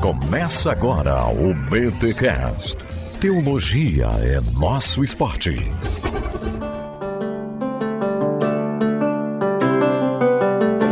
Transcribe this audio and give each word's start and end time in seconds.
Começa 0.00 0.70
agora 0.70 1.26
o 1.26 1.52
BTCast. 1.52 2.76
Teologia 3.20 4.06
é 4.22 4.40
nosso 4.40 5.02
esporte. 5.02 5.56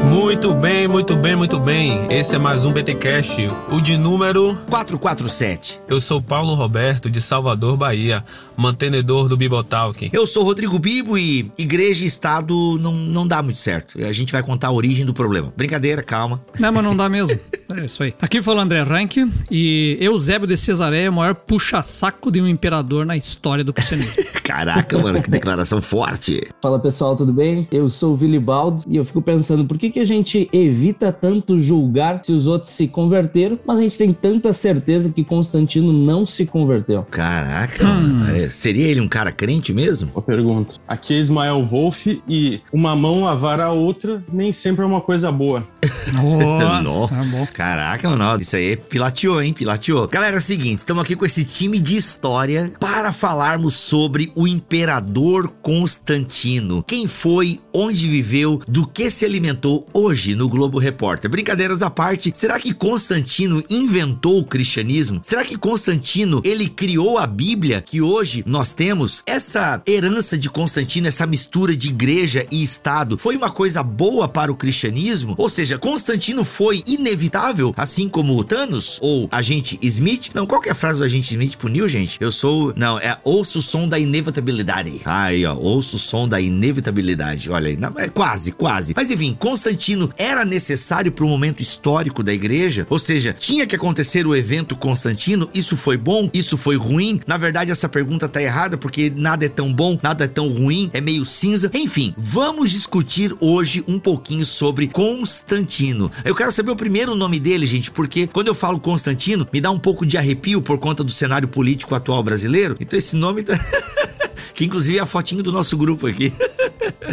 Muito 0.05 0.55
bem, 0.55 0.89
muito 0.89 1.17
bem, 1.17 1.37
muito 1.37 1.59
bem. 1.59 2.07
Esse 2.11 2.37
é 2.37 2.39
mais 2.39 2.67
um 2.67 2.73
BTcast, 2.73 3.49
o 3.71 3.81
de 3.81 3.97
número 3.97 4.57
447. 4.69 5.83
Eu 5.89 6.01
sou 6.01 6.21
Paulo 6.21 6.55
Roberto 6.55 7.09
de 7.09 7.21
Salvador, 7.21 7.77
Bahia, 7.77 8.25
mantenedor 8.57 9.29
do 9.29 9.37
Bibotalk. 9.37 10.11
Eu 10.13 10.27
sou 10.27 10.45
Rodrigo 10.45 10.79
Bibo 10.79 11.17
e 11.17 11.51
igreja 11.59 12.05
e 12.05 12.07
estado 12.07 12.79
não, 12.81 12.93
não 12.93 13.27
dá 13.27 13.43
muito 13.43 13.59
certo. 13.59 14.03
A 14.05 14.13
gente 14.13 14.33
vai 14.33 14.43
contar 14.43 14.69
a 14.69 14.73
origem 14.73 15.07
do 15.07 15.15
problema. 15.15 15.53
Brincadeira, 15.57 16.03
calma. 16.03 16.43
Não, 16.59 16.73
mas 16.73 16.85
não 16.85 16.97
dá 16.97 17.09
mesmo. 17.09 17.39
É 17.75 17.85
isso 17.85 18.03
aí. 18.03 18.15
Aqui 18.21 18.41
fala 18.43 18.63
André 18.63 18.83
Rank 18.83 19.17
e 19.51 19.99
Eusébio 20.01 20.47
de 20.47 20.57
Cesareia 20.57 21.07
é 21.07 21.11
o 21.11 21.13
maior 21.13 21.35
puxa-saco 21.35 22.31
de 22.31 22.41
um 22.41 22.47
imperador 22.47 23.05
na 23.05 23.17
história 23.17 23.65
do 23.65 23.73
cristianismo. 23.73 24.25
Caraca, 24.45 24.97
mano, 24.99 25.21
que 25.21 25.29
declaração 25.29 25.83
forte. 25.83 26.47
Fala 26.63 26.79
pessoal, 26.79 27.17
tudo 27.17 27.33
bem? 27.33 27.67
Eu 27.73 27.91
sou 27.91 28.13
o 28.13 28.17
Vilibaldo 28.17 28.85
e 28.87 28.97
eu 28.97 29.05
fico 29.05 29.21
pensando 29.21 29.65
por 29.65 29.77
que, 29.77 29.91
que 29.91 29.99
a 29.99 30.05
gente 30.05 30.49
evita 30.53 31.11
tanto 31.11 31.59
julgar 31.59 32.21
se 32.23 32.33
os 32.33 32.47
outros 32.47 32.71
se 32.71 32.87
converteram, 32.87 33.59
mas 33.67 33.79
a 33.79 33.83
gente 33.83 33.99
tem 33.99 34.13
tanta 34.13 34.53
certeza 34.53 35.11
que 35.11 35.25
Constantino 35.25 35.93
não 35.93 36.25
se 36.25 36.47
converteu. 36.47 37.03
Caraca, 37.11 37.85
mano. 37.85 38.37
É, 38.37 38.49
seria 38.49 38.87
ele 38.87 39.01
um 39.01 39.09
cara 39.09 39.33
crente 39.33 39.73
mesmo? 39.73 40.13
Eu 40.15 40.23
pergunto. 40.23 40.77
Aqui 40.87 41.15
é 41.15 41.19
Ismael 41.19 41.65
Wolf 41.65 42.07
e 42.07 42.61
uma 42.73 42.95
mão 42.95 43.23
lavar 43.23 43.61
a 43.61 43.73
outra 43.73 44.23
nem 44.33 44.53
sempre 44.53 44.85
é 44.85 44.87
uma 44.87 45.01
coisa 45.01 45.33
boa. 45.33 45.67
Boa. 46.13 46.81
Nó. 46.87 47.09
Tá 47.09 47.23
bom. 47.25 47.47
Caraca, 47.57 48.11
mano, 48.11 48.39
isso 48.39 48.55
aí 48.55 48.77
pilateou, 48.77 49.43
hein? 49.43 49.55
Pilateou. 49.55 50.07
Galera, 50.09 50.37
é 50.37 50.39
o 50.39 50.43
seguinte, 50.43 50.81
estamos 50.81 51.03
aqui 51.03 51.17
com 51.17 51.25
esse 51.25 51.43
time 51.43 51.79
de 51.79 51.97
história 51.97 52.71
para 52.79 53.15
falarmos 53.15 53.73
sobre 53.73 54.31
o 54.35 54.47
imperador 54.47 55.49
Constantino. 55.63 56.85
Quem 56.87 57.09
foi, 57.09 57.59
onde 57.73 58.09
viveu, 58.09 58.61
do 58.69 58.87
que 58.87 59.09
se 59.09 59.25
alimentou 59.25 59.89
hoje 59.95 60.35
no 60.35 60.51
Globo 60.51 60.79
Repórter. 60.79 61.31
Brincadeiras 61.31 61.81
à 61.81 61.89
parte, 61.89 62.31
será 62.35 62.61
que 62.61 62.75
Constantino 62.75 63.65
inventou 63.71 64.39
o 64.39 64.45
cristianismo? 64.45 65.23
Será 65.25 65.43
que 65.43 65.57
Constantino, 65.57 66.43
ele 66.45 66.69
criou 66.69 67.17
a 67.17 67.27
Bíblia 67.27 67.81
que 67.81 68.03
hoje 68.03 68.45
nós 68.47 68.75
temos? 68.75 69.23
Essa 69.25 69.81
herança 69.89 70.37
de 70.37 70.51
Constantino, 70.51 71.09
essa 71.09 71.27
mistura 71.27 71.75
de 71.75 71.89
igreja 71.89 72.45
e 72.51 72.63
Estado, 72.63 73.17
foi 73.17 73.35
uma 73.35 73.51
coisa 73.51 73.83
boa 73.83 74.29
para 74.29 74.53
o 74.53 74.57
cristianismo? 74.57 75.35
Ou 75.39 75.49
seja, 75.49 75.79
Constantino 75.79 76.45
foi 76.45 76.83
inevitável, 76.87 77.46
assim 77.77 78.09
como 78.09 78.37
o 78.37 78.43
Thanos 78.43 78.99
ou 79.01 79.29
agente 79.31 79.79
Smith? 79.83 80.31
Não, 80.35 80.47
qual 80.47 80.61
que 80.61 80.69
é 80.69 80.73
a 80.73 80.75
frase 80.75 80.99
do 80.99 81.05
agente 81.05 81.33
Smith 81.33 81.57
pro 81.57 81.69
Neil, 81.69 81.89
gente? 81.89 82.19
Eu 82.21 82.33
sou. 82.33 82.73
Não, 82.77 82.99
é 82.99 83.17
ouço 83.23 83.59
o 83.59 83.63
som 83.63 83.87
da 83.87 83.99
inevitabilidade. 83.99 85.01
Aí, 85.05 85.45
ó, 85.47 85.55
ouço 85.57 85.97
o 85.97 85.99
som 85.99 86.29
da 86.29 86.41
inevitabilidade. 86.41 87.51
Olha 87.51 87.69
aí, 87.69 87.77
não, 87.77 87.93
é 87.97 88.09
quase, 88.09 88.53
quase. 88.53 88.95
Mas 88.97 89.11
enfim, 89.11 89.37
Constantino 89.39 90.11
era 90.17 90.45
necessário 90.45 91.13
para 91.13 91.27
momento 91.37 91.61
histórico 91.61 92.23
da 92.23 92.33
igreja? 92.33 92.87
Ou 92.89 92.99
seja, 92.99 93.33
tinha 93.33 93.67
que 93.67 93.77
acontecer 93.77 94.27
o 94.27 94.35
evento 94.35 94.75
Constantino? 94.75 95.49
Isso 95.53 95.77
foi 95.77 95.97
bom? 95.97 96.31
Isso 96.33 96.57
foi 96.57 96.77
ruim? 96.77 97.21
Na 97.27 97.37
verdade, 97.37 97.71
essa 97.71 97.89
pergunta 97.89 98.29
tá 98.29 98.43
errada 98.43 98.79
porque 98.79 99.13
nada 99.15 99.45
é 99.45 99.49
tão 99.49 99.73
bom, 99.73 99.99
nada 100.03 100.25
é 100.25 100.29
tão 100.29 100.49
ruim, 100.49 100.91
é 100.93 101.01
meio 101.01 101.25
cinza. 101.25 101.71
Enfim, 101.75 102.15
vamos 102.17 102.71
discutir 102.71 103.35
hoje 103.41 103.85
um 103.87 103.99
pouquinho 103.99 104.45
sobre 104.45 104.87
Constantino. 104.89 106.11
Eu 106.25 106.35
quero 106.35 106.51
saber 106.51 106.71
o 106.71 106.77
primeiro 106.77 107.15
nome 107.15 107.36
dele, 107.39 107.67
gente, 107.67 107.91
porque 107.91 108.27
quando 108.27 108.49
eu 108.49 108.55
falo 108.55 108.81
Constantino, 108.81 109.47
me 109.53 109.61
dá 109.61 109.71
um 109.71 109.79
pouco 109.79 110.05
de 110.05 110.17
arrepio 110.17 110.61
por 110.63 110.79
conta 110.79 111.03
do 111.03 111.11
cenário 111.11 111.49
político 111.49 111.95
atual 111.95 112.23
brasileiro. 112.23 112.77
Então 112.81 112.99
esse 112.99 113.17
nome 113.17 113.43
tá. 113.43 113.59
que 114.55 114.65
inclusive 114.65 114.99
é 114.99 115.03
a 115.03 115.07
fotinho 115.07 115.43
do 115.43 115.53
nosso 115.53 115.77
grupo 115.77 116.07
aqui. 116.07 116.33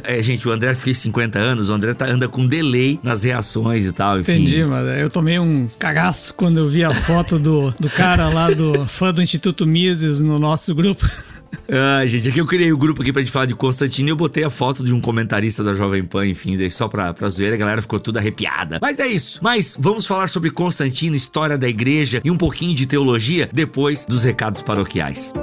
É, 0.05 0.21
gente, 0.23 0.47
o 0.47 0.51
André 0.51 0.73
fez 0.75 0.97
50 0.99 1.37
anos, 1.37 1.69
o 1.69 1.73
André 1.73 1.93
tá, 1.93 2.05
anda 2.05 2.27
com 2.27 2.45
delay 2.45 2.99
nas 3.03 3.23
reações 3.23 3.85
e 3.85 3.91
tal, 3.91 4.19
enfim. 4.19 4.33
Entendi, 4.33 4.63
mas 4.65 4.87
eu 4.99 5.09
tomei 5.09 5.39
um 5.39 5.67
cagaço 5.77 6.33
quando 6.33 6.57
eu 6.57 6.67
vi 6.67 6.83
a 6.83 6.91
foto 6.91 7.37
do, 7.37 7.71
do 7.79 7.89
cara 7.89 8.27
lá, 8.29 8.49
do 8.49 8.85
fã 8.87 9.13
do 9.13 9.21
Instituto 9.21 9.65
Mises 9.65 10.19
no 10.19 10.39
nosso 10.39 10.73
grupo. 10.73 11.07
Ai, 11.69 12.07
gente, 12.07 12.29
aqui 12.29 12.39
eu 12.39 12.45
criei 12.45 12.71
o 12.71 12.77
grupo 12.77 13.01
aqui 13.01 13.11
pra 13.11 13.21
gente 13.21 13.31
falar 13.31 13.45
de 13.45 13.55
Constantino 13.55 14.09
e 14.09 14.11
eu 14.11 14.15
botei 14.15 14.43
a 14.43 14.49
foto 14.49 14.83
de 14.83 14.93
um 14.93 14.99
comentarista 14.99 15.63
da 15.63 15.73
Jovem 15.73 16.03
Pan, 16.03 16.27
enfim, 16.27 16.57
daí 16.57 16.69
só 16.69 16.87
pra, 16.87 17.13
pra 17.13 17.29
zoeira, 17.29 17.55
a 17.55 17.57
galera 17.57 17.81
ficou 17.81 17.99
toda 17.99 18.19
arrepiada. 18.19 18.79
Mas 18.81 18.99
é 18.99 19.07
isso. 19.07 19.39
Mas 19.41 19.77
vamos 19.79 20.05
falar 20.05 20.27
sobre 20.27 20.49
Constantino, 20.51 21.15
história 21.15 21.57
da 21.57 21.67
igreja 21.67 22.21
e 22.23 22.31
um 22.31 22.37
pouquinho 22.37 22.75
de 22.75 22.85
teologia 22.85 23.49
depois 23.51 24.05
dos 24.05 24.23
recados 24.23 24.61
paroquiais. 24.61 25.33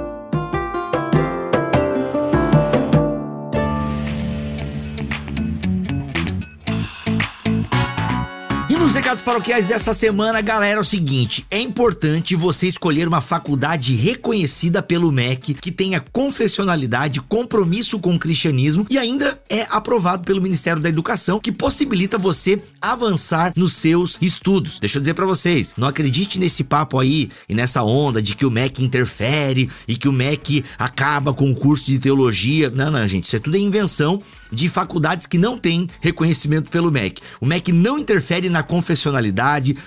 Recados 9.11 9.23
paroquiais 9.23 9.67
dessa 9.67 9.93
semana, 9.93 10.39
galera, 10.39 10.77
é 10.77 10.79
o 10.79 10.85
seguinte: 10.85 11.45
é 11.51 11.59
importante 11.59 12.35
você 12.35 12.67
escolher 12.67 13.07
uma 13.07 13.19
faculdade 13.19 13.93
reconhecida 13.93 14.81
pelo 14.81 15.11
MEC, 15.11 15.53
que 15.53 15.71
tenha 15.71 15.99
confessionalidade, 16.11 17.19
compromisso 17.21 17.99
com 17.99 18.15
o 18.15 18.19
cristianismo 18.19 18.85
e 18.89 18.97
ainda 18.97 19.37
é 19.49 19.67
aprovado 19.69 20.23
pelo 20.23 20.41
Ministério 20.41 20.81
da 20.81 20.87
Educação, 20.87 21.39
que 21.39 21.51
possibilita 21.51 22.17
você 22.17 22.61
avançar 22.79 23.51
nos 23.55 23.73
seus 23.73 24.17
estudos. 24.21 24.79
Deixa 24.79 24.97
eu 24.97 25.01
dizer 25.01 25.13
pra 25.13 25.25
vocês, 25.25 25.73
não 25.75 25.87
acredite 25.89 26.39
nesse 26.39 26.63
papo 26.63 26.97
aí 26.97 27.29
e 27.49 27.53
nessa 27.53 27.83
onda 27.83 28.21
de 28.21 28.35
que 28.35 28.45
o 28.45 28.51
MEC 28.51 28.81
interfere 28.83 29.69
e 29.87 29.97
que 29.97 30.07
o 30.07 30.13
MEC 30.13 30.63
acaba 30.77 31.33
com 31.33 31.51
o 31.51 31.55
curso 31.55 31.85
de 31.85 31.99
teologia. 31.99 32.69
Não, 32.69 32.89
não, 32.89 33.05
gente, 33.07 33.25
isso 33.25 33.35
é 33.35 33.39
tudo 33.39 33.57
invenção 33.57 34.21
de 34.51 34.67
faculdades 34.67 35.25
que 35.25 35.37
não 35.37 35.57
têm 35.57 35.87
reconhecimento 36.01 36.69
pelo 36.69 36.91
MEC. 36.91 37.21
O 37.39 37.45
MEC 37.45 37.71
não 37.71 37.97
interfere 37.97 38.49
na 38.49 38.61
confessionalidade, 38.61 39.00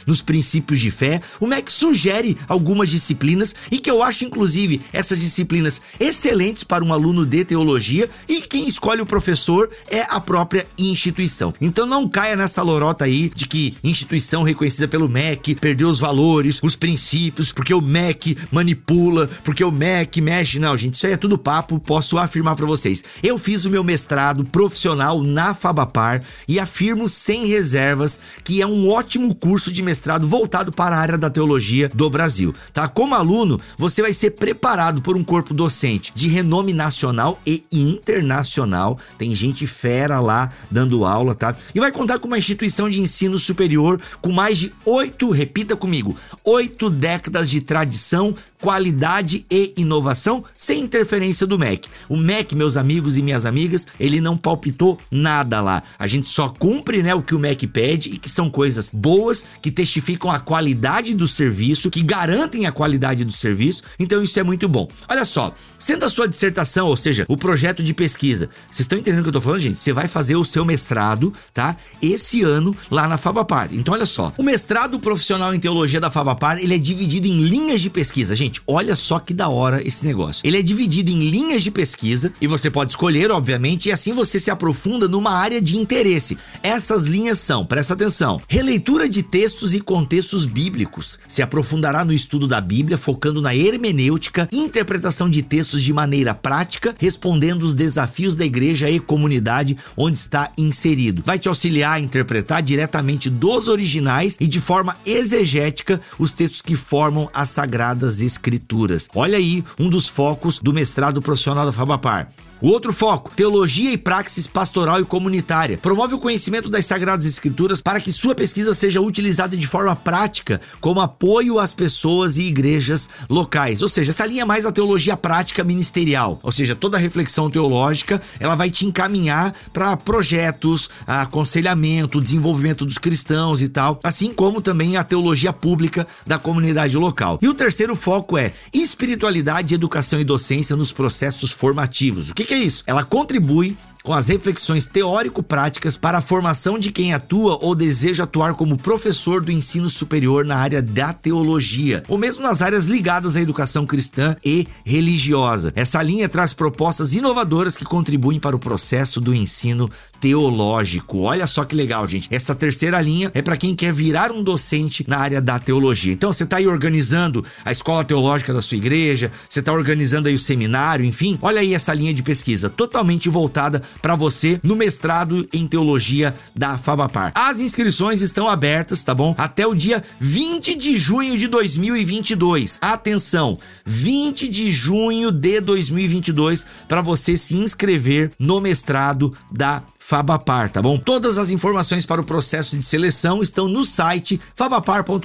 nos 0.06 0.22
princípios 0.22 0.80
de 0.80 0.90
fé. 0.90 1.20
O 1.40 1.46
MEC 1.46 1.70
sugere 1.70 2.36
algumas 2.48 2.88
disciplinas 2.88 3.54
e 3.70 3.78
que 3.78 3.90
eu 3.90 4.02
acho, 4.02 4.24
inclusive, 4.24 4.80
essas 4.92 5.20
disciplinas 5.20 5.80
excelentes 5.98 6.64
para 6.64 6.84
um 6.84 6.92
aluno 6.92 7.24
de 7.26 7.44
teologia 7.44 8.08
e 8.28 8.40
quem 8.42 8.66
escolhe 8.66 9.00
o 9.00 9.06
professor 9.06 9.70
é 9.88 10.02
a 10.08 10.20
própria 10.20 10.66
instituição. 10.78 11.52
Então 11.60 11.86
não 11.86 12.08
caia 12.08 12.36
nessa 12.36 12.62
lorota 12.62 13.04
aí 13.04 13.30
de 13.34 13.46
que 13.46 13.76
instituição 13.82 14.42
reconhecida 14.42 14.88
pelo 14.88 15.08
MEC 15.08 15.54
perdeu 15.54 15.88
os 15.88 16.00
valores, 16.00 16.60
os 16.62 16.76
princípios, 16.76 17.52
porque 17.52 17.74
o 17.74 17.80
MEC 17.80 18.36
manipula, 18.50 19.28
porque 19.42 19.64
o 19.64 19.70
MEC 19.70 20.20
mexe. 20.20 20.58
Não, 20.58 20.76
gente, 20.76 20.94
isso 20.94 21.06
aí 21.06 21.12
é 21.12 21.16
tudo 21.16 21.38
papo, 21.38 21.78
posso 21.78 22.18
afirmar 22.18 22.56
para 22.56 22.66
vocês. 22.66 23.02
Eu 23.22 23.38
fiz 23.38 23.64
o 23.64 23.70
meu 23.70 23.84
mestrado 23.84 24.44
profissional 24.44 25.22
na 25.22 25.54
Fabapar 25.54 26.22
e 26.48 26.58
afirmo 26.58 27.08
sem 27.08 27.46
reservas 27.46 28.18
que 28.42 28.60
é 28.60 28.66
um 28.66 28.88
ótimo 28.88 29.03
curso 29.34 29.70
de 29.70 29.82
mestrado 29.82 30.26
voltado 30.26 30.72
para 30.72 30.96
a 30.96 30.98
área 30.98 31.18
da 31.18 31.30
teologia 31.30 31.88
do 31.88 32.08
Brasil, 32.08 32.54
tá? 32.72 32.88
Como 32.88 33.14
aluno, 33.14 33.60
você 33.76 34.02
vai 34.02 34.12
ser 34.12 34.30
preparado 34.32 35.02
por 35.02 35.16
um 35.16 35.24
corpo 35.24 35.52
docente 35.52 36.12
de 36.14 36.28
renome 36.28 36.72
nacional 36.72 37.38
e 37.46 37.64
internacional. 37.70 38.98
Tem 39.18 39.34
gente 39.34 39.66
fera 39.66 40.20
lá 40.20 40.50
dando 40.70 41.04
aula, 41.04 41.34
tá? 41.34 41.54
E 41.74 41.80
vai 41.80 41.92
contar 41.92 42.18
com 42.18 42.26
uma 42.26 42.38
instituição 42.38 42.88
de 42.88 43.00
ensino 43.00 43.38
superior 43.38 44.00
com 44.20 44.32
mais 44.32 44.58
de 44.58 44.72
oito, 44.84 45.30
repita 45.30 45.76
comigo, 45.76 46.14
oito 46.44 46.90
décadas 46.90 47.50
de 47.50 47.60
tradição, 47.60 48.34
qualidade 48.60 49.44
e 49.50 49.74
inovação 49.76 50.44
sem 50.56 50.80
interferência 50.80 51.46
do 51.46 51.58
MEC. 51.58 51.88
O 52.08 52.16
MEC, 52.16 52.56
meus 52.56 52.76
amigos 52.76 53.16
e 53.16 53.22
minhas 53.22 53.44
amigas, 53.44 53.86
ele 54.00 54.20
não 54.20 54.36
palpitou 54.36 54.98
nada 55.10 55.60
lá. 55.60 55.82
A 55.98 56.06
gente 56.06 56.28
só 56.28 56.48
cumpre, 56.48 57.02
né, 57.02 57.14
o 57.14 57.22
que 57.22 57.34
o 57.34 57.38
MEC 57.38 57.66
pede 57.66 58.10
e 58.10 58.16
que 58.16 58.28
são 58.28 58.48
coisas 58.48 58.83
boas, 58.92 59.44
que 59.62 59.70
testificam 59.70 60.30
a 60.30 60.38
qualidade 60.38 61.14
do 61.14 61.26
serviço, 61.26 61.90
que 61.90 62.02
garantem 62.02 62.66
a 62.66 62.72
qualidade 62.72 63.24
do 63.24 63.32
serviço. 63.32 63.82
Então 63.98 64.22
isso 64.22 64.38
é 64.38 64.42
muito 64.42 64.68
bom. 64.68 64.88
Olha 65.08 65.24
só, 65.24 65.54
sendo 65.78 66.04
a 66.04 66.08
sua 66.08 66.28
dissertação, 66.28 66.86
ou 66.86 66.96
seja, 66.96 67.24
o 67.28 67.36
projeto 67.36 67.82
de 67.82 67.94
pesquisa, 67.94 68.48
vocês 68.70 68.80
estão 68.80 68.98
entendendo 68.98 69.20
o 69.20 69.22
que 69.22 69.28
eu 69.28 69.32
tô 69.34 69.40
falando, 69.40 69.60
gente? 69.60 69.78
Você 69.78 69.92
vai 69.92 70.08
fazer 70.08 70.36
o 70.36 70.44
seu 70.44 70.64
mestrado, 70.64 71.32
tá? 71.52 71.76
Esse 72.00 72.42
ano 72.42 72.76
lá 72.90 73.08
na 73.08 73.18
Fabapar. 73.18 73.68
Então 73.72 73.94
olha 73.94 74.06
só, 74.06 74.32
o 74.36 74.42
mestrado 74.42 74.98
profissional 74.98 75.54
em 75.54 75.60
teologia 75.60 76.00
da 76.00 76.10
Fabapar, 76.10 76.58
ele 76.58 76.74
é 76.74 76.78
dividido 76.78 77.26
em 77.26 77.42
linhas 77.42 77.80
de 77.80 77.90
pesquisa. 77.90 78.34
Gente, 78.34 78.60
olha 78.66 78.96
só 78.96 79.18
que 79.18 79.34
da 79.34 79.48
hora 79.48 79.86
esse 79.86 80.04
negócio. 80.04 80.42
Ele 80.44 80.58
é 80.58 80.62
dividido 80.62 81.10
em 81.10 81.30
linhas 81.30 81.62
de 81.62 81.70
pesquisa 81.70 82.32
e 82.40 82.46
você 82.46 82.70
pode 82.70 82.92
escolher, 82.92 83.30
obviamente, 83.30 83.88
e 83.88 83.92
assim 83.92 84.12
você 84.12 84.38
se 84.38 84.50
aprofunda 84.50 85.08
numa 85.08 85.32
área 85.32 85.60
de 85.60 85.78
interesse. 85.78 86.36
Essas 86.62 87.06
linhas 87.06 87.38
são, 87.38 87.64
presta 87.64 87.94
atenção, 87.94 88.40
Leitura 88.74 89.08
de 89.08 89.22
textos 89.22 89.72
e 89.72 89.78
contextos 89.78 90.44
bíblicos. 90.44 91.16
Se 91.28 91.40
aprofundará 91.40 92.04
no 92.04 92.12
estudo 92.12 92.48
da 92.48 92.60
Bíblia, 92.60 92.98
focando 92.98 93.40
na 93.40 93.54
hermenêutica, 93.54 94.48
interpretação 94.50 95.30
de 95.30 95.42
textos 95.42 95.80
de 95.80 95.92
maneira 95.92 96.34
prática, 96.34 96.92
respondendo 96.98 97.62
os 97.62 97.76
desafios 97.76 98.34
da 98.34 98.44
igreja 98.44 98.90
e 98.90 98.98
comunidade 98.98 99.76
onde 99.96 100.18
está 100.18 100.50
inserido. 100.58 101.22
Vai 101.24 101.38
te 101.38 101.46
auxiliar 101.46 101.92
a 101.92 102.00
interpretar 102.00 102.64
diretamente 102.64 103.30
dos 103.30 103.68
originais 103.68 104.36
e 104.40 104.48
de 104.48 104.58
forma 104.58 104.96
exegética 105.06 106.00
os 106.18 106.32
textos 106.32 106.60
que 106.60 106.74
formam 106.74 107.30
as 107.32 107.50
sagradas 107.50 108.20
escrituras. 108.20 109.08
Olha 109.14 109.38
aí 109.38 109.62
um 109.78 109.88
dos 109.88 110.08
focos 110.08 110.58
do 110.58 110.72
mestrado 110.72 111.22
profissional 111.22 111.64
da 111.64 111.70
Fabapar. 111.70 112.28
O 112.64 112.68
outro 112.68 112.94
foco, 112.94 113.30
teologia 113.36 113.92
e 113.92 113.98
praxis 113.98 114.46
pastoral 114.46 114.98
e 114.98 115.04
comunitária. 115.04 115.76
Promove 115.76 116.14
o 116.14 116.18
conhecimento 116.18 116.70
das 116.70 116.86
Sagradas 116.86 117.26
Escrituras 117.26 117.78
para 117.78 118.00
que 118.00 118.10
sua 118.10 118.34
pesquisa 118.34 118.72
seja 118.72 119.02
utilizada 119.02 119.54
de 119.54 119.66
forma 119.66 119.94
prática 119.94 120.58
como 120.80 121.02
apoio 121.02 121.58
às 121.58 121.74
pessoas 121.74 122.38
e 122.38 122.44
igrejas 122.44 123.06
locais. 123.28 123.82
Ou 123.82 123.88
seja, 123.88 124.12
essa 124.12 124.24
linha 124.24 124.40
é 124.40 124.44
mais 124.46 124.64
a 124.64 124.72
teologia 124.72 125.14
prática 125.14 125.62
ministerial. 125.62 126.40
Ou 126.42 126.50
seja, 126.50 126.74
toda 126.74 126.96
reflexão 126.96 127.50
teológica, 127.50 128.18
ela 128.40 128.54
vai 128.54 128.70
te 128.70 128.86
encaminhar 128.86 129.52
para 129.70 129.94
projetos, 129.94 130.88
aconselhamento, 131.06 132.18
desenvolvimento 132.18 132.86
dos 132.86 132.96
cristãos 132.96 133.60
e 133.60 133.68
tal, 133.68 134.00
assim 134.02 134.32
como 134.32 134.62
também 134.62 134.96
a 134.96 135.04
teologia 135.04 135.52
pública 135.52 136.06
da 136.26 136.38
comunidade 136.38 136.96
local. 136.96 137.38
E 137.42 137.46
o 137.46 137.52
terceiro 137.52 137.94
foco 137.94 138.38
é 138.38 138.54
espiritualidade, 138.72 139.74
educação 139.74 140.18
e 140.18 140.24
docência 140.24 140.74
nos 140.74 140.92
processos 140.92 141.50
formativos. 141.50 142.30
O 142.30 142.34
que, 142.34 142.42
que 142.42 142.53
é 142.54 142.58
isso? 142.58 142.82
Ela 142.86 143.04
contribui 143.04 143.76
com 144.04 144.12
as 144.12 144.28
reflexões 144.28 144.84
teórico-práticas 144.84 145.96
para 145.96 146.18
a 146.18 146.20
formação 146.20 146.78
de 146.78 146.92
quem 146.92 147.14
atua 147.14 147.58
ou 147.62 147.74
deseja 147.74 148.24
atuar 148.24 148.54
como 148.54 148.76
professor 148.76 149.42
do 149.42 149.50
ensino 149.50 149.88
superior 149.88 150.44
na 150.44 150.56
área 150.56 150.82
da 150.82 151.14
teologia, 151.14 152.02
ou 152.06 152.18
mesmo 152.18 152.42
nas 152.42 152.60
áreas 152.60 152.84
ligadas 152.84 153.34
à 153.34 153.40
educação 153.40 153.86
cristã 153.86 154.36
e 154.44 154.68
religiosa. 154.84 155.72
Essa 155.74 156.02
linha 156.02 156.28
traz 156.28 156.52
propostas 156.52 157.14
inovadoras 157.14 157.78
que 157.78 157.84
contribuem 157.84 158.38
para 158.38 158.54
o 158.54 158.58
processo 158.58 159.22
do 159.22 159.34
ensino 159.34 159.90
teológico. 160.24 161.18
Olha 161.20 161.46
só 161.46 161.64
que 161.64 161.76
legal, 161.76 162.08
gente. 162.08 162.34
Essa 162.34 162.54
terceira 162.54 162.98
linha 162.98 163.30
é 163.34 163.42
para 163.42 163.58
quem 163.58 163.74
quer 163.74 163.92
virar 163.92 164.32
um 164.32 164.42
docente 164.42 165.04
na 165.06 165.18
área 165.18 165.38
da 165.38 165.58
teologia. 165.58 166.14
Então, 166.14 166.32
você 166.32 166.44
está 166.44 166.56
aí 166.56 166.66
organizando 166.66 167.44
a 167.62 167.70
escola 167.70 168.02
teológica 168.02 168.50
da 168.54 168.62
sua 168.62 168.78
igreja, 168.78 169.30
você 169.46 169.60
está 169.60 169.70
organizando 169.70 170.26
aí 170.26 170.34
o 170.34 170.38
seminário, 170.38 171.04
enfim. 171.04 171.38
Olha 171.42 171.60
aí 171.60 171.74
essa 171.74 171.92
linha 171.92 172.14
de 172.14 172.22
pesquisa 172.22 172.70
totalmente 172.70 173.28
voltada 173.28 173.82
para 174.00 174.16
você 174.16 174.58
no 174.64 174.74
mestrado 174.74 175.46
em 175.52 175.66
teologia 175.66 176.32
da 176.56 176.78
Fabapar. 176.78 177.30
As 177.34 177.60
inscrições 177.60 178.22
estão 178.22 178.48
abertas, 178.48 179.04
tá 179.04 179.14
bom? 179.14 179.34
Até 179.36 179.66
o 179.66 179.74
dia 179.74 180.02
20 180.18 180.74
de 180.74 180.96
junho 180.96 181.36
de 181.36 181.48
2022. 181.48 182.78
Atenção, 182.80 183.58
20 183.84 184.48
de 184.48 184.72
junho 184.72 185.30
de 185.30 185.60
2022 185.60 186.64
para 186.88 187.02
você 187.02 187.36
se 187.36 187.56
inscrever 187.56 188.30
no 188.38 188.58
mestrado 188.58 189.30
da 189.52 189.82
Fabapar, 190.06 190.70
tá 190.70 190.82
bom? 190.82 190.98
Todas 190.98 191.38
as 191.38 191.48
informações 191.48 192.04
para 192.04 192.20
o 192.20 192.24
processo 192.24 192.76
de 192.76 192.82
seleção 192.82 193.42
estão 193.42 193.66
no 193.66 193.86
site 193.86 194.38
fabapar.com.br 194.54 195.24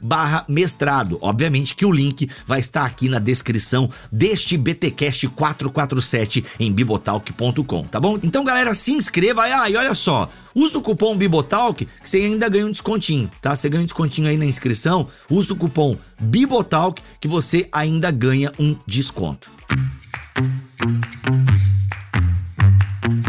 barra 0.00 0.46
mestrado. 0.48 1.18
Obviamente 1.20 1.76
que 1.76 1.84
o 1.84 1.92
link 1.92 2.26
vai 2.46 2.58
estar 2.58 2.86
aqui 2.86 3.06
na 3.06 3.18
descrição 3.18 3.90
deste 4.10 4.56
BTcast 4.56 5.28
447 5.28 6.42
em 6.58 6.72
bibotalk.com, 6.72 7.82
tá 7.82 8.00
bom? 8.00 8.18
Então, 8.22 8.42
galera, 8.42 8.72
se 8.72 8.92
inscreva. 8.92 9.42
Ah, 9.42 9.68
e 9.68 9.76
olha 9.76 9.94
só, 9.94 10.26
usa 10.54 10.78
o 10.78 10.82
cupom 10.82 11.14
Bibotalk 11.14 11.84
que 11.84 12.08
você 12.08 12.16
ainda 12.16 12.48
ganha 12.48 12.64
um 12.64 12.72
descontinho, 12.72 13.30
tá? 13.42 13.54
Você 13.54 13.68
ganha 13.68 13.82
um 13.82 13.84
descontinho 13.84 14.26
aí 14.26 14.38
na 14.38 14.46
inscrição, 14.46 15.06
usa 15.28 15.52
o 15.52 15.56
cupom 15.56 15.98
Bibotalk 16.18 17.02
que 17.20 17.28
você 17.28 17.68
ainda 17.70 18.10
ganha 18.10 18.50
um 18.58 18.74
desconto. 18.86 19.50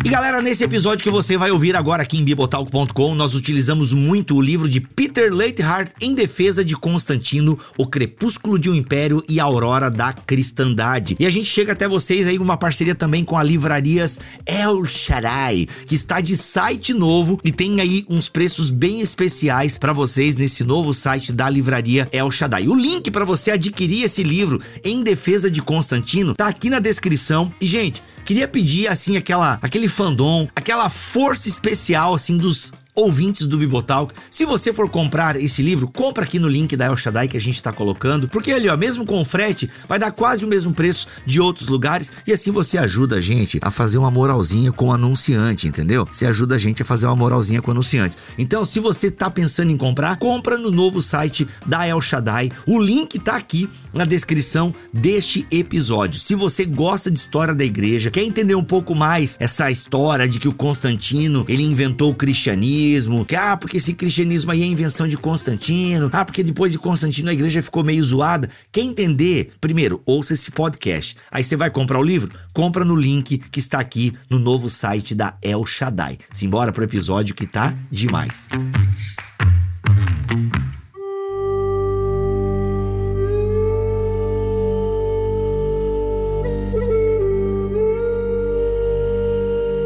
E 0.05 0.09
galera, 0.09 0.39
nesse 0.39 0.63
episódio 0.63 1.03
que 1.03 1.09
você 1.09 1.35
vai 1.35 1.49
ouvir 1.49 1.75
agora 1.75 2.03
aqui 2.03 2.19
em 2.19 2.23
bibotalk.com, 2.23 3.15
nós 3.15 3.33
utilizamos 3.33 3.91
muito 3.91 4.35
o 4.35 4.41
livro 4.41 4.69
de 4.69 4.79
Peter 4.79 5.33
Leithart 5.33 5.91
em 5.99 6.13
defesa 6.13 6.63
de 6.63 6.75
Constantino, 6.75 7.57
O 7.75 7.87
Crepúsculo 7.87 8.59
de 8.59 8.69
um 8.69 8.75
Império 8.75 9.23
e 9.27 9.39
a 9.39 9.43
Aurora 9.43 9.89
da 9.89 10.13
Cristandade. 10.13 11.15
E 11.19 11.25
a 11.25 11.29
gente 11.31 11.47
chega 11.47 11.71
até 11.71 11.87
vocês 11.87 12.27
aí 12.27 12.37
uma 12.37 12.55
parceria 12.55 12.93
também 12.93 13.23
com 13.23 13.35
a 13.35 13.41
livrarias 13.41 14.19
El 14.45 14.85
Shaddai, 14.85 15.67
que 15.87 15.95
está 15.95 16.21
de 16.21 16.37
site 16.37 16.93
novo 16.93 17.39
e 17.43 17.51
tem 17.51 17.81
aí 17.81 18.05
uns 18.07 18.29
preços 18.29 18.69
bem 18.69 19.01
especiais 19.01 19.79
para 19.79 19.91
vocês 19.91 20.37
nesse 20.37 20.63
novo 20.63 20.93
site 20.93 21.33
da 21.33 21.49
livraria 21.49 22.07
El 22.11 22.29
Shaddai. 22.29 22.67
O 22.67 22.75
link 22.75 23.09
para 23.09 23.25
você 23.25 23.49
adquirir 23.49 24.03
esse 24.03 24.21
livro 24.21 24.61
em 24.83 25.01
defesa 25.01 25.49
de 25.49 25.63
Constantino 25.63 26.35
tá 26.35 26.47
aqui 26.47 26.69
na 26.69 26.77
descrição. 26.77 27.51
E 27.59 27.65
gente, 27.65 28.03
queria 28.25 28.47
pedir 28.47 28.87
assim 28.87 29.17
aquela 29.17 29.59
aquele 29.61 29.87
fandom, 29.87 30.47
aquela 30.55 30.89
força 30.89 31.47
especial 31.47 32.13
assim 32.13 32.37
dos 32.37 32.71
ouvintes 32.95 33.47
do 33.47 33.57
Bibotalk. 33.57 34.13
Se 34.29 34.45
você 34.45 34.71
for 34.71 34.89
comprar 34.89 35.35
esse 35.35 35.61
livro, 35.61 35.87
compra 35.87 36.23
aqui 36.23 36.39
no 36.39 36.47
link 36.47 36.75
da 36.75 36.85
El 36.85 36.97
Shaddai 36.97 37.27
que 37.27 37.37
a 37.37 37.41
gente 37.41 37.55
está 37.55 37.71
colocando, 37.71 38.27
porque 38.27 38.51
ali, 38.51 38.69
ó, 38.69 38.77
mesmo 38.77 39.05
com 39.05 39.19
o 39.19 39.25
frete, 39.25 39.69
vai 39.87 39.97
dar 39.97 40.11
quase 40.11 40.45
o 40.45 40.47
mesmo 40.47 40.73
preço 40.73 41.07
de 41.25 41.39
outros 41.39 41.69
lugares 41.69 42.11
e 42.27 42.31
assim 42.31 42.51
você 42.51 42.77
ajuda 42.77 43.17
a 43.17 43.21
gente 43.21 43.59
a 43.61 43.71
fazer 43.71 43.97
uma 43.97 44.11
moralzinha 44.11 44.71
com 44.71 44.87
o 44.87 44.91
anunciante, 44.91 45.67
entendeu? 45.67 46.07
Você 46.09 46.25
ajuda 46.25 46.55
a 46.55 46.59
gente 46.59 46.81
a 46.81 46.85
fazer 46.85 47.07
uma 47.07 47.15
moralzinha 47.15 47.61
com 47.61 47.69
o 47.69 47.71
anunciante. 47.71 48.15
Então, 48.37 48.63
se 48.65 48.79
você 48.79 49.09
tá 49.09 49.29
pensando 49.29 49.71
em 49.71 49.77
comprar, 49.77 50.17
compra 50.17 50.57
no 50.57 50.69
novo 50.69 51.01
site 51.01 51.47
da 51.65 51.87
El 51.87 52.01
Shaddai. 52.01 52.51
O 52.67 52.79
link 52.79 53.17
tá 53.19 53.35
aqui 53.35 53.69
na 53.93 54.05
descrição 54.05 54.73
deste 54.91 55.45
episódio. 55.51 56.19
Se 56.19 56.35
você 56.35 56.65
gosta 56.65 57.09
de 57.09 57.17
história 57.17 57.53
da 57.53 57.63
igreja, 57.63 58.11
quer 58.11 58.23
entender 58.23 58.55
um 58.55 58.63
pouco 58.63 58.95
mais 58.95 59.37
essa 59.39 59.69
história 59.69 60.27
de 60.27 60.39
que 60.39 60.47
o 60.47 60.53
Constantino, 60.53 61.45
ele 61.47 61.63
inventou 61.63 62.11
o 62.11 62.15
cristianismo, 62.15 62.82
que 63.27 63.35
ah, 63.35 63.57
porque 63.57 63.77
esse 63.77 63.93
cristianismo 63.93 64.51
aí 64.51 64.61
é 64.61 64.65
invenção 64.65 65.07
de 65.07 65.17
Constantino, 65.17 66.09
ah, 66.11 66.25
porque 66.25 66.43
depois 66.43 66.71
de 66.71 66.79
Constantino 66.79 67.29
a 67.29 67.33
igreja 67.33 67.61
ficou 67.61 67.83
meio 67.83 68.03
zoada. 68.03 68.49
Quer 68.71 68.81
entender? 68.81 69.53
Primeiro, 69.59 70.01
ouça 70.05 70.33
esse 70.33 70.51
podcast. 70.51 71.15
Aí 71.31 71.43
você 71.43 71.55
vai 71.55 71.69
comprar 71.69 71.99
o 71.99 72.03
livro? 72.03 72.31
Compra 72.53 72.85
no 72.85 72.95
link 72.95 73.37
que 73.37 73.59
está 73.59 73.79
aqui 73.79 74.13
no 74.29 74.39
novo 74.39 74.69
site 74.69 75.15
da 75.15 75.35
El 75.41 75.65
Shaddai. 75.65 76.17
Simbora 76.31 76.71
pro 76.71 76.83
episódio 76.83 77.35
que 77.35 77.45
tá 77.45 77.73
demais. 77.91 78.47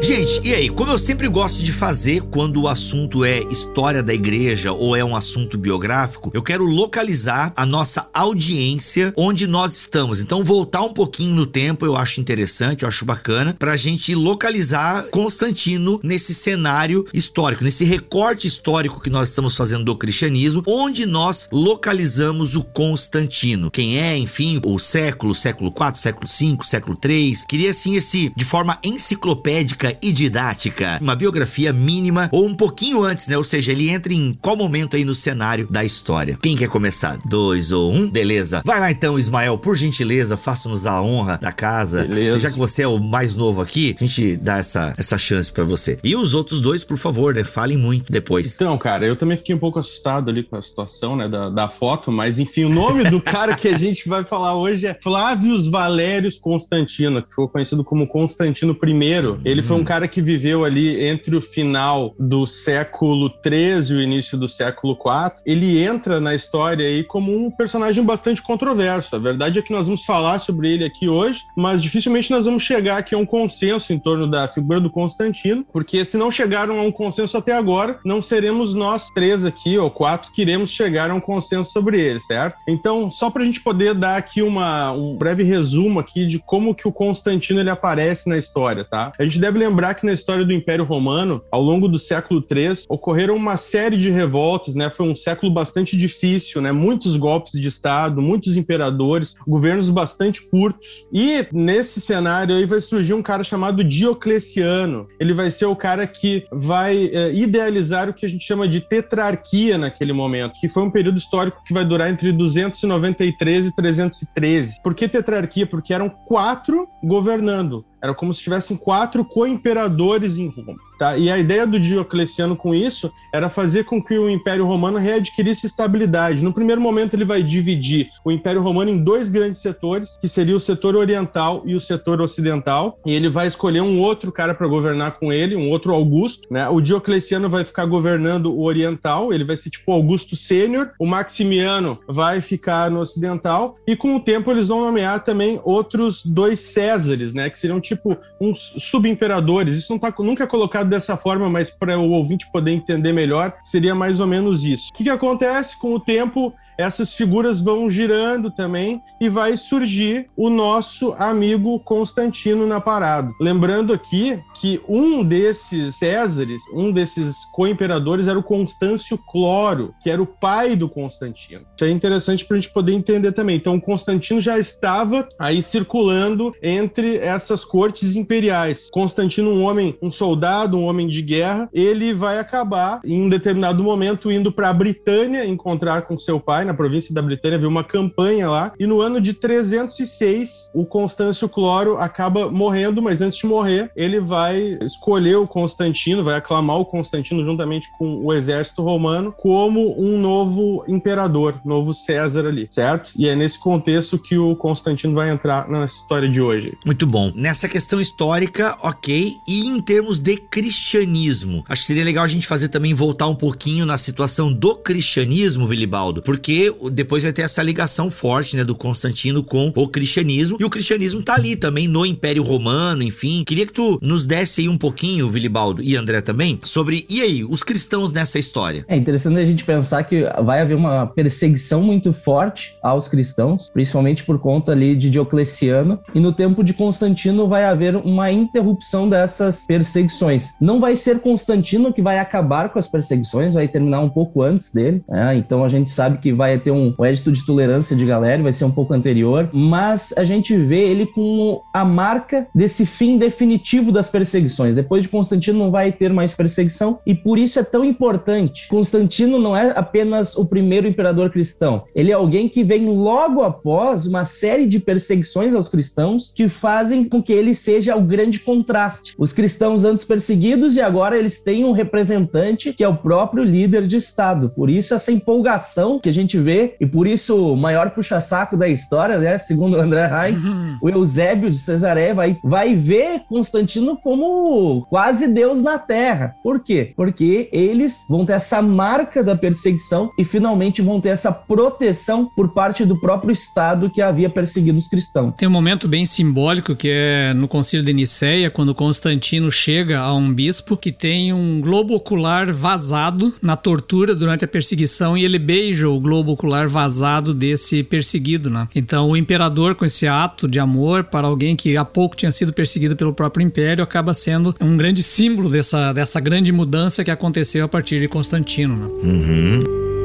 Gente, 0.00 0.40
e 0.44 0.54
aí? 0.54 0.68
Como 0.70 0.92
eu 0.92 0.98
sempre 0.98 1.28
gosto 1.28 1.62
de 1.62 1.72
fazer 1.72 2.22
quando 2.30 2.62
o 2.62 2.68
assunto 2.68 3.24
é 3.24 3.40
história 3.50 4.02
da 4.02 4.14
igreja 4.14 4.72
ou 4.72 4.96
é 4.96 5.04
um 5.04 5.14
assunto 5.14 5.58
biográfico, 5.58 6.30
eu 6.32 6.42
quero 6.42 6.64
localizar 6.64 7.52
a 7.56 7.66
nossa 7.66 8.08
audiência 8.14 9.12
onde 9.16 9.46
nós 9.46 9.74
estamos. 9.74 10.20
Então, 10.20 10.44
voltar 10.44 10.82
um 10.82 10.92
pouquinho 10.92 11.34
no 11.34 11.44
tempo 11.44 11.84
eu 11.84 11.96
acho 11.96 12.20
interessante, 12.20 12.84
eu 12.84 12.88
acho 12.88 13.04
bacana, 13.04 13.54
pra 13.58 13.76
gente 13.76 14.14
localizar 14.14 15.08
Constantino 15.10 16.00
nesse 16.02 16.32
cenário 16.32 17.04
histórico, 17.12 17.64
nesse 17.64 17.84
recorte 17.84 18.46
histórico 18.46 19.00
que 19.00 19.10
nós 19.10 19.30
estamos 19.30 19.56
fazendo 19.56 19.84
do 19.84 19.96
cristianismo, 19.96 20.62
onde 20.66 21.06
nós 21.06 21.48
localizamos 21.52 22.54
o 22.54 22.62
Constantino. 22.62 23.70
Quem 23.70 23.98
é, 23.98 24.16
enfim, 24.16 24.60
o 24.64 24.78
século, 24.78 25.34
século 25.34 25.72
4, 25.72 26.00
século 26.00 26.26
5, 26.26 26.64
século 26.64 26.96
3. 26.96 27.44
Queria 27.44 27.70
assim 27.70 27.96
esse 27.96 28.32
de 28.34 28.44
forma 28.44 28.78
enciclopédica 28.82 29.87
e 30.02 30.12
didática, 30.12 30.98
uma 31.00 31.14
biografia 31.14 31.72
mínima 31.72 32.28
ou 32.32 32.46
um 32.46 32.54
pouquinho 32.54 33.02
antes, 33.02 33.28
né? 33.28 33.36
Ou 33.36 33.44
seja, 33.44 33.72
ele 33.72 33.88
entra 33.88 34.12
em 34.12 34.36
qual 34.40 34.56
momento 34.56 34.96
aí 34.96 35.04
no 35.04 35.14
cenário 35.14 35.66
da 35.70 35.84
história. 35.84 36.38
Quem 36.40 36.56
quer 36.56 36.68
começar? 36.68 37.18
Dois 37.26 37.72
ou 37.72 37.92
um? 37.92 38.10
Beleza. 38.10 38.62
Vai 38.64 38.80
lá 38.80 38.90
então, 38.90 39.18
Ismael, 39.18 39.58
por 39.58 39.76
gentileza, 39.76 40.36
faça-nos 40.36 40.86
a 40.86 41.00
honra 41.00 41.38
da 41.38 41.52
casa. 41.52 42.04
Beleza. 42.04 42.40
Já 42.40 42.50
que 42.50 42.58
você 42.58 42.82
é 42.82 42.88
o 42.88 42.98
mais 42.98 43.34
novo 43.34 43.60
aqui, 43.60 43.96
a 44.00 44.04
gente 44.04 44.36
dá 44.36 44.58
essa, 44.58 44.94
essa 44.96 45.18
chance 45.18 45.50
para 45.50 45.64
você. 45.64 45.98
E 46.02 46.16
os 46.16 46.34
outros 46.34 46.60
dois, 46.60 46.84
por 46.84 46.96
favor, 46.96 47.34
né? 47.34 47.44
Falem 47.44 47.76
muito 47.76 48.10
depois. 48.10 48.54
Então, 48.54 48.76
cara, 48.78 49.06
eu 49.06 49.16
também 49.16 49.36
fiquei 49.36 49.54
um 49.54 49.58
pouco 49.58 49.78
assustado 49.78 50.30
ali 50.30 50.42
com 50.42 50.56
a 50.56 50.62
situação, 50.62 51.16
né, 51.16 51.28
da, 51.28 51.48
da 51.48 51.68
foto, 51.68 52.10
mas 52.10 52.38
enfim, 52.38 52.64
o 52.64 52.68
nome 52.68 53.04
do 53.04 53.20
cara 53.22 53.54
que 53.54 53.68
a 53.68 53.78
gente 53.78 54.08
vai 54.08 54.24
falar 54.24 54.54
hoje 54.54 54.86
é 54.86 54.98
Flávios 55.02 55.68
Valérios 55.68 56.38
Constantino, 56.38 57.22
que 57.22 57.28
ficou 57.28 57.48
conhecido 57.48 57.84
como 57.84 58.06
Constantino 58.06 58.76
I. 58.82 59.38
Ele 59.44 59.62
foi 59.62 59.76
um 59.76 59.77
cara 59.84 60.08
que 60.08 60.20
viveu 60.20 60.64
ali 60.64 61.04
entre 61.04 61.36
o 61.36 61.40
final 61.40 62.14
do 62.18 62.46
século 62.46 63.30
13 63.30 63.92
e 63.92 63.96
o 63.96 64.02
início 64.02 64.38
do 64.38 64.48
século 64.48 64.96
4, 64.96 65.40
ele 65.44 65.82
entra 65.82 66.20
na 66.20 66.34
história 66.34 66.86
aí 66.86 67.04
como 67.04 67.34
um 67.34 67.50
personagem 67.50 68.04
bastante 68.04 68.42
controverso. 68.42 69.14
A 69.16 69.18
verdade 69.18 69.58
é 69.58 69.62
que 69.62 69.72
nós 69.72 69.86
vamos 69.86 70.04
falar 70.04 70.38
sobre 70.38 70.72
ele 70.72 70.84
aqui 70.84 71.08
hoje, 71.08 71.40
mas 71.56 71.82
dificilmente 71.82 72.30
nós 72.30 72.44
vamos 72.44 72.62
chegar 72.62 72.98
aqui 72.98 73.14
a 73.14 73.18
um 73.18 73.26
consenso 73.26 73.92
em 73.92 73.98
torno 73.98 74.26
da 74.26 74.48
figura 74.48 74.80
do 74.80 74.90
Constantino, 74.90 75.64
porque 75.72 76.04
se 76.04 76.16
não 76.16 76.30
chegaram 76.30 76.78
a 76.78 76.82
um 76.82 76.92
consenso 76.92 77.36
até 77.36 77.52
agora, 77.52 77.98
não 78.04 78.20
seremos 78.20 78.74
nós 78.74 79.08
três 79.14 79.44
aqui, 79.44 79.78
ou 79.78 79.90
quatro, 79.90 80.32
que 80.32 80.42
iremos 80.42 80.70
chegar 80.70 81.10
a 81.10 81.14
um 81.14 81.20
consenso 81.20 81.72
sobre 81.72 82.00
ele, 82.00 82.20
certo? 82.20 82.56
Então, 82.68 83.10
só 83.10 83.30
para 83.30 83.42
a 83.42 83.44
gente 83.46 83.60
poder 83.60 83.94
dar 83.94 84.16
aqui 84.16 84.42
uma, 84.42 84.92
um 84.92 85.16
breve 85.16 85.42
resumo 85.42 86.00
aqui 86.00 86.26
de 86.26 86.38
como 86.38 86.74
que 86.74 86.86
o 86.86 86.92
Constantino 86.92 87.60
ele 87.60 87.70
aparece 87.70 88.28
na 88.28 88.36
história, 88.36 88.84
tá? 88.84 89.12
A 89.18 89.24
gente 89.24 89.38
deve 89.38 89.58
lembrar 89.58 89.67
que 89.94 90.06
na 90.06 90.12
história 90.12 90.44
do 90.44 90.52
Império 90.52 90.84
Romano, 90.84 91.42
ao 91.50 91.62
longo 91.62 91.88
do 91.88 91.98
século 91.98 92.44
III, 92.48 92.84
ocorreram 92.88 93.34
uma 93.34 93.56
série 93.56 93.96
de 93.96 94.10
revoltas, 94.10 94.74
né? 94.74 94.90
Foi 94.90 95.08
um 95.08 95.16
século 95.16 95.52
bastante 95.52 95.96
difícil, 95.96 96.60
né? 96.60 96.72
Muitos 96.72 97.16
golpes 97.16 97.52
de 97.52 97.68
Estado, 97.68 98.20
muitos 98.20 98.56
imperadores, 98.56 99.34
governos 99.46 99.88
bastante 99.90 100.48
curtos. 100.48 101.06
E 101.12 101.46
nesse 101.52 102.00
cenário 102.00 102.54
aí 102.54 102.64
vai 102.64 102.80
surgir 102.80 103.14
um 103.14 103.22
cara 103.22 103.44
chamado 103.44 103.84
Diocleciano. 103.84 105.06
Ele 105.20 105.32
vai 105.32 105.50
ser 105.50 105.66
o 105.66 105.76
cara 105.76 106.06
que 106.06 106.44
vai 106.52 107.10
é, 107.12 107.32
idealizar 107.34 108.08
o 108.08 108.14
que 108.14 108.26
a 108.26 108.28
gente 108.28 108.44
chama 108.44 108.68
de 108.68 108.80
tetrarquia 108.80 109.78
naquele 109.78 110.12
momento, 110.12 110.54
que 110.60 110.68
foi 110.68 110.82
um 110.82 110.90
período 110.90 111.18
histórico 111.18 111.62
que 111.64 111.74
vai 111.74 111.84
durar 111.84 112.10
entre 112.10 112.32
293 112.32 113.66
e 113.66 113.74
313. 113.74 114.76
Por 114.82 114.94
que 114.94 115.08
tetrarquia? 115.08 115.66
Porque 115.66 115.92
eram 115.92 116.08
quatro 116.08 116.86
governando. 117.02 117.84
Era 118.02 118.14
como 118.14 118.32
se 118.32 118.42
tivessem 118.42 118.76
quatro 118.76 119.24
co-imperadores 119.24 120.38
em 120.38 120.48
Roma. 120.48 120.78
Tá? 120.98 121.16
E 121.16 121.30
a 121.30 121.38
ideia 121.38 121.66
do 121.66 121.78
Diocleciano 121.78 122.56
com 122.56 122.74
isso 122.74 123.12
era 123.32 123.48
fazer 123.48 123.84
com 123.84 124.02
que 124.02 124.18
o 124.18 124.28
Império 124.28 124.66
Romano 124.66 124.98
readquirisse 124.98 125.66
estabilidade. 125.66 126.42
No 126.42 126.52
primeiro 126.52 126.80
momento, 126.80 127.14
ele 127.14 127.24
vai 127.24 127.42
dividir 127.42 128.08
o 128.24 128.32
Império 128.32 128.60
Romano 128.60 128.90
em 128.90 129.02
dois 129.02 129.30
grandes 129.30 129.60
setores, 129.60 130.16
que 130.20 130.26
seria 130.26 130.56
o 130.56 130.60
setor 130.60 130.96
oriental 130.96 131.62
e 131.64 131.74
o 131.74 131.80
setor 131.80 132.20
ocidental. 132.20 132.98
E 133.06 133.12
ele 133.12 133.28
vai 133.28 133.46
escolher 133.46 133.80
um 133.80 134.00
outro 134.00 134.32
cara 134.32 134.54
para 134.54 134.66
governar 134.66 135.18
com 135.18 135.32
ele, 135.32 135.54
um 135.54 135.70
outro 135.70 135.94
Augusto. 135.94 136.48
Né? 136.50 136.68
O 136.68 136.80
Diocleciano 136.80 137.48
vai 137.48 137.64
ficar 137.64 137.86
governando 137.86 138.46
o 138.46 138.64
oriental, 138.64 139.32
ele 139.32 139.44
vai 139.44 139.56
ser 139.56 139.70
tipo 139.70 139.92
Augusto 139.92 140.34
Sênior. 140.34 140.90
O 140.98 141.06
Maximiano 141.06 141.98
vai 142.08 142.40
ficar 142.40 142.90
no 142.90 143.00
ocidental. 143.00 143.76
E 143.86 143.94
com 143.94 144.16
o 144.16 144.20
tempo, 144.20 144.50
eles 144.50 144.68
vão 144.68 144.80
nomear 144.80 145.22
também 145.22 145.60
outros 145.64 146.24
dois 146.24 146.58
Césares, 146.58 147.34
né? 147.34 147.48
que 147.48 147.58
seriam 147.58 147.80
tipo 147.80 148.16
uns 148.40 148.74
subimperadores. 148.78 149.76
Isso 149.76 149.92
não 149.92 149.98
tá, 149.98 150.12
nunca 150.18 150.44
é 150.44 150.46
colocado 150.46 150.87
dessa 150.88 151.16
forma, 151.16 151.48
mas 151.48 151.70
para 151.70 151.98
o 151.98 152.10
ouvinte 152.10 152.50
poder 152.50 152.72
entender 152.72 153.12
melhor, 153.12 153.54
seria 153.64 153.94
mais 153.94 154.20
ou 154.20 154.26
menos 154.26 154.64
isso. 154.64 154.90
O 154.90 154.92
que, 154.96 155.04
que 155.04 155.10
acontece 155.10 155.78
com 155.78 155.94
o 155.94 156.00
tempo? 156.00 156.54
Essas 156.78 157.12
figuras 157.14 157.60
vão 157.60 157.90
girando 157.90 158.50
também 158.52 159.02
e 159.20 159.28
vai 159.28 159.56
surgir 159.56 160.30
o 160.36 160.48
nosso 160.48 161.12
amigo 161.14 161.80
Constantino 161.80 162.66
na 162.66 162.80
parada. 162.80 163.32
Lembrando 163.40 163.92
aqui 163.92 164.38
que 164.54 164.80
um 164.88 165.24
desses 165.24 165.96
Césares, 165.96 166.62
um 166.72 166.92
desses 166.92 167.44
co-imperadores 167.52 168.28
era 168.28 168.38
o 168.38 168.42
Constâncio 168.42 169.18
Cloro, 169.18 169.92
que 170.00 170.08
era 170.08 170.22
o 170.22 170.26
pai 170.26 170.76
do 170.76 170.88
Constantino. 170.88 171.62
Isso 171.76 171.84
é 171.84 171.90
interessante 171.90 172.44
para 172.44 172.56
a 172.56 172.60
gente 172.60 172.72
poder 172.72 172.92
entender 172.92 173.32
também. 173.32 173.56
Então, 173.56 173.74
o 173.74 173.80
Constantino 173.80 174.40
já 174.40 174.58
estava 174.58 175.28
aí 175.38 175.60
circulando 175.60 176.52
entre 176.62 177.16
essas 177.16 177.64
cortes 177.64 178.14
imperiais. 178.14 178.88
Constantino, 178.92 179.50
um 179.50 179.64
homem, 179.64 179.98
um 180.00 180.10
soldado, 180.10 180.78
um 180.78 180.86
homem 180.86 181.08
de 181.08 181.22
guerra, 181.22 181.68
ele 181.72 182.14
vai 182.14 182.38
acabar 182.38 183.00
em 183.04 183.20
um 183.20 183.28
determinado 183.28 183.82
momento 183.82 184.30
indo 184.30 184.52
para 184.52 184.68
a 184.68 184.72
Britânia 184.72 185.44
encontrar 185.44 186.02
com 186.02 186.16
seu 186.16 186.38
pai 186.38 186.67
na 186.68 186.74
província 186.74 187.14
da 187.14 187.22
Britânia, 187.22 187.56
havia 187.56 187.68
uma 187.68 187.82
campanha 187.82 188.48
lá, 188.48 188.72
e 188.78 188.86
no 188.86 189.00
ano 189.00 189.20
de 189.20 189.32
306, 189.32 190.70
o 190.74 190.84
Constâncio 190.84 191.48
Cloro 191.48 191.98
acaba 191.98 192.50
morrendo, 192.50 193.02
mas 193.02 193.20
antes 193.20 193.38
de 193.38 193.46
morrer, 193.46 193.90
ele 193.96 194.20
vai 194.20 194.78
escolher 194.82 195.36
o 195.36 195.46
Constantino, 195.46 196.22
vai 196.22 196.36
aclamar 196.36 196.78
o 196.78 196.84
Constantino 196.84 197.42
juntamente 197.42 197.88
com 197.98 198.24
o 198.24 198.32
exército 198.32 198.82
romano 198.82 199.32
como 199.36 200.00
um 200.00 200.18
novo 200.18 200.84
imperador, 200.86 201.60
novo 201.64 201.94
César 201.94 202.46
ali, 202.46 202.68
certo? 202.70 203.10
E 203.16 203.26
é 203.26 203.34
nesse 203.34 203.58
contexto 203.58 204.18
que 204.18 204.36
o 204.36 204.54
Constantino 204.54 205.14
vai 205.14 205.30
entrar 205.30 205.68
na 205.68 205.86
história 205.86 206.28
de 206.28 206.40
hoje. 206.40 206.76
Muito 206.84 207.06
bom. 207.06 207.32
Nessa 207.34 207.68
questão 207.68 208.00
histórica, 208.00 208.76
ok, 208.82 209.32
e 209.46 209.66
em 209.66 209.80
termos 209.80 210.18
de 210.18 210.36
cristianismo, 210.36 211.64
acho 211.68 211.82
que 211.82 211.86
seria 211.86 212.04
legal 212.04 212.24
a 212.24 212.28
gente 212.28 212.46
fazer 212.46 212.68
também 212.68 212.92
voltar 212.92 213.26
um 213.26 213.34
pouquinho 213.34 213.86
na 213.86 213.96
situação 213.96 214.52
do 214.52 214.74
cristianismo, 214.76 215.66
Vilibaldo, 215.66 216.22
porque 216.22 216.52
depois 216.92 217.22
vai 217.22 217.32
ter 217.32 217.42
essa 217.42 217.62
ligação 217.62 218.10
forte, 218.10 218.56
né, 218.56 218.64
do 218.64 218.74
Constantino 218.74 219.42
com 219.42 219.72
o 219.74 219.88
cristianismo. 219.88 220.56
E 220.60 220.64
o 220.64 220.70
cristianismo 220.70 221.22
tá 221.22 221.34
ali 221.34 221.56
também 221.56 221.88
no 221.88 222.04
Império 222.04 222.42
Romano, 222.42 223.02
enfim. 223.02 223.44
Queria 223.46 223.66
que 223.66 223.72
tu 223.72 223.98
nos 224.02 224.26
desse 224.26 224.62
aí 224.62 224.68
um 224.68 224.78
pouquinho, 224.78 225.28
Vilibaldo 225.28 225.82
e 225.82 225.96
André 225.96 226.20
também, 226.20 226.58
sobre 226.64 227.04
e 227.08 227.20
aí, 227.20 227.44
os 227.44 227.62
cristãos 227.62 228.12
nessa 228.12 228.38
história. 228.38 228.84
É 228.88 228.96
interessante 228.96 229.38
a 229.38 229.44
gente 229.44 229.64
pensar 229.64 230.02
que 230.04 230.22
vai 230.44 230.60
haver 230.60 230.76
uma 230.76 231.06
perseguição 231.06 231.82
muito 231.82 232.12
forte 232.12 232.76
aos 232.82 233.08
cristãos, 233.08 233.68
principalmente 233.72 234.24
por 234.24 234.38
conta 234.38 234.72
ali 234.72 234.94
de 234.96 235.10
Diocleciano, 235.10 235.98
e 236.14 236.20
no 236.20 236.32
tempo 236.32 236.62
de 236.62 236.74
Constantino 236.74 237.48
vai 237.48 237.64
haver 237.64 237.96
uma 237.96 238.30
interrupção 238.30 239.08
dessas 239.08 239.66
perseguições. 239.66 240.50
Não 240.60 240.80
vai 240.80 240.96
ser 240.96 241.20
Constantino 241.20 241.92
que 241.92 242.02
vai 242.02 242.18
acabar 242.18 242.70
com 242.70 242.78
as 242.78 242.86
perseguições, 242.86 243.54
vai 243.54 243.68
terminar 243.68 244.00
um 244.00 244.08
pouco 244.08 244.42
antes 244.42 244.72
dele, 244.72 245.02
né? 245.08 245.36
Então 245.36 245.64
a 245.64 245.68
gente 245.68 245.90
sabe 245.90 246.18
que 246.18 246.32
vai 246.32 246.47
vai 246.48 246.58
ter 246.58 246.70
um, 246.70 246.94
um 246.98 247.04
édito 247.04 247.30
de 247.30 247.44
tolerância 247.44 247.94
de 247.94 248.04
galera, 248.06 248.42
vai 248.42 248.52
ser 248.52 248.64
um 248.64 248.70
pouco 248.70 248.94
anterior, 248.94 249.48
mas 249.52 250.14
a 250.16 250.24
gente 250.24 250.56
vê 250.56 250.88
ele 250.88 251.06
com 251.06 251.60
a 251.72 251.84
marca 251.84 252.46
desse 252.54 252.86
fim 252.86 253.18
definitivo 253.18 253.92
das 253.92 254.08
perseguições. 254.08 254.76
Depois 254.76 255.02
de 255.02 255.08
Constantino 255.08 255.58
não 255.58 255.70
vai 255.70 255.92
ter 255.92 256.12
mais 256.12 256.34
perseguição 256.34 256.98
e 257.06 257.14
por 257.14 257.38
isso 257.38 257.58
é 257.58 257.62
tão 257.62 257.84
importante. 257.84 258.66
Constantino 258.68 259.38
não 259.38 259.56
é 259.56 259.72
apenas 259.76 260.36
o 260.36 260.44
primeiro 260.46 260.86
imperador 260.86 261.30
cristão, 261.30 261.84
ele 261.94 262.10
é 262.10 262.14
alguém 262.14 262.48
que 262.48 262.64
vem 262.64 262.86
logo 262.86 263.42
após 263.42 264.06
uma 264.06 264.24
série 264.24 264.66
de 264.66 264.78
perseguições 264.78 265.54
aos 265.54 265.68
cristãos 265.68 266.32
que 266.34 266.48
fazem 266.48 267.04
com 267.04 267.22
que 267.22 267.32
ele 267.32 267.54
seja 267.54 267.96
o 267.96 268.00
grande 268.00 268.40
contraste. 268.40 269.14
Os 269.18 269.32
cristãos 269.32 269.84
antes 269.84 270.04
perseguidos 270.04 270.76
e 270.76 270.80
agora 270.80 271.18
eles 271.18 271.40
têm 271.40 271.64
um 271.64 271.72
representante 271.72 272.72
que 272.72 272.84
é 272.84 272.88
o 272.88 272.96
próprio 272.96 273.44
líder 273.44 273.86
de 273.86 273.96
Estado. 273.96 274.50
Por 274.50 274.70
isso 274.70 274.94
essa 274.94 275.12
empolgação 275.12 275.98
que 275.98 276.08
a 276.08 276.12
gente 276.12 276.37
vê, 276.40 276.76
e 276.80 276.86
por 276.86 277.06
isso 277.06 277.52
o 277.52 277.56
maior 277.56 277.90
puxa-saco 277.90 278.56
da 278.56 278.68
história, 278.68 279.18
né? 279.18 279.38
Segundo 279.38 279.78
André 279.78 280.06
Reich, 280.06 280.38
uhum. 280.38 280.78
o 280.80 280.88
Eusébio 280.88 281.50
de 281.50 281.58
Cesaré 281.58 282.14
vai, 282.14 282.38
vai 282.42 282.74
ver 282.74 283.20
Constantino 283.28 283.96
como 283.96 284.86
quase 284.88 285.28
Deus 285.28 285.62
na 285.62 285.78
Terra. 285.78 286.34
Por 286.42 286.60
quê? 286.60 286.92
Porque 286.96 287.48
eles 287.52 288.04
vão 288.08 288.24
ter 288.24 288.32
essa 288.34 288.60
marca 288.62 289.22
da 289.22 289.36
perseguição 289.36 290.10
e 290.18 290.24
finalmente 290.24 290.82
vão 290.82 291.00
ter 291.00 291.10
essa 291.10 291.32
proteção 291.32 292.28
por 292.34 292.52
parte 292.54 292.84
do 292.84 293.00
próprio 293.00 293.32
Estado 293.32 293.90
que 293.90 294.02
havia 294.02 294.30
perseguido 294.30 294.78
os 294.78 294.88
cristãos. 294.88 295.34
Tem 295.36 295.48
um 295.48 295.52
momento 295.52 295.88
bem 295.88 296.06
simbólico 296.06 296.74
que 296.74 296.88
é 296.90 297.34
no 297.34 297.48
Concílio 297.48 297.84
de 297.84 297.92
Nicéia, 297.92 298.50
quando 298.50 298.74
Constantino 298.74 299.50
chega 299.50 299.98
a 299.98 300.14
um 300.14 300.32
bispo 300.32 300.76
que 300.76 300.92
tem 300.92 301.32
um 301.32 301.60
globo 301.60 301.94
ocular 301.94 302.52
vazado 302.52 303.34
na 303.42 303.56
tortura 303.56 304.14
durante 304.14 304.44
a 304.44 304.48
perseguição 304.48 305.16
e 305.16 305.24
ele 305.24 305.38
beija 305.38 305.88
o 305.88 306.00
globo 306.00 306.17
globo 306.18 306.32
ocular 306.32 306.68
vazado 306.68 307.32
desse 307.32 307.82
perseguido, 307.82 308.50
né? 308.50 308.68
Então 308.74 309.10
o 309.10 309.16
imperador 309.16 309.74
com 309.74 309.84
esse 309.84 310.06
ato 310.06 310.48
de 310.48 310.58
amor 310.58 311.04
para 311.04 311.26
alguém 311.26 311.54
que 311.54 311.76
há 311.76 311.84
pouco 311.84 312.16
tinha 312.16 312.32
sido 312.32 312.52
perseguido 312.52 312.96
pelo 312.96 313.12
próprio 313.12 313.44
império 313.44 313.84
acaba 313.84 314.12
sendo 314.12 314.54
um 314.60 314.76
grande 314.76 315.02
símbolo 315.02 315.48
dessa, 315.48 315.92
dessa 315.92 316.20
grande 316.20 316.50
mudança 316.50 317.04
que 317.04 317.10
aconteceu 317.10 317.64
a 317.64 317.68
partir 317.68 318.00
de 318.00 318.08
Constantino, 318.08 318.76
né? 318.76 318.86
Uhum. 319.02 319.97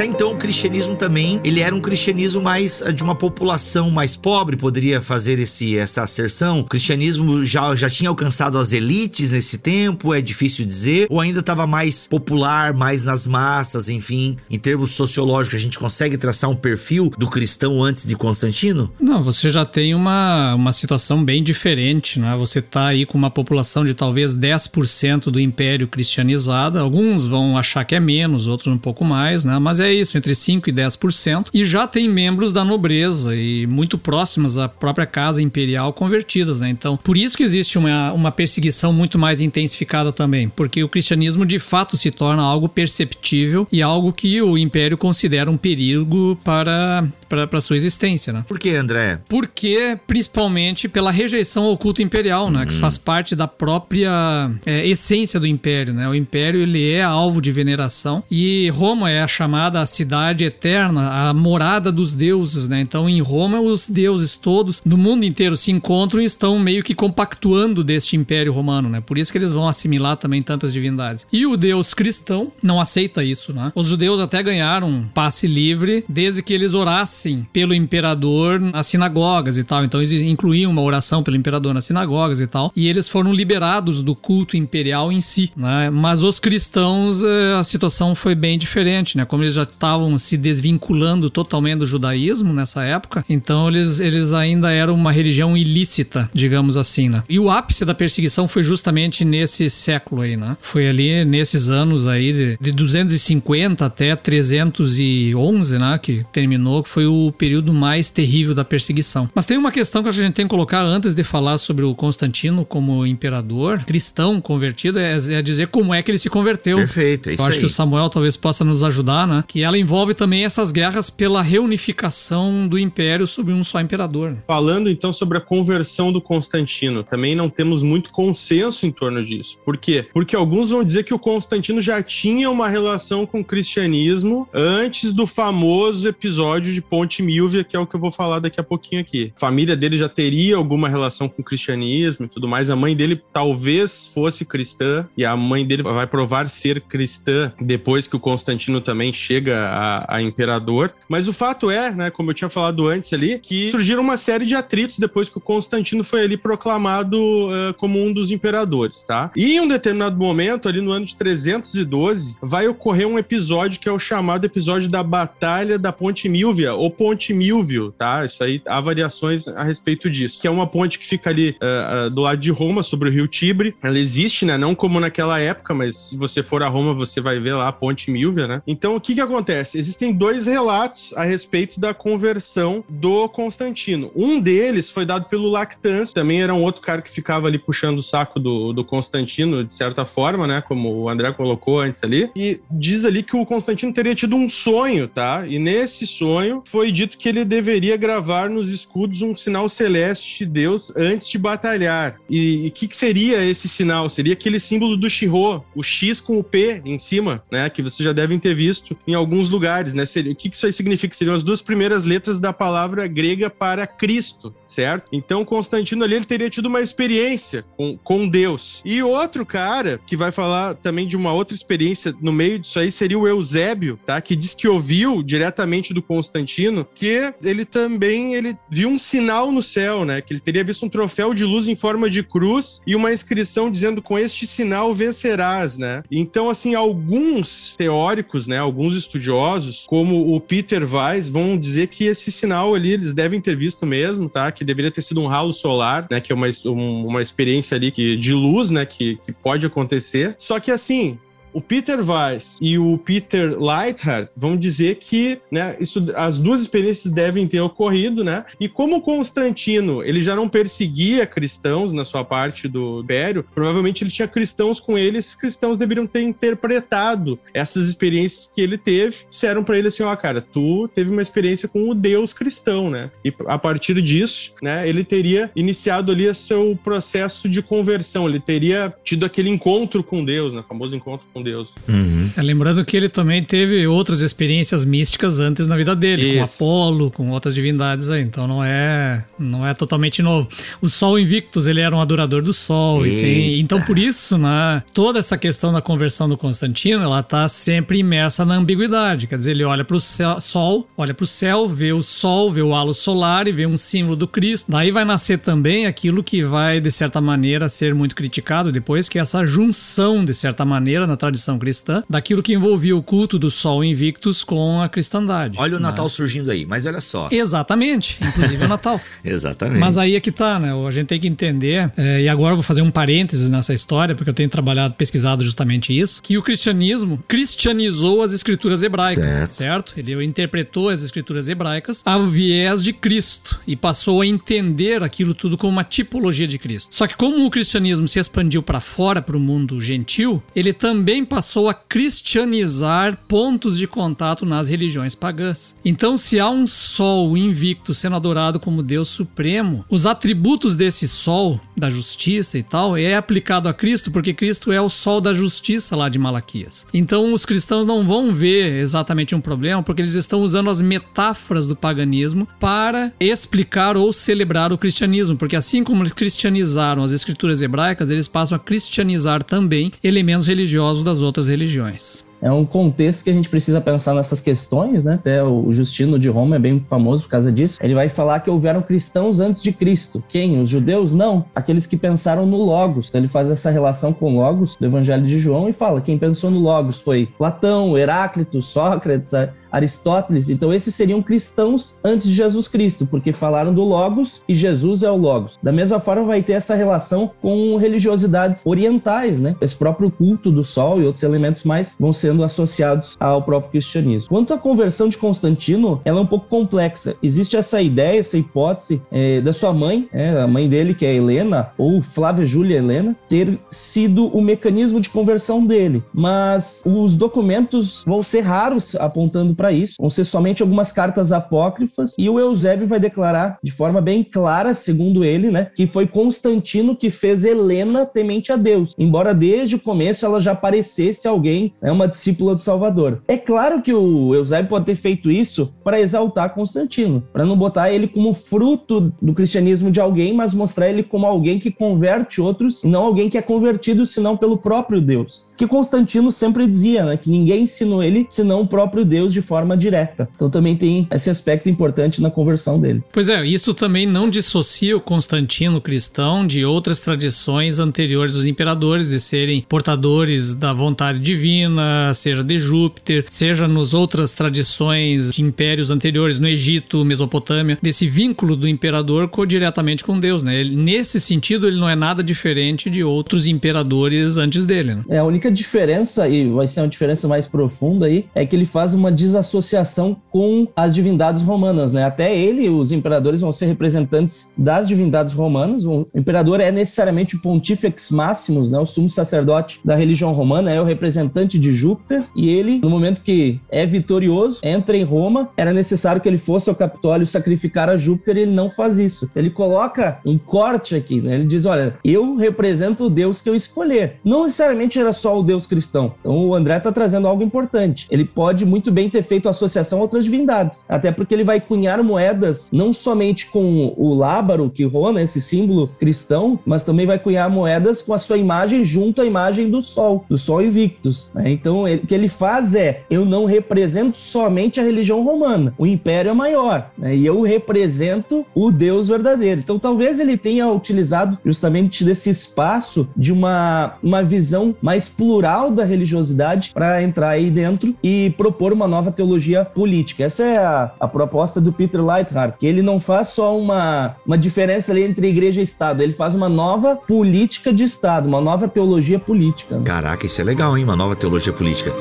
Até 0.00 0.08
então, 0.08 0.32
o 0.32 0.36
cristianismo 0.38 0.96
também, 0.96 1.38
ele 1.44 1.60
era 1.60 1.74
um 1.74 1.80
cristianismo 1.80 2.40
mais 2.40 2.80
eh, 2.80 2.90
de 2.90 3.02
uma 3.02 3.14
população 3.14 3.90
mais 3.90 4.16
pobre, 4.16 4.56
poderia 4.56 4.98
fazer 4.98 5.38
esse, 5.38 5.76
essa 5.76 6.02
asserção. 6.02 6.60
O 6.60 6.64
cristianismo 6.64 7.44
já, 7.44 7.76
já 7.76 7.90
tinha 7.90 8.08
alcançado 8.08 8.56
as 8.56 8.72
elites 8.72 9.32
nesse 9.32 9.58
tempo, 9.58 10.14
é 10.14 10.22
difícil 10.22 10.64
dizer, 10.64 11.06
ou 11.10 11.20
ainda 11.20 11.40
estava 11.40 11.66
mais 11.66 12.08
popular, 12.08 12.72
mais 12.72 13.02
nas 13.02 13.26
massas, 13.26 13.90
enfim. 13.90 14.38
Em 14.50 14.58
termos 14.58 14.92
sociológicos, 14.92 15.60
a 15.60 15.62
gente 15.62 15.78
consegue 15.78 16.16
traçar 16.16 16.48
um 16.48 16.56
perfil 16.56 17.10
do 17.18 17.28
cristão 17.28 17.84
antes 17.84 18.06
de 18.06 18.16
Constantino? 18.16 18.90
Não, 18.98 19.22
você 19.22 19.50
já 19.50 19.66
tem 19.66 19.94
uma, 19.94 20.54
uma 20.54 20.72
situação 20.72 21.22
bem 21.22 21.42
diferente, 21.42 22.18
né? 22.18 22.34
Você 22.38 22.60
está 22.60 22.86
aí 22.86 23.04
com 23.04 23.18
uma 23.18 23.30
população 23.30 23.84
de 23.84 23.92
talvez 23.92 24.34
10% 24.34 25.24
do 25.24 25.38
império 25.38 25.86
cristianizada. 25.86 26.80
Alguns 26.80 27.26
vão 27.26 27.58
achar 27.58 27.84
que 27.84 27.94
é 27.94 28.00
menos, 28.00 28.48
outros 28.48 28.72
um 28.72 28.78
pouco 28.78 29.04
mais, 29.04 29.44
né? 29.44 29.58
Mas 29.58 29.78
é 29.78 29.89
isso, 29.92 30.16
entre 30.16 30.34
5 30.34 30.68
e 30.68 30.72
10%. 30.72 31.48
E 31.52 31.64
já 31.64 31.86
tem 31.86 32.08
membros 32.08 32.52
da 32.52 32.64
nobreza 32.64 33.34
e 33.34 33.66
muito 33.66 33.98
próximas 33.98 34.58
à 34.58 34.68
própria 34.68 35.06
casa 35.06 35.42
imperial 35.42 35.92
convertidas, 35.92 36.60
né? 36.60 36.70
Então, 36.70 36.96
por 36.96 37.16
isso 37.16 37.36
que 37.36 37.42
existe 37.42 37.78
uma, 37.78 38.12
uma 38.12 38.32
perseguição 38.32 38.92
muito 38.92 39.18
mais 39.18 39.40
intensificada 39.40 40.12
também, 40.12 40.48
porque 40.48 40.82
o 40.82 40.88
cristianismo 40.88 41.44
de 41.44 41.58
fato 41.58 41.96
se 41.96 42.10
torna 42.10 42.42
algo 42.42 42.68
perceptível 42.68 43.66
e 43.70 43.82
algo 43.82 44.12
que 44.12 44.40
o 44.42 44.56
império 44.56 44.96
considera 44.96 45.50
um 45.50 45.56
perigo 45.56 46.38
para 46.44 47.04
para 47.28 47.60
sua 47.60 47.76
existência, 47.76 48.32
né? 48.32 48.44
Por 48.48 48.58
que, 48.58 48.70
André? 48.70 49.20
Porque 49.28 49.96
principalmente 50.04 50.88
pela 50.88 51.12
rejeição 51.12 51.64
ao 51.64 51.78
culto 51.78 52.02
imperial, 52.02 52.50
né? 52.50 52.66
Que 52.66 52.74
faz 52.74 52.98
parte 52.98 53.36
da 53.36 53.46
própria 53.46 54.50
é, 54.66 54.86
essência 54.86 55.38
do 55.38 55.46
império, 55.46 55.94
né? 55.94 56.08
O 56.08 56.14
império 56.14 56.60
ele 56.60 56.90
é 56.90 57.02
alvo 57.02 57.40
de 57.40 57.52
veneração 57.52 58.24
e 58.28 58.68
Roma 58.70 59.10
é 59.10 59.22
a 59.22 59.28
chamada 59.28 59.79
cidade 59.86 60.44
eterna, 60.44 61.28
a 61.28 61.34
morada 61.34 61.90
dos 61.92 62.14
deuses, 62.14 62.68
né? 62.68 62.80
Então 62.80 63.08
em 63.08 63.20
Roma 63.20 63.60
os 63.60 63.88
deuses 63.88 64.36
todos 64.36 64.82
do 64.84 64.96
mundo 64.96 65.24
inteiro 65.24 65.56
se 65.56 65.70
encontram 65.70 66.20
e 66.20 66.24
estão 66.24 66.58
meio 66.58 66.82
que 66.82 66.94
compactuando 66.94 67.82
deste 67.82 68.16
império 68.16 68.52
romano, 68.52 68.88
né? 68.88 69.00
Por 69.00 69.18
isso 69.18 69.32
que 69.32 69.38
eles 69.38 69.52
vão 69.52 69.68
assimilar 69.68 70.16
também 70.16 70.42
tantas 70.42 70.72
divindades. 70.72 71.26
E 71.32 71.46
o 71.46 71.56
deus 71.56 71.94
cristão 71.94 72.52
não 72.62 72.80
aceita 72.80 73.22
isso, 73.22 73.52
né? 73.52 73.72
Os 73.74 73.88
judeus 73.88 74.20
até 74.20 74.42
ganharam 74.42 75.08
passe 75.14 75.46
livre 75.46 76.04
desde 76.08 76.42
que 76.42 76.52
eles 76.52 76.74
orassem 76.74 77.46
pelo 77.52 77.74
imperador 77.74 78.60
nas 78.60 78.86
sinagogas 78.86 79.56
e 79.56 79.64
tal. 79.64 79.84
Então 79.84 80.00
eles 80.00 80.12
incluíam 80.12 80.70
uma 80.70 80.82
oração 80.82 81.22
pelo 81.22 81.36
imperador 81.36 81.74
nas 81.74 81.84
sinagogas 81.84 82.40
e 82.40 82.46
tal. 82.46 82.72
E 82.74 82.88
eles 82.88 83.08
foram 83.08 83.32
liberados 83.32 84.02
do 84.02 84.14
culto 84.14 84.56
imperial 84.56 85.12
em 85.12 85.20
si, 85.20 85.50
né? 85.56 85.90
Mas 85.90 86.22
os 86.22 86.38
cristãos, 86.38 87.22
eh, 87.22 87.54
a 87.58 87.64
situação 87.64 88.14
foi 88.14 88.34
bem 88.34 88.58
diferente, 88.58 89.16
né? 89.16 89.24
Como 89.24 89.42
eles 89.42 89.54
já 89.54 89.66
estavam 89.74 90.18
se 90.18 90.36
desvinculando 90.36 91.30
totalmente 91.30 91.80
do 91.80 91.86
judaísmo 91.86 92.52
nessa 92.52 92.82
época, 92.82 93.24
então 93.28 93.68
eles, 93.68 94.00
eles 94.00 94.32
ainda 94.32 94.70
eram 94.70 94.94
uma 94.94 95.12
religião 95.12 95.56
ilícita, 95.56 96.28
digamos 96.32 96.76
assim, 96.76 97.08
né? 97.08 97.22
E 97.28 97.38
o 97.38 97.50
ápice 97.50 97.84
da 97.84 97.94
perseguição 97.94 98.46
foi 98.46 98.62
justamente 98.62 99.24
nesse 99.24 99.70
século 99.70 100.22
aí, 100.22 100.36
né? 100.36 100.56
Foi 100.60 100.88
ali 100.88 101.24
nesses 101.24 101.70
anos 101.70 102.06
aí 102.06 102.32
de, 102.32 102.58
de 102.60 102.72
250 102.72 103.84
até 103.84 104.14
311, 104.14 105.78
né? 105.78 105.98
Que 106.02 106.24
terminou, 106.32 106.82
que 106.82 106.88
foi 106.88 107.06
o 107.06 107.32
período 107.36 107.72
mais 107.72 108.10
terrível 108.10 108.54
da 108.54 108.64
perseguição. 108.64 109.28
Mas 109.34 109.46
tem 109.46 109.56
uma 109.56 109.72
questão 109.72 110.02
que 110.02 110.08
a 110.08 110.12
gente 110.12 110.34
tem 110.34 110.46
que 110.46 110.50
colocar 110.50 110.82
antes 110.82 111.14
de 111.14 111.24
falar 111.24 111.58
sobre 111.58 111.84
o 111.84 111.94
Constantino 111.94 112.64
como 112.64 113.06
imperador 113.06 113.80
cristão 113.84 114.40
convertido, 114.40 114.98
é, 114.98 115.16
é 115.16 115.42
dizer 115.42 115.68
como 115.68 115.94
é 115.94 116.02
que 116.02 116.10
ele 116.10 116.18
se 116.18 116.28
converteu. 116.28 116.78
Perfeito, 116.78 117.30
é 117.30 117.34
isso 117.34 117.42
Eu 117.42 117.46
acho 117.46 117.54
aí. 117.56 117.60
que 117.60 117.66
o 117.66 117.70
Samuel 117.70 118.08
talvez 118.08 118.36
possa 118.36 118.64
nos 118.64 118.82
ajudar, 118.84 119.26
né? 119.26 119.44
Que 119.46 119.59
ela 119.62 119.78
envolve 119.78 120.14
também 120.14 120.44
essas 120.44 120.72
guerras 120.72 121.10
pela 121.10 121.42
reunificação 121.42 122.66
do 122.68 122.78
império 122.78 123.26
sob 123.26 123.52
um 123.52 123.64
só 123.64 123.80
imperador. 123.80 124.36
Falando 124.46 124.88
então 124.88 125.12
sobre 125.12 125.38
a 125.38 125.40
conversão 125.40 126.12
do 126.12 126.20
Constantino, 126.20 127.02
também 127.02 127.34
não 127.34 127.48
temos 127.48 127.82
muito 127.82 128.10
consenso 128.10 128.86
em 128.86 128.90
torno 128.90 129.24
disso. 129.24 129.58
Por 129.64 129.76
quê? 129.76 130.06
Porque 130.12 130.36
alguns 130.36 130.70
vão 130.70 130.84
dizer 130.84 131.04
que 131.04 131.14
o 131.14 131.18
Constantino 131.18 131.80
já 131.80 132.02
tinha 132.02 132.50
uma 132.50 132.68
relação 132.68 133.26
com 133.26 133.40
o 133.40 133.44
cristianismo 133.44 134.48
antes 134.52 135.12
do 135.12 135.26
famoso 135.26 136.08
episódio 136.08 136.72
de 136.72 136.80
Ponte 136.80 137.22
Milvia, 137.22 137.64
que 137.64 137.76
é 137.76 137.78
o 137.78 137.86
que 137.86 137.96
eu 137.96 138.00
vou 138.00 138.10
falar 138.10 138.38
daqui 138.38 138.60
a 138.60 138.64
pouquinho 138.64 139.00
aqui. 139.00 139.32
A 139.36 139.40
família 139.40 139.76
dele 139.76 139.98
já 139.98 140.08
teria 140.08 140.56
alguma 140.56 140.88
relação 140.88 141.28
com 141.28 141.42
o 141.42 141.44
cristianismo 141.44 142.26
e 142.26 142.28
tudo 142.28 142.48
mais. 142.48 142.70
A 142.70 142.76
mãe 142.76 142.94
dele 142.94 143.20
talvez 143.32 144.10
fosse 144.12 144.44
cristã 144.44 145.06
e 145.16 145.24
a 145.24 145.36
mãe 145.36 145.66
dele 145.66 145.82
vai 145.82 146.06
provar 146.06 146.48
ser 146.48 146.80
cristã 146.80 147.52
depois 147.60 148.06
que 148.06 148.16
o 148.16 148.20
Constantino 148.20 148.80
também 148.80 149.12
chega 149.12 149.49
a, 149.52 150.06
a 150.08 150.22
imperador. 150.22 150.92
Mas 151.08 151.28
o 151.28 151.32
fato 151.32 151.70
é, 151.70 151.90
né, 151.90 152.10
como 152.10 152.30
eu 152.30 152.34
tinha 152.34 152.48
falado 152.48 152.86
antes 152.88 153.12
ali, 153.12 153.38
que 153.38 153.70
surgiram 153.70 154.02
uma 154.02 154.16
série 154.16 154.46
de 154.46 154.54
atritos 154.54 154.98
depois 154.98 155.28
que 155.28 155.38
o 155.38 155.40
Constantino 155.40 156.04
foi 156.04 156.22
ali 156.22 156.36
proclamado 156.36 157.18
uh, 157.18 157.74
como 157.76 157.98
um 158.02 158.12
dos 158.12 158.30
imperadores, 158.30 159.04
tá? 159.04 159.30
E 159.36 159.56
em 159.56 159.60
um 159.60 159.68
determinado 159.68 160.16
momento, 160.16 160.68
ali 160.68 160.80
no 160.80 160.90
ano 160.90 161.06
de 161.06 161.16
312, 161.16 162.36
vai 162.42 162.68
ocorrer 162.68 163.06
um 163.06 163.18
episódio 163.18 163.80
que 163.80 163.88
é 163.88 163.92
o 163.92 163.98
chamado 163.98 164.44
episódio 164.44 164.88
da 164.88 165.02
Batalha 165.02 165.78
da 165.78 165.92
Ponte 165.92 166.28
Milvia, 166.28 166.74
ou 166.74 166.90
Ponte 166.90 167.32
Milvio, 167.32 167.92
tá? 167.96 168.24
Isso 168.24 168.42
aí 168.42 168.62
há 168.66 168.80
variações 168.80 169.46
a 169.48 169.62
respeito 169.62 170.08
disso. 170.10 170.40
Que 170.40 170.46
é 170.46 170.50
uma 170.50 170.66
ponte 170.66 170.98
que 170.98 171.06
fica 171.06 171.30
ali 171.30 171.50
uh, 171.50 172.06
uh, 172.06 172.10
do 172.10 172.22
lado 172.22 172.40
de 172.40 172.50
Roma, 172.50 172.82
sobre 172.82 173.08
o 173.08 173.12
rio 173.12 173.26
Tibre. 173.26 173.74
Ela 173.82 173.98
existe, 173.98 174.44
né? 174.44 174.56
Não 174.56 174.74
como 174.74 175.00
naquela 175.00 175.38
época, 175.38 175.74
mas 175.74 175.96
se 175.96 176.16
você 176.16 176.42
for 176.42 176.62
a 176.62 176.68
Roma, 176.68 176.94
você 176.94 177.20
vai 177.20 177.38
ver 177.38 177.54
lá 177.54 177.68
a 177.68 177.72
Ponte 177.72 178.10
Milvia, 178.10 178.46
né? 178.46 178.62
Então, 178.66 178.96
o 178.96 179.00
que 179.00 179.14
que 179.14 179.20
acontece? 179.20 179.39
Existem 179.78 180.12
dois 180.12 180.46
relatos 180.46 181.12
a 181.16 181.24
respeito 181.24 181.80
da 181.80 181.94
conversão 181.94 182.84
do 182.88 183.28
Constantino. 183.28 184.10
Um 184.14 184.40
deles 184.40 184.90
foi 184.90 185.04
dado 185.04 185.26
pelo 185.26 185.48
Lactâncio, 185.48 186.14
também 186.14 186.42
era 186.42 186.54
um 186.54 186.62
outro 186.62 186.82
cara 186.82 187.02
que 187.02 187.10
ficava 187.10 187.46
ali 187.46 187.58
puxando 187.58 187.98
o 187.98 188.02
saco 188.02 188.38
do, 188.38 188.72
do 188.72 188.84
Constantino, 188.84 189.64
de 189.64 189.74
certa 189.74 190.04
forma, 190.04 190.46
né? 190.46 190.60
Como 190.60 191.02
o 191.02 191.08
André 191.08 191.32
colocou 191.32 191.80
antes 191.80 192.02
ali. 192.02 192.30
E 192.36 192.60
diz 192.70 193.04
ali 193.04 193.22
que 193.22 193.36
o 193.36 193.46
Constantino 193.46 193.92
teria 193.92 194.14
tido 194.14 194.36
um 194.36 194.48
sonho, 194.48 195.08
tá? 195.08 195.46
E 195.46 195.58
nesse 195.58 196.06
sonho 196.06 196.62
foi 196.66 196.90
dito 196.92 197.18
que 197.18 197.28
ele 197.28 197.44
deveria 197.44 197.96
gravar 197.96 198.48
nos 198.48 198.70
escudos 198.70 199.22
um 199.22 199.34
sinal 199.36 199.68
celeste 199.68 200.40
de 200.40 200.46
Deus 200.46 200.94
antes 200.96 201.28
de 201.28 201.38
batalhar. 201.38 202.16
E 202.28 202.68
o 202.68 202.70
que, 202.72 202.88
que 202.88 202.96
seria 202.96 203.44
esse 203.44 203.68
sinal? 203.68 204.08
Seria 204.08 204.32
aquele 204.32 204.58
símbolo 204.58 204.96
do 204.96 205.08
Shiro, 205.08 205.64
o 205.74 205.82
X 205.82 206.20
com 206.20 206.38
o 206.38 206.44
P 206.44 206.82
em 206.84 206.98
cima, 206.98 207.42
né? 207.50 207.68
Que 207.70 207.82
vocês 207.82 208.04
já 208.04 208.12
devem 208.12 208.38
ter 208.38 208.54
visto 208.54 208.96
em 209.06 209.14
alguns 209.30 209.48
lugares, 209.48 209.94
né? 209.94 210.04
Seria, 210.04 210.32
o 210.32 210.34
que, 210.34 210.48
isso 210.48 210.66
aí 210.66 210.72
significa? 210.72 211.14
Seriam 211.14 211.36
as 211.36 211.44
duas 211.44 211.62
primeiras 211.62 212.04
letras 212.04 212.40
da 212.40 212.52
palavra 212.52 213.06
grega 213.06 213.48
para 213.48 213.86
Cristo, 213.86 214.52
certo? 214.66 215.08
Então 215.12 215.44
Constantino 215.44 216.02
ali 216.02 216.16
ele 216.16 216.24
teria 216.24 216.50
tido 216.50 216.66
uma 216.66 216.80
experiência 216.80 217.64
com, 217.76 217.96
com 217.96 218.28
Deus. 218.28 218.82
E 218.84 219.00
outro 219.02 219.46
cara 219.46 220.00
que 220.04 220.16
vai 220.16 220.32
falar 220.32 220.74
também 220.74 221.06
de 221.06 221.16
uma 221.16 221.32
outra 221.32 221.54
experiência 221.54 222.12
no 222.20 222.32
meio 222.32 222.58
disso 222.58 222.80
aí 222.80 222.90
seria 222.90 223.18
o 223.18 223.28
Eusébio, 223.28 224.00
tá? 224.04 224.20
Que 224.20 224.34
diz 224.34 224.52
que 224.52 224.66
ouviu 224.66 225.22
diretamente 225.22 225.94
do 225.94 226.02
Constantino 226.02 226.86
que 226.92 227.32
ele 227.44 227.64
também 227.64 228.34
ele 228.34 228.56
viu 228.68 228.88
um 228.88 228.98
sinal 228.98 229.52
no 229.52 229.62
céu, 229.62 230.04
né? 230.04 230.20
Que 230.20 230.32
ele 230.32 230.40
teria 230.40 230.64
visto 230.64 230.84
um 230.84 230.88
troféu 230.88 231.32
de 231.32 231.44
luz 231.44 231.68
em 231.68 231.76
forma 231.76 232.10
de 232.10 232.24
cruz 232.24 232.82
e 232.84 232.96
uma 232.96 233.12
inscrição 233.12 233.70
dizendo 233.70 234.02
com 234.02 234.18
este 234.18 234.44
sinal 234.46 234.92
vencerás, 234.92 235.78
né? 235.78 236.02
Então 236.10 236.50
assim, 236.50 236.74
alguns 236.74 237.76
teóricos, 237.76 238.48
né, 238.48 238.58
alguns 238.58 238.96
estudiosos, 239.10 239.84
como 239.86 240.34
o 240.34 240.40
Peter 240.40 240.82
Weiss, 240.82 241.28
vão 241.28 241.58
dizer 241.58 241.88
que 241.88 242.04
esse 242.04 242.30
sinal 242.30 242.74
ali 242.74 242.92
eles 242.92 243.12
devem 243.12 243.40
ter 243.40 243.56
visto 243.56 243.84
mesmo, 243.84 244.28
tá? 244.28 244.52
Que 244.52 244.64
deveria 244.64 244.90
ter 244.90 245.02
sido 245.02 245.20
um 245.20 245.26
ralo 245.26 245.52
solar, 245.52 246.06
né, 246.10 246.20
que 246.20 246.32
é 246.32 246.34
uma, 246.34 246.46
um, 246.66 247.06
uma 247.06 247.20
experiência 247.20 247.76
ali 247.76 247.90
que, 247.90 248.16
de 248.16 248.32
luz, 248.32 248.70
né, 248.70 248.86
que, 248.86 249.18
que 249.24 249.32
pode 249.32 249.66
acontecer. 249.66 250.34
Só 250.38 250.60
que 250.60 250.70
assim, 250.70 251.18
o 251.52 251.60
Peter 251.60 251.98
Weiss 252.08 252.58
e 252.60 252.78
o 252.78 252.98
Peter 252.98 253.58
Lightheart 253.58 254.28
vão 254.36 254.56
dizer 254.56 254.96
que, 254.96 255.38
né, 255.50 255.76
isso, 255.80 256.06
as 256.14 256.38
duas 256.38 256.60
experiências 256.60 257.12
devem 257.12 257.46
ter 257.46 257.60
ocorrido, 257.60 258.24
né? 258.24 258.44
E 258.58 258.68
como 258.68 259.00
Constantino, 259.00 260.02
ele 260.02 260.20
já 260.20 260.34
não 260.34 260.48
perseguia 260.48 261.26
cristãos 261.26 261.92
na 261.92 262.04
sua 262.04 262.24
parte 262.24 262.68
do 262.68 263.00
Império, 263.00 263.44
provavelmente 263.54 264.02
ele 264.02 264.10
tinha 264.10 264.28
cristãos 264.28 264.80
com 264.80 264.96
ele, 264.96 265.18
esses 265.18 265.34
cristãos 265.34 265.78
deveriam 265.78 266.06
ter 266.06 266.22
interpretado 266.22 267.38
essas 267.52 267.88
experiências 267.88 268.46
que 268.46 268.60
ele 268.60 268.78
teve, 268.78 269.16
disseram 269.28 269.64
para 269.64 269.78
ele 269.78 269.88
assim, 269.88 270.02
ó, 270.02 270.12
oh, 270.12 270.16
cara, 270.16 270.40
tu 270.40 270.88
teve 270.88 271.10
uma 271.10 271.22
experiência 271.22 271.68
com 271.68 271.88
o 271.90 271.94
Deus 271.94 272.32
cristão, 272.32 272.90
né? 272.90 273.10
E 273.24 273.32
a 273.46 273.58
partir 273.58 274.00
disso, 274.00 274.54
né, 274.62 274.88
ele 274.88 275.04
teria 275.04 275.50
iniciado 275.54 276.12
ali 276.12 276.30
seu 276.34 276.78
processo 276.82 277.48
de 277.48 277.62
conversão, 277.62 278.28
ele 278.28 278.40
teria 278.40 278.94
tido 279.02 279.26
aquele 279.26 279.48
encontro 279.48 280.02
com 280.02 280.24
Deus, 280.24 280.52
né, 280.52 280.62
famoso 280.66 280.96
encontro 280.96 281.26
com 281.32 281.39
com 281.40 281.42
Deus. 281.42 281.70
Uhum. 281.88 282.30
É, 282.36 282.42
lembrando 282.42 282.84
que 282.84 282.96
ele 282.96 283.08
também 283.08 283.42
teve 283.42 283.86
outras 283.86 284.20
experiências 284.20 284.84
místicas 284.84 285.40
antes 285.40 285.66
na 285.66 285.76
vida 285.76 285.96
dele, 285.96 286.28
Isso. 286.28 286.38
com 286.38 286.44
Apolo, 286.44 287.10
com 287.10 287.30
outras 287.30 287.54
divindades 287.54 288.10
aí. 288.10 288.22
Então 288.22 288.46
não 288.46 288.62
é, 288.62 289.24
não 289.38 289.66
é 289.66 289.74
totalmente 289.74 290.22
novo. 290.22 290.48
O 290.80 290.88
Sol 290.88 291.18
Invictus, 291.18 291.66
ele 291.66 291.80
era 291.80 291.94
um 291.94 292.00
adorador 292.00 292.42
do 292.42 292.52
Sol. 292.52 293.02
Tem, 293.02 293.58
então 293.58 293.80
por 293.82 293.98
isso, 293.98 294.36
né, 294.36 294.82
toda 294.92 295.18
essa 295.18 295.36
questão 295.36 295.72
da 295.72 295.80
conversão 295.80 296.28
do 296.28 296.36
Constantino, 296.36 297.02
ela 297.02 297.22
tá 297.22 297.48
sempre 297.48 297.98
imersa 297.98 298.44
na 298.44 298.54
ambiguidade. 298.54 299.26
Quer 299.26 299.38
dizer, 299.38 299.52
ele 299.52 299.64
olha 299.64 299.84
para 299.84 299.96
o 299.96 300.00
Sol, 300.00 300.88
olha 300.96 301.14
para 301.14 301.24
o 301.24 301.26
céu, 301.26 301.68
vê 301.68 301.92
o 301.92 302.02
Sol, 302.02 302.52
vê 302.52 302.62
o 302.62 302.74
halo 302.74 302.92
solar 302.92 303.48
e 303.48 303.52
vê 303.52 303.66
um 303.66 303.76
símbolo 303.76 304.16
do 304.16 304.28
Cristo. 304.28 304.70
Daí 304.70 304.90
vai 304.90 305.04
nascer 305.04 305.38
também 305.38 305.86
aquilo 305.86 306.22
que 306.22 306.42
vai, 306.42 306.80
de 306.80 306.90
certa 306.90 307.20
maneira, 307.20 307.68
ser 307.68 307.94
muito 307.94 308.14
criticado 308.14 308.70
depois, 308.70 309.08
que 309.08 309.18
é 309.18 309.22
essa 309.22 309.44
junção, 309.46 310.24
de 310.24 310.34
certa 310.34 310.64
maneira, 310.64 311.06
na 311.06 311.16
tradição 311.16 311.29
cristã, 311.58 312.02
daquilo 312.08 312.42
que 312.42 312.52
envolvia 312.52 312.96
o 312.96 313.02
culto 313.02 313.38
do 313.38 313.50
Sol 313.50 313.84
Invictus 313.84 314.42
com 314.42 314.80
a 314.80 314.88
cristandade. 314.88 315.58
Olha 315.58 315.76
o 315.76 315.80
né? 315.80 315.88
Natal 315.88 316.08
surgindo 316.08 316.50
aí, 316.50 316.64
mas 316.64 316.86
olha 316.86 317.00
só. 317.00 317.28
Exatamente, 317.30 318.18
inclusive 318.22 318.64
o 318.64 318.68
Natal. 318.68 319.00
Exatamente. 319.24 319.78
Mas 319.78 319.98
aí 319.98 320.14
é 320.14 320.20
que 320.20 320.32
tá, 320.32 320.58
né? 320.58 320.70
A 320.72 320.90
gente 320.90 321.08
tem 321.08 321.20
que 321.20 321.28
entender, 321.28 321.92
é, 321.96 322.22
e 322.22 322.28
agora 322.28 322.52
eu 322.52 322.56
vou 322.56 322.62
fazer 322.62 322.82
um 322.82 322.90
parênteses 322.90 323.50
nessa 323.50 323.74
história, 323.74 324.14
porque 324.14 324.30
eu 324.30 324.34
tenho 324.34 324.48
trabalhado, 324.48 324.94
pesquisado 324.94 325.44
justamente 325.44 325.96
isso, 325.96 326.22
que 326.22 326.36
o 326.36 326.42
cristianismo 326.42 327.22
cristianizou 327.28 328.22
as 328.22 328.32
escrituras 328.32 328.82
hebraicas, 328.82 329.24
certo? 329.24 329.54
certo? 329.54 329.94
Ele 329.96 330.24
interpretou 330.24 330.88
as 330.88 331.02
escrituras 331.02 331.48
hebraicas 331.48 332.02
ao 332.04 332.26
viés 332.26 332.82
de 332.82 332.92
Cristo 332.92 333.60
e 333.66 333.76
passou 333.76 334.20
a 334.20 334.26
entender 334.26 335.02
aquilo 335.02 335.34
tudo 335.34 335.56
como 335.56 335.72
uma 335.72 335.84
tipologia 335.84 336.46
de 336.46 336.58
Cristo. 336.58 336.94
Só 336.94 337.06
que 337.06 337.16
como 337.16 337.44
o 337.44 337.50
cristianismo 337.50 338.08
se 338.08 338.18
expandiu 338.18 338.62
para 338.62 338.80
fora, 338.80 339.22
para 339.22 339.36
o 339.36 339.40
mundo 339.40 339.80
gentil, 339.80 340.42
ele 340.54 340.72
também 340.72 341.19
passou 341.24 341.68
a 341.68 341.74
cristianizar 341.74 343.18
pontos 343.28 343.78
de 343.78 343.86
contato 343.86 344.44
nas 344.46 344.68
religiões 344.68 345.14
pagãs. 345.14 345.74
Então, 345.84 346.16
se 346.16 346.38
há 346.38 346.48
um 346.48 346.66
sol 346.66 347.36
invicto 347.36 347.92
sendo 347.94 348.16
adorado 348.16 348.60
como 348.60 348.82
Deus 348.82 349.08
supremo, 349.08 349.84
os 349.88 350.06
atributos 350.06 350.76
desse 350.76 351.08
sol, 351.08 351.60
da 351.80 351.90
justiça 351.90 352.58
e 352.58 352.62
tal, 352.62 352.96
é 352.96 353.16
aplicado 353.16 353.68
a 353.68 353.74
Cristo, 353.74 354.10
porque 354.10 354.32
Cristo 354.32 354.70
é 354.70 354.80
o 354.80 354.88
sol 354.88 355.20
da 355.20 355.32
justiça 355.32 355.96
lá 355.96 356.08
de 356.08 356.18
Malaquias. 356.18 356.86
Então, 356.94 357.32
os 357.32 357.44
cristãos 357.44 357.86
não 357.86 358.06
vão 358.06 358.32
ver 358.32 358.80
exatamente 358.80 359.34
um 359.34 359.40
problema, 359.40 359.82
porque 359.82 360.02
eles 360.02 360.14
estão 360.14 360.40
usando 360.40 360.70
as 360.70 360.80
metáforas 360.80 361.66
do 361.66 361.74
paganismo 361.74 362.46
para 362.60 363.12
explicar 363.18 363.96
ou 363.96 364.12
celebrar 364.12 364.72
o 364.72 364.78
cristianismo, 364.78 365.36
porque 365.36 365.56
assim 365.56 365.82
como 365.82 366.02
eles 366.02 366.12
cristianizaram 366.12 367.02
as 367.02 367.12
escrituras 367.12 367.62
hebraicas, 367.62 368.10
eles 368.10 368.28
passam 368.28 368.56
a 368.56 368.58
cristianizar 368.58 369.42
também 369.42 369.90
elementos 370.04 370.46
religiosos 370.46 371.02
das 371.02 371.22
outras 371.22 371.48
religiões 371.48 372.29
é 372.42 372.50
um 372.50 372.64
contexto 372.64 373.24
que 373.24 373.30
a 373.30 373.32
gente 373.32 373.48
precisa 373.48 373.80
pensar 373.80 374.14
nessas 374.14 374.40
questões, 374.40 375.04
né? 375.04 375.14
Até 375.14 375.42
o 375.42 375.72
Justino 375.72 376.18
de 376.18 376.28
Roma 376.28 376.56
é 376.56 376.58
bem 376.58 376.84
famoso 376.88 377.24
por 377.24 377.30
causa 377.30 377.52
disso. 377.52 377.78
Ele 377.82 377.94
vai 377.94 378.08
falar 378.08 378.40
que 378.40 378.50
houveram 378.50 378.82
cristãos 378.82 379.40
antes 379.40 379.62
de 379.62 379.72
Cristo. 379.72 380.22
Quem? 380.28 380.60
Os 380.60 380.68
judeus? 380.68 381.14
Não. 381.14 381.44
Aqueles 381.54 381.86
que 381.86 381.96
pensaram 381.96 382.46
no 382.46 382.56
Logos. 382.56 383.08
Então 383.08 383.20
ele 383.20 383.28
faz 383.28 383.50
essa 383.50 383.70
relação 383.70 384.12
com 384.12 384.36
Logos 384.36 384.76
do 384.76 384.86
Evangelho 384.86 385.26
de 385.26 385.38
João 385.38 385.68
e 385.68 385.72
fala: 385.72 386.00
quem 386.00 386.18
pensou 386.18 386.50
no 386.50 386.60
Logos 386.60 387.00
foi 387.00 387.28
Platão, 387.38 387.96
Heráclito, 387.96 388.62
Sócrates, 388.62 389.32
Aristóteles. 389.70 390.48
Então, 390.48 390.72
esses 390.72 390.94
seriam 390.94 391.22
cristãos 391.22 391.96
antes 392.04 392.26
de 392.26 392.34
Jesus 392.34 392.68
Cristo, 392.68 393.06
porque 393.06 393.32
falaram 393.32 393.72
do 393.72 393.82
Logos 393.82 394.42
e 394.48 394.54
Jesus 394.54 395.02
é 395.02 395.10
o 395.10 395.16
Logos. 395.16 395.58
Da 395.62 395.72
mesma 395.72 396.00
forma, 396.00 396.24
vai 396.24 396.42
ter 396.42 396.54
essa 396.54 396.74
relação 396.74 397.30
com 397.40 397.76
religiosidades 397.76 398.62
orientais, 398.64 399.38
né? 399.38 399.56
Esse 399.60 399.76
próprio 399.76 400.10
culto 400.10 400.50
do 400.50 400.64
Sol 400.64 401.00
e 401.00 401.06
outros 401.06 401.22
elementos 401.22 401.64
mais 401.64 401.96
vão 401.98 402.12
sendo 402.12 402.44
associados 402.44 403.16
ao 403.18 403.42
próprio 403.42 403.70
cristianismo. 403.70 404.28
Quanto 404.28 404.54
à 404.54 404.58
conversão 404.58 405.08
de 405.08 405.18
Constantino, 405.18 406.00
ela 406.04 406.18
é 406.18 406.22
um 406.22 406.26
pouco 406.26 406.48
complexa. 406.48 407.16
Existe 407.22 407.56
essa 407.56 407.80
ideia, 407.80 408.20
essa 408.20 408.38
hipótese 408.38 409.02
é, 409.10 409.40
da 409.40 409.52
sua 409.52 409.72
mãe, 409.72 410.08
é, 410.12 410.30
a 410.30 410.46
mãe 410.46 410.68
dele, 410.68 410.94
que 410.94 411.06
é 411.06 411.14
Helena, 411.14 411.70
ou 411.76 412.02
Flávia 412.02 412.44
Júlia 412.44 412.78
Helena, 412.78 413.16
ter 413.28 413.58
sido 413.70 414.26
o 414.28 414.40
mecanismo 414.40 415.00
de 415.00 415.10
conversão 415.10 415.64
dele. 415.64 416.02
Mas 416.12 416.82
os 416.84 417.14
documentos 417.14 418.04
vão 418.06 418.22
ser 418.22 418.40
raros 418.40 418.94
apontando 418.96 419.54
para 419.60 419.70
isso. 419.70 419.96
Vão 420.00 420.08
ser 420.08 420.24
somente 420.24 420.62
algumas 420.62 420.90
cartas 420.90 421.32
apócrifas 421.32 422.14
e 422.18 422.30
o 422.30 422.40
Eusébio 422.40 422.86
vai 422.86 422.98
declarar 422.98 423.58
de 423.62 423.70
forma 423.70 424.00
bem 424.00 424.24
clara, 424.24 424.72
segundo 424.72 425.22
ele, 425.22 425.50
né, 425.50 425.66
que 425.76 425.86
foi 425.86 426.06
Constantino 426.06 426.96
que 426.96 427.10
fez 427.10 427.44
Helena 427.44 428.06
temente 428.06 428.50
a 428.52 428.56
Deus, 428.56 428.94
embora 428.98 429.34
desde 429.34 429.76
o 429.76 429.80
começo 429.80 430.24
ela 430.24 430.40
já 430.40 430.54
parecesse 430.54 431.28
alguém, 431.28 431.74
né, 431.82 431.92
uma 431.92 432.08
discípula 432.08 432.54
do 432.54 432.60
Salvador. 432.62 433.22
É 433.28 433.36
claro 433.36 433.82
que 433.82 433.92
o 433.92 434.34
Eusébio 434.34 434.70
pode 434.70 434.86
ter 434.86 434.94
feito 434.94 435.30
isso 435.30 435.74
para 435.84 436.00
exaltar 436.00 436.54
Constantino, 436.54 437.22
para 437.30 437.44
não 437.44 437.54
botar 437.54 437.92
ele 437.92 438.08
como 438.08 438.32
fruto 438.32 439.12
do 439.20 439.34
cristianismo 439.34 439.90
de 439.90 440.00
alguém, 440.00 440.32
mas 440.32 440.54
mostrar 440.54 440.88
ele 440.88 441.02
como 441.02 441.26
alguém 441.26 441.58
que 441.58 441.70
converte 441.70 442.40
outros, 442.40 442.82
e 442.82 442.88
não 442.88 443.04
alguém 443.04 443.28
que 443.28 443.36
é 443.36 443.42
convertido 443.42 444.06
senão 444.06 444.38
pelo 444.38 444.56
próprio 444.56 445.02
Deus. 445.02 445.46
Que 445.54 445.66
Constantino 445.66 446.32
sempre 446.32 446.66
dizia, 446.66 447.04
né, 447.04 447.18
que 447.18 447.28
ninguém 447.28 447.64
ensinou 447.64 448.02
ele 448.02 448.26
senão 448.30 448.62
o 448.62 448.66
próprio 448.66 449.04
Deus 449.04 449.34
de 449.34 449.49
forma 449.50 449.76
direta. 449.76 450.28
Então 450.36 450.48
também 450.48 450.76
tem 450.76 451.08
esse 451.12 451.28
aspecto 451.28 451.68
importante 451.68 452.22
na 452.22 452.30
conversão 452.30 452.80
dele. 452.80 453.02
Pois 453.10 453.28
é, 453.28 453.44
isso 453.44 453.74
também 453.74 454.06
não 454.06 454.30
dissocia 454.30 454.96
o 454.96 455.00
Constantino 455.00 455.80
cristão 455.80 456.46
de 456.46 456.64
outras 456.64 457.00
tradições 457.00 457.80
anteriores 457.80 458.34
dos 458.34 458.46
imperadores 458.46 459.10
de 459.10 459.18
serem 459.18 459.60
portadores 459.68 460.54
da 460.54 460.72
vontade 460.72 461.18
divina, 461.18 462.14
seja 462.14 462.44
de 462.44 462.60
Júpiter, 462.60 463.24
seja 463.28 463.66
nas 463.66 463.92
outras 463.92 464.30
tradições 464.30 465.32
de 465.32 465.42
impérios 465.42 465.90
anteriores 465.90 466.38
no 466.38 466.46
Egito, 466.46 467.04
Mesopotâmia, 467.04 467.76
desse 467.82 468.06
vínculo 468.06 468.54
do 468.54 468.68
imperador 468.68 469.26
com, 469.28 469.44
diretamente 469.44 470.04
com 470.04 470.20
Deus, 470.20 470.44
né? 470.44 470.60
Ele, 470.60 470.76
nesse 470.76 471.20
sentido, 471.20 471.66
ele 471.66 471.80
não 471.80 471.88
é 471.88 471.96
nada 471.96 472.22
diferente 472.22 472.88
de 472.88 473.02
outros 473.02 473.48
imperadores 473.48 474.36
antes 474.36 474.64
dele. 474.64 474.94
Né? 474.94 475.04
É 475.08 475.18
a 475.18 475.24
única 475.24 475.50
diferença 475.50 476.28
e 476.28 476.48
vai 476.48 476.68
ser 476.68 476.82
uma 476.82 476.88
diferença 476.88 477.26
mais 477.26 477.48
profunda 477.48 478.06
aí 478.06 478.26
é 478.34 478.46
que 478.46 478.54
ele 478.54 478.64
faz 478.64 478.94
uma 478.94 479.10
desassociação 479.10 479.39
associação 479.40 480.16
com 480.30 480.68
as 480.74 480.94
divindades 480.94 481.42
romanas, 481.42 481.92
né? 481.92 482.04
Até 482.04 482.36
ele, 482.36 482.68
os 482.68 482.92
imperadores 482.92 483.40
vão 483.40 483.52
ser 483.52 483.66
representantes 483.66 484.52
das 484.56 484.86
divindades 484.86 485.34
romanas. 485.34 485.84
O 485.84 486.06
imperador 486.14 486.60
é 486.60 486.70
necessariamente 486.70 487.36
o 487.36 487.42
Pontifex 487.42 488.10
Maximus, 488.10 488.70
né? 488.70 488.78
O 488.78 488.86
sumo 488.86 489.10
sacerdote 489.10 489.80
da 489.84 489.94
religião 489.94 490.32
romana, 490.32 490.70
é 490.70 490.80
o 490.80 490.84
representante 490.84 491.58
de 491.58 491.72
Júpiter. 491.72 492.22
E 492.36 492.48
ele, 492.50 492.80
no 492.82 492.90
momento 492.90 493.22
que 493.22 493.60
é 493.70 493.84
vitorioso, 493.84 494.60
entra 494.62 494.96
em 494.96 495.04
Roma, 495.04 495.50
era 495.56 495.72
necessário 495.72 496.20
que 496.20 496.28
ele 496.28 496.38
fosse 496.38 496.68
ao 496.68 496.76
Capitólio 496.76 497.26
sacrificar 497.26 497.88
a 497.88 497.96
Júpiter 497.96 498.36
e 498.36 498.40
ele 498.40 498.52
não 498.52 498.70
faz 498.70 498.98
isso. 498.98 499.30
Ele 499.34 499.50
coloca 499.50 500.20
um 500.24 500.38
corte 500.38 500.94
aqui, 500.94 501.20
né? 501.20 501.34
Ele 501.34 501.44
diz: 501.44 501.66
olha, 501.66 501.96
eu 502.04 502.36
represento 502.36 503.04
o 503.04 503.10
Deus 503.10 503.40
que 503.42 503.48
eu 503.48 503.54
escolher. 503.54 504.18
Não 504.24 504.44
necessariamente 504.44 504.98
era 504.98 505.12
só 505.12 505.38
o 505.38 505.42
Deus 505.42 505.66
cristão. 505.66 506.14
Então 506.20 506.48
o 506.48 506.54
André 506.54 506.76
está 506.76 506.92
trazendo 506.92 507.28
algo 507.28 507.42
importante. 507.42 508.06
Ele 508.10 508.24
pode 508.24 508.64
muito 508.64 508.90
bem 508.90 509.08
ter 509.08 509.22
feito 509.30 509.48
associação 509.48 510.00
a 510.00 510.02
outras 510.02 510.24
divindades. 510.24 510.84
Até 510.88 511.12
porque 511.12 511.32
ele 511.32 511.44
vai 511.44 511.60
cunhar 511.60 512.02
moedas 512.02 512.68
não 512.72 512.92
somente 512.92 513.46
com 513.46 513.94
o 513.96 514.12
lábaro, 514.12 514.68
que 514.68 514.82
rona 514.82 515.22
esse 515.22 515.40
símbolo 515.40 515.88
cristão, 516.00 516.58
mas 516.66 516.82
também 516.82 517.06
vai 517.06 517.16
cunhar 517.16 517.48
moedas 517.48 518.02
com 518.02 518.12
a 518.12 518.18
sua 518.18 518.36
imagem 518.36 518.82
junto 518.82 519.22
à 519.22 519.24
imagem 519.24 519.70
do 519.70 519.80
Sol, 519.80 520.24
do 520.28 520.36
Sol 520.36 520.60
Invictus. 520.60 521.30
Né? 521.32 521.50
Então, 521.50 521.86
ele, 521.86 522.02
o 522.02 522.06
que 522.08 522.14
ele 522.14 522.26
faz 522.26 522.74
é: 522.74 523.04
eu 523.08 523.24
não 523.24 523.44
represento 523.44 524.16
somente 524.16 524.80
a 524.80 524.82
religião 524.82 525.22
romana, 525.22 525.72
o 525.78 525.86
império 525.86 526.30
é 526.30 526.34
maior, 526.34 526.90
né? 526.98 527.14
e 527.14 527.24
eu 527.24 527.42
represento 527.42 528.44
o 528.52 528.72
Deus 528.72 529.08
verdadeiro. 529.08 529.60
Então, 529.60 529.78
talvez 529.78 530.18
ele 530.18 530.36
tenha 530.36 530.68
utilizado 530.68 531.38
justamente 531.44 532.04
desse 532.04 532.30
espaço 532.30 533.08
de 533.16 533.32
uma, 533.32 533.94
uma 534.02 534.24
visão 534.24 534.74
mais 534.82 535.08
plural 535.08 535.70
da 535.70 535.84
religiosidade 535.84 536.72
para 536.74 537.00
entrar 537.00 537.28
aí 537.28 537.48
dentro 537.48 537.94
e 538.02 538.30
propor 538.36 538.72
uma 538.72 538.88
nova 538.88 539.12
teologia 539.20 539.64
política. 539.66 540.24
Essa 540.24 540.44
é 540.44 540.56
a, 540.56 540.92
a 540.98 541.06
proposta 541.06 541.60
do 541.60 541.72
Peter 541.72 542.02
Leithart, 542.02 542.56
que 542.58 542.66
ele 542.66 542.80
não 542.80 542.98
faz 542.98 543.28
só 543.28 543.58
uma, 543.58 544.16
uma 544.26 544.38
diferença 544.38 544.92
ali 544.92 545.02
entre 545.02 545.28
igreja 545.28 545.60
e 545.60 545.64
Estado, 545.64 546.02
ele 546.02 546.14
faz 546.14 546.34
uma 546.34 546.48
nova 546.48 546.96
política 546.96 547.70
de 547.72 547.84
Estado, 547.84 548.26
uma 548.26 548.40
nova 548.40 548.66
teologia 548.66 549.18
política. 549.18 549.78
Caraca, 549.84 550.24
isso 550.24 550.40
é 550.40 550.44
legal, 550.44 550.76
hein? 550.76 550.84
Uma 550.84 550.96
nova 550.96 551.14
teologia 551.14 551.52
política. 551.52 551.92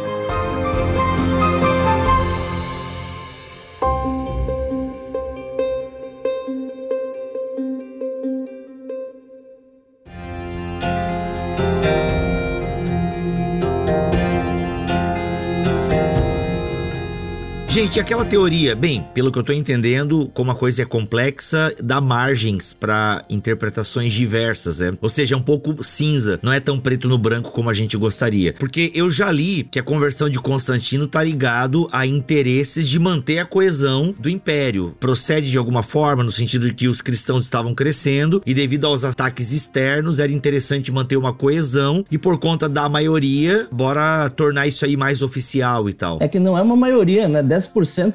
Gente, 17.80 17.98
aquela 17.98 18.26
teoria, 18.26 18.76
bem, 18.76 19.08
pelo 19.13 19.32
que 19.32 19.39
eu 19.39 19.44
tô 19.44 19.54
entendendo, 19.54 20.30
como 20.34 20.52
a 20.52 20.56
coisa 20.56 20.82
é 20.82 20.86
complexa, 20.86 21.74
dá 21.82 22.02
margens 22.02 22.74
para 22.74 23.24
interpretações 23.30 24.12
diversas, 24.12 24.80
né? 24.80 24.92
Ou 25.00 25.08
seja, 25.08 25.34
é 25.34 25.38
um 25.38 25.42
pouco 25.42 25.82
cinza, 25.82 26.38
não 26.44 26.52
é 26.52 26.60
tão 26.60 26.78
preto 26.78 27.08
no 27.08 27.18
branco 27.18 27.54
como 27.54 27.70
a 27.70 27.74
gente 27.74 27.96
gostaria. 27.96 28.52
Porque 28.52 28.92
eu 28.94 29.10
já 29.10 29.32
li 29.32 29.63
que 29.63 29.80
a 29.80 29.84
conversão 29.84 30.30
de 30.30 30.38
Constantino 30.39 31.08
tá 31.08 31.24
ligado 31.24 31.88
a 31.89 32.06
interesses 32.06 32.89
de 32.89 33.00
manter 33.00 33.39
a 33.39 33.46
coesão 33.46 34.13
do 34.20 34.30
império. 34.30 34.94
Procede 35.00 35.50
de 35.50 35.58
alguma 35.58 35.82
forma 35.82 36.22
no 36.22 36.32
sentido 36.32 36.68
de 36.68 36.74
que 36.74 36.89
os 36.89 37.02
cristãos 37.02 37.46
estavam 37.46 37.74
crescendo 37.74 38.42
e 38.46 38.54
devido 38.54 38.88
aos 38.88 39.06
ataques 39.06 39.54
externos 39.54 40.20
era 40.20 40.34
interessante 40.34 40.92
manter 40.92 41.15
uma 41.15 41.32
coesão 41.32 42.04
e 42.12 42.18
por 42.18 42.38
conta 42.39 42.68
da 42.68 42.89
maioria, 42.89 43.70
bora 43.72 44.30
tornar 44.32 44.68
isso 44.68 44.84
aí 44.84 44.98
mais 44.98 45.22
oficial 45.22 45.88
e 45.88 45.94
tal. 45.94 46.18
É 46.20 46.28
que 46.28 46.42
não 46.42 46.58
é 46.58 46.62
uma 46.62 46.76
maioria, 46.76 47.30
né? 47.30 47.42
10% 47.42 47.69